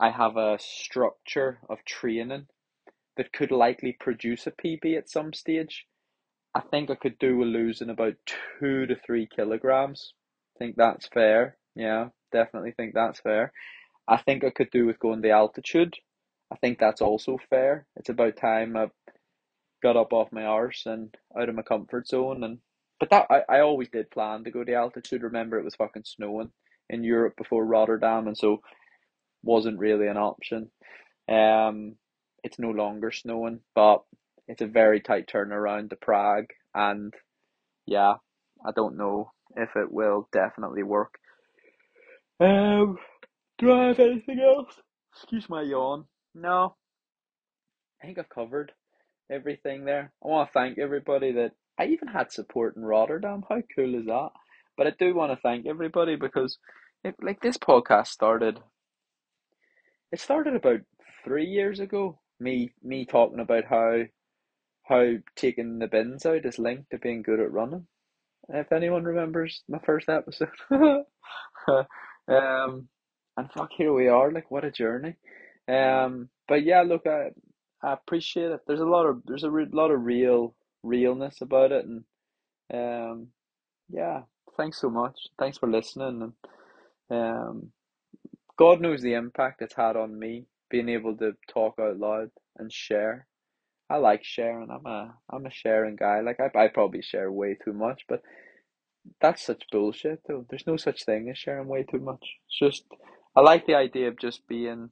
I 0.00 0.10
have 0.10 0.36
a 0.36 0.58
structure 0.60 1.58
of 1.68 1.84
training 1.84 2.46
that 3.16 3.32
could 3.32 3.50
likely 3.50 3.96
produce 3.98 4.46
a 4.46 4.50
PB 4.50 4.96
at 4.98 5.08
some 5.08 5.32
stage. 5.32 5.86
I 6.54 6.60
think 6.60 6.90
I 6.90 6.94
could 6.94 7.18
do 7.18 7.36
with 7.38 7.48
losing 7.48 7.90
about 7.90 8.14
two 8.60 8.86
to 8.86 8.96
three 8.96 9.26
kilograms. 9.26 10.14
I 10.56 10.58
think 10.58 10.76
that's 10.76 11.08
fair. 11.08 11.56
Yeah, 11.74 12.08
definitely 12.32 12.72
think 12.72 12.94
that's 12.94 13.20
fair. 13.20 13.52
I 14.06 14.18
think 14.18 14.44
I 14.44 14.50
could 14.50 14.70
do 14.70 14.86
with 14.86 14.98
going 14.98 15.20
the 15.20 15.30
altitude. 15.30 15.94
I 16.52 16.56
think 16.56 16.78
that's 16.78 17.02
also 17.02 17.38
fair. 17.50 17.86
It's 17.96 18.08
about 18.10 18.36
time 18.36 18.76
I 18.76 18.88
got 19.82 19.96
up 19.96 20.12
off 20.12 20.32
my 20.32 20.44
arse 20.44 20.84
and 20.86 21.14
out 21.38 21.48
of 21.48 21.54
my 21.54 21.62
comfort 21.62 22.08
zone 22.08 22.42
and 22.44 22.58
but 23.00 23.10
that 23.10 23.26
I, 23.30 23.42
I 23.48 23.60
always 23.60 23.88
did 23.90 24.10
plan 24.10 24.44
to 24.44 24.50
go 24.50 24.64
the 24.64 24.74
altitude. 24.74 25.22
Remember 25.22 25.58
it 25.58 25.64
was 25.64 25.74
fucking 25.74 26.04
snowing 26.06 26.50
in 26.88 27.04
Europe 27.04 27.34
before 27.36 27.66
Rotterdam 27.66 28.28
and 28.28 28.38
so 28.38 28.60
wasn't 29.42 29.78
really 29.78 30.06
an 30.06 30.16
option. 30.16 30.70
Um, 31.28 31.96
it's 32.42 32.58
no 32.58 32.70
longer 32.70 33.10
snowing, 33.10 33.60
but 33.74 34.02
it's 34.48 34.62
a 34.62 34.66
very 34.66 35.00
tight 35.00 35.28
turnaround 35.28 35.90
to 35.90 35.96
Prague, 35.96 36.48
and 36.74 37.14
yeah, 37.86 38.14
I 38.64 38.72
don't 38.74 38.96
know 38.96 39.32
if 39.56 39.70
it 39.76 39.90
will 39.90 40.28
definitely 40.32 40.82
work. 40.82 41.14
Um, 42.40 42.98
do 43.58 43.72
I 43.72 43.86
have 43.88 44.00
anything 44.00 44.40
else? 44.40 44.74
Excuse 45.14 45.48
my 45.48 45.62
yawn. 45.62 46.06
No, 46.34 46.76
I 48.02 48.06
think 48.06 48.18
I've 48.18 48.28
covered 48.28 48.72
everything 49.30 49.84
there. 49.84 50.12
I 50.24 50.28
want 50.28 50.48
to 50.48 50.52
thank 50.52 50.78
everybody 50.78 51.32
that 51.32 51.52
I 51.78 51.86
even 51.86 52.08
had 52.08 52.32
support 52.32 52.76
in 52.76 52.84
Rotterdam. 52.84 53.44
How 53.48 53.62
cool 53.74 53.94
is 53.96 54.06
that? 54.06 54.30
But 54.76 54.86
I 54.86 54.90
do 54.90 55.14
want 55.14 55.32
to 55.32 55.36
thank 55.42 55.66
everybody 55.66 56.16
because, 56.16 56.58
it, 57.04 57.16
like, 57.22 57.40
this 57.40 57.58
podcast 57.58 58.08
started 58.08 58.60
it 60.12 60.20
started 60.20 60.54
about 60.54 60.80
three 61.24 61.46
years 61.46 61.80
ago. 61.80 62.18
Me 62.40 62.72
me 62.82 63.04
talking 63.04 63.40
about 63.40 63.64
how 63.64 64.02
how 64.84 65.14
taking 65.36 65.78
the 65.78 65.86
bins 65.88 66.26
out 66.26 66.44
is 66.46 66.58
linked 66.58 66.90
to 66.90 66.98
being 66.98 67.22
good 67.22 67.40
at 67.40 67.52
running. 67.52 67.86
If 68.48 68.72
anyone 68.72 69.04
remembers 69.04 69.62
my 69.68 69.78
first 69.80 70.08
episode. 70.08 70.50
um 72.28 72.88
and 73.36 73.50
fuck 73.52 73.70
here 73.76 73.92
we 73.92 74.08
are, 74.08 74.30
like 74.32 74.50
what 74.50 74.64
a 74.64 74.70
journey. 74.70 75.16
Um 75.68 76.28
but 76.48 76.64
yeah, 76.64 76.82
look 76.82 77.06
I 77.06 77.30
I 77.82 77.94
appreciate 77.94 78.52
it. 78.52 78.60
There's 78.66 78.80
a 78.80 78.86
lot 78.86 79.06
of 79.06 79.22
there's 79.26 79.44
a 79.44 79.50
re- 79.50 79.66
lot 79.72 79.90
of 79.90 80.02
real 80.04 80.54
realness 80.82 81.40
about 81.42 81.72
it 81.72 81.86
and 81.86 82.04
um 82.74 83.28
yeah, 83.90 84.22
thanks 84.56 84.80
so 84.80 84.90
much. 84.90 85.18
Thanks 85.38 85.58
for 85.58 85.70
listening 85.70 86.32
and 87.10 87.18
um 87.20 87.72
God 88.58 88.80
knows 88.80 89.02
the 89.02 89.14
impact 89.14 89.62
it's 89.62 89.74
had 89.76 89.96
on 89.96 90.18
me 90.18 90.46
being 90.70 90.90
able 90.90 91.16
to 91.18 91.32
talk 91.52 91.76
out 91.80 91.98
loud 91.98 92.30
and 92.58 92.72
share. 92.72 93.26
I 93.90 93.98
like 93.98 94.24
sharing. 94.24 94.70
I'm 94.70 94.86
a 94.86 95.14
I'm 95.30 95.46
a 95.46 95.50
sharing 95.52 95.96
guy. 95.96 96.20
Like 96.20 96.38
I 96.40 96.58
I 96.58 96.68
probably 96.68 97.02
share 97.02 97.32
way 97.32 97.56
too 97.64 97.72
much, 97.74 98.04
but 98.08 98.22
that's 99.20 99.44
such 99.46 99.64
bullshit 99.72 100.20
though. 100.28 100.46
There's 100.50 100.66
no 100.66 100.76
such 100.76 101.04
thing 101.04 101.28
as 101.30 101.38
sharing 101.38 101.68
way 101.68 101.84
too 101.84 102.00
much. 102.00 102.36
It's 102.48 102.58
just 102.58 102.84
I 103.36 103.40
like 103.42 103.66
the 103.66 103.74
idea 103.76 104.08
of 104.08 104.18
just 104.18 104.48
being 104.48 104.90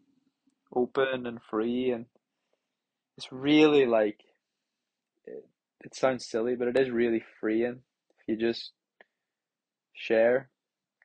open 0.75 1.27
and 1.27 1.41
free 1.51 1.91
and 1.91 2.07
it's 3.17 3.31
really 3.31 3.87
like 3.87 4.21
it, 5.25 5.47
it 5.85 5.95
sounds 5.95 6.29
silly, 6.29 6.55
but 6.57 6.69
it 6.69 6.79
is 6.79 6.91
really 6.91 7.23
freeing 7.41 7.81
if 8.19 8.29
you 8.29 8.37
just 8.37 8.73
share 9.95 10.49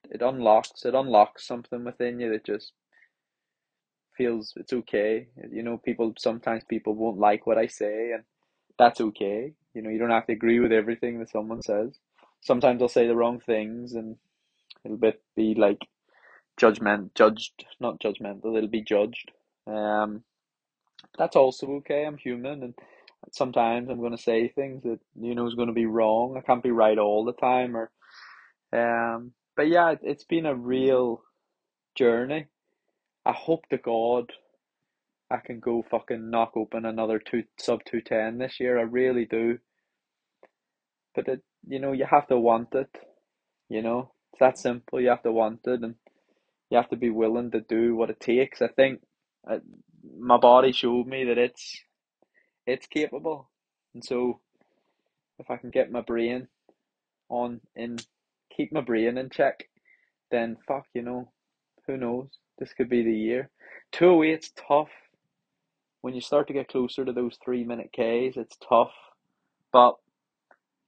it 0.09 0.21
unlocks 0.21 0.85
it 0.85 0.95
unlocks 0.95 1.45
something 1.45 1.83
within 1.83 2.19
you 2.19 2.31
that 2.31 2.45
just 2.45 2.71
feels 4.17 4.53
it's 4.55 4.73
okay. 4.73 5.27
You 5.51 5.63
know, 5.63 5.77
people 5.77 6.13
sometimes 6.17 6.63
people 6.67 6.95
won't 6.95 7.19
like 7.19 7.45
what 7.45 7.57
I 7.57 7.67
say 7.67 8.11
and 8.13 8.23
that's 8.79 8.99
okay. 9.01 9.53
You 9.73 9.81
know, 9.81 9.89
you 9.89 9.99
don't 9.99 10.09
have 10.09 10.27
to 10.27 10.33
agree 10.33 10.59
with 10.59 10.71
everything 10.71 11.19
that 11.19 11.29
someone 11.29 11.61
says. 11.61 11.99
Sometimes 12.41 12.81
I'll 12.81 12.87
say 12.87 13.07
the 13.07 13.15
wrong 13.15 13.39
things 13.39 13.93
and 13.93 14.17
it'll 14.83 14.99
be 15.35 15.55
like 15.55 15.79
judgment 16.57 17.13
judged 17.15 17.65
not 17.79 17.99
judgmental, 17.99 18.57
it'll 18.57 18.67
be 18.67 18.81
judged. 18.81 19.31
Um 19.67 20.23
that's 21.17 21.35
also 21.37 21.67
okay. 21.77 22.05
I'm 22.05 22.17
human 22.17 22.63
and 22.63 22.75
sometimes 23.33 23.89
I'm 23.89 24.01
gonna 24.01 24.17
say 24.17 24.49
things 24.49 24.83
that 24.83 24.99
you 25.19 25.35
know 25.35 25.47
is 25.47 25.55
gonna 25.55 25.73
be 25.73 25.87
wrong. 25.87 26.37
I 26.37 26.41
can't 26.41 26.63
be 26.63 26.71
right 26.71 26.97
all 26.99 27.25
the 27.25 27.33
time 27.33 27.75
or 27.77 27.91
um 28.73 29.33
but 29.57 29.69
yeah, 29.69 29.95
it's 30.03 30.25
been 30.25 30.45
a 30.47 30.55
real 30.55 31.23
journey. 31.95 32.47
I 33.25 33.33
hope 33.33 33.67
to 33.69 33.77
God 33.77 34.31
I 35.31 35.39
can 35.39 35.59
go 35.59 35.83
fucking 35.91 36.31
knock 36.31 36.53
open 36.57 36.85
another 36.85 37.19
two 37.19 37.45
sub 37.59 37.81
two 37.85 38.01
ten 38.01 38.39
this 38.39 38.61
year. 38.61 38.79
I 38.79 38.83
really 38.83 39.25
do. 39.25 39.59
But 41.15 41.27
it, 41.29 41.41
you 41.67 41.79
know, 41.79 41.93
you 41.93 42.05
have 42.09 42.27
to 42.29 42.39
want 42.39 42.73
it. 42.75 42.89
You 43.69 43.81
know, 43.83 44.13
it's 44.33 44.39
that 44.41 44.59
simple. 44.59 45.01
You 45.01 45.09
have 45.09 45.23
to 45.23 45.31
want 45.33 45.61
it, 45.67 45.81
and 45.83 45.95
you 46.71 46.77
have 46.77 46.89
to 46.91 46.97
be 46.97 47.09
willing 47.11 47.51
to 47.51 47.61
do 47.61 47.95
what 47.95 48.09
it 48.11 48.19
takes. 48.19 48.61
I 48.61 48.69
think 48.69 49.01
uh, 49.49 49.59
my 50.19 50.37
body 50.37 50.71
showed 50.71 51.07
me 51.07 51.25
that 51.25 51.37
it's 51.37 51.81
it's 52.65 52.87
capable, 52.87 53.49
and 53.93 54.03
so 54.03 54.39
if 55.39 55.49
I 55.49 55.57
can 55.57 55.69
get 55.69 55.91
my 55.91 56.01
brain 56.01 56.47
on 57.29 57.61
in 57.75 57.97
keep 58.55 58.71
my 58.71 58.81
brain 58.81 59.17
in 59.17 59.29
check, 59.29 59.69
then 60.31 60.57
fuck, 60.67 60.85
you 60.93 61.01
know, 61.01 61.31
who 61.85 61.97
knows? 61.97 62.27
This 62.57 62.73
could 62.73 62.89
be 62.89 63.03
the 63.03 63.13
year. 63.13 63.49
Two 63.91 64.07
oh 64.07 64.23
eight's 64.23 64.51
tough. 64.67 64.89
When 66.01 66.13
you 66.15 66.21
start 66.21 66.47
to 66.47 66.53
get 66.53 66.69
closer 66.69 67.05
to 67.05 67.13
those 67.13 67.37
three 67.43 67.63
minute 67.63 67.89
Ks, 67.93 68.37
it's 68.37 68.57
tough. 68.67 68.93
But, 69.71 69.95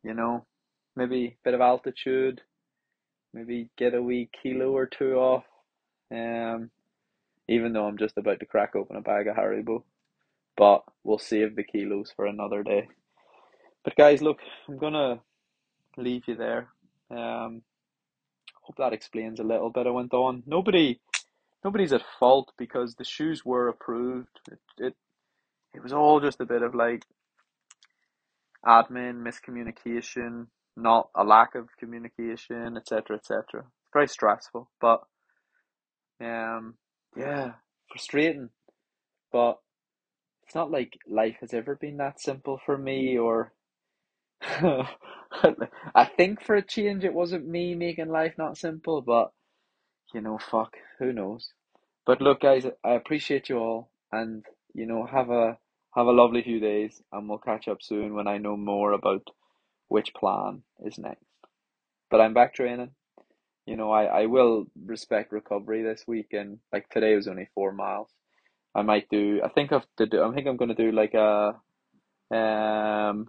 you 0.03 0.13
know, 0.13 0.45
maybe 0.95 1.25
a 1.25 1.37
bit 1.43 1.53
of 1.53 1.61
altitude, 1.61 2.41
maybe 3.33 3.69
get 3.77 3.93
a 3.93 4.01
wee 4.01 4.29
kilo 4.41 4.71
or 4.71 4.85
two 4.85 5.15
off. 5.15 5.43
Um, 6.11 6.71
even 7.49 7.73
though 7.73 7.85
I'm 7.85 7.97
just 7.97 8.17
about 8.17 8.39
to 8.39 8.45
crack 8.45 8.75
open 8.75 8.95
a 8.95 9.01
bag 9.01 9.27
of 9.27 9.35
Haribo. 9.35 9.83
But 10.55 10.83
we'll 11.03 11.17
save 11.17 11.55
the 11.55 11.63
kilos 11.63 12.13
for 12.15 12.25
another 12.25 12.63
day. 12.63 12.89
But 13.83 13.95
guys, 13.95 14.21
look, 14.21 14.37
I'm 14.67 14.77
gonna 14.77 15.21
leave 15.97 16.23
you 16.27 16.35
there. 16.35 16.67
Um, 17.09 17.63
hope 18.61 18.77
that 18.77 18.93
explains 18.93 19.39
a 19.39 19.43
little 19.43 19.71
bit. 19.71 19.87
I 19.87 19.89
went 19.89 20.13
on. 20.13 20.43
Nobody, 20.45 20.99
nobody's 21.63 21.93
at 21.93 22.03
fault 22.19 22.51
because 22.57 22.95
the 22.95 23.03
shoes 23.03 23.43
were 23.43 23.67
approved. 23.67 24.39
It, 24.51 24.59
it, 24.77 24.95
it 25.73 25.81
was 25.81 25.93
all 25.93 26.19
just 26.19 26.41
a 26.41 26.45
bit 26.45 26.61
of 26.61 26.75
like 26.75 27.03
admin 28.63 29.23
miscommunication, 29.23 30.47
not 30.77 31.09
a 31.15 31.23
lack 31.23 31.55
of 31.55 31.69
communication, 31.79 32.77
etc., 32.77 33.15
etc. 33.15 33.63
Very 33.93 34.07
stressful, 34.07 34.69
but 34.79 35.01
um, 36.21 36.75
yeah, 37.15 37.53
frustrating. 37.91 38.49
But 39.31 39.59
it's 40.43 40.55
not 40.55 40.71
like 40.71 40.97
life 41.07 41.37
has 41.41 41.53
ever 41.53 41.75
been 41.75 41.97
that 41.97 42.19
simple 42.19 42.59
for 42.65 42.77
me, 42.77 43.15
mm. 43.15 43.23
or 43.23 43.53
I 45.95 46.05
think 46.17 46.43
for 46.43 46.55
a 46.55 46.65
change, 46.65 47.03
it 47.03 47.13
wasn't 47.13 47.47
me 47.47 47.75
making 47.75 48.09
life 48.09 48.33
not 48.37 48.57
simple, 48.57 49.01
but 49.01 49.31
you 50.13 50.21
know, 50.21 50.39
fuck, 50.39 50.77
who 50.97 51.13
knows? 51.13 51.51
But 52.05 52.21
look, 52.21 52.41
guys, 52.41 52.65
I 52.83 52.93
appreciate 52.93 53.49
you 53.49 53.57
all, 53.57 53.91
and 54.11 54.43
you 54.73 54.85
know, 54.85 55.05
have 55.05 55.29
a 55.29 55.57
have 55.95 56.07
a 56.07 56.11
lovely 56.11 56.41
few 56.41 56.59
days, 56.59 57.01
and 57.11 57.27
we'll 57.27 57.37
catch 57.37 57.67
up 57.67 57.81
soon 57.81 58.15
when 58.15 58.27
I 58.27 58.37
know 58.37 58.57
more 58.57 58.93
about 58.93 59.27
which 59.87 60.13
plan 60.13 60.63
is 60.83 60.97
next. 60.97 61.25
But 62.09 62.21
I'm 62.21 62.33
back 62.33 62.55
training. 62.55 62.91
You 63.69 63.77
know, 63.77 63.91
I, 63.91 64.23
I 64.23 64.25
will 64.25 64.65
respect 64.83 65.31
recovery 65.31 65.83
this 65.83 66.03
week, 66.07 66.29
and 66.31 66.57
like 66.73 66.89
today 66.89 67.15
was 67.15 67.27
only 67.27 67.49
four 67.53 67.71
miles. 67.71 68.09
I 68.73 68.81
might 68.81 69.07
do. 69.11 69.41
I 69.45 69.49
think 69.49 69.71
I've 69.71 69.85
to 69.97 70.07
do. 70.07 70.23
I 70.23 70.33
think 70.33 70.47
I'm 70.47 70.57
gonna 70.57 70.73
do 70.73 70.91
like 70.91 71.13
a 71.13 71.55
um 72.35 73.27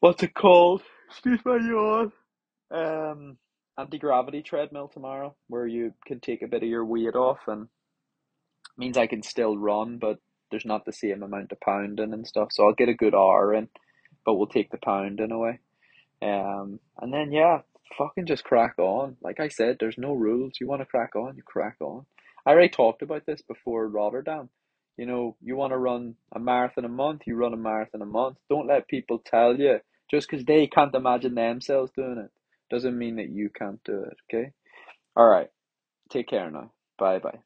what's 0.00 0.24
it 0.24 0.34
called? 0.34 0.82
Excuse 1.08 1.38
my 1.44 1.56
yawn. 1.56 2.12
Um, 2.72 3.38
anti 3.78 3.98
gravity 3.98 4.42
treadmill 4.42 4.88
tomorrow, 4.88 5.36
where 5.46 5.68
you 5.68 5.94
can 6.04 6.18
take 6.18 6.42
a 6.42 6.48
bit 6.48 6.64
of 6.64 6.68
your 6.68 6.84
weight 6.84 7.14
off, 7.14 7.46
and 7.46 7.68
means 8.76 8.98
I 8.98 9.06
can 9.06 9.22
still 9.22 9.56
run, 9.56 9.98
but 9.98 10.18
there's 10.50 10.66
not 10.66 10.84
the 10.84 10.92
same 10.92 11.22
amount 11.22 11.52
of 11.52 11.60
pounding 11.60 12.12
and 12.12 12.26
stuff. 12.26 12.48
So 12.50 12.66
I'll 12.66 12.74
get 12.74 12.88
a 12.88 12.94
good 12.94 13.14
hour 13.14 13.54
in, 13.54 13.68
but 14.26 14.34
we'll 14.34 14.48
take 14.48 14.72
the 14.72 14.78
pounding 14.78 15.30
away. 15.30 15.60
Um, 16.20 16.80
and 17.00 17.14
then 17.14 17.30
yeah, 17.30 17.60
fucking 17.98 18.26
just 18.26 18.44
crack 18.44 18.74
on. 18.78 19.16
Like 19.22 19.40
I 19.40 19.48
said, 19.48 19.76
there's 19.80 19.98
no 19.98 20.12
rules. 20.14 20.54
You 20.60 20.68
want 20.68 20.82
to 20.82 20.86
crack 20.86 21.16
on, 21.16 21.36
you 21.36 21.42
crack 21.44 21.76
on. 21.80 22.06
I 22.46 22.50
already 22.50 22.68
talked 22.70 23.02
about 23.02 23.26
this 23.26 23.42
before 23.42 23.88
Rotterdam. 23.88 24.48
You 24.96 25.06
know, 25.06 25.36
you 25.42 25.56
want 25.56 25.72
to 25.72 25.78
run 25.78 26.16
a 26.34 26.38
marathon 26.40 26.84
a 26.84 26.88
month, 26.88 27.22
you 27.26 27.36
run 27.36 27.54
a 27.54 27.56
marathon 27.56 28.02
a 28.02 28.06
month. 28.06 28.36
Don't 28.50 28.68
let 28.68 28.88
people 28.88 29.22
tell 29.24 29.56
you 29.56 29.78
just 30.10 30.28
because 30.28 30.44
they 30.44 30.66
can't 30.66 30.94
imagine 30.94 31.34
themselves 31.34 31.92
doing 31.96 32.18
it 32.18 32.30
doesn't 32.70 32.98
mean 32.98 33.16
that 33.16 33.28
you 33.30 33.50
can't 33.50 33.82
do 33.84 34.02
it, 34.04 34.16
okay? 34.32 34.50
All 35.14 35.28
right. 35.28 35.48
Take 36.10 36.28
care 36.28 36.50
now. 36.50 36.72
Bye 36.98 37.18
bye. 37.18 37.40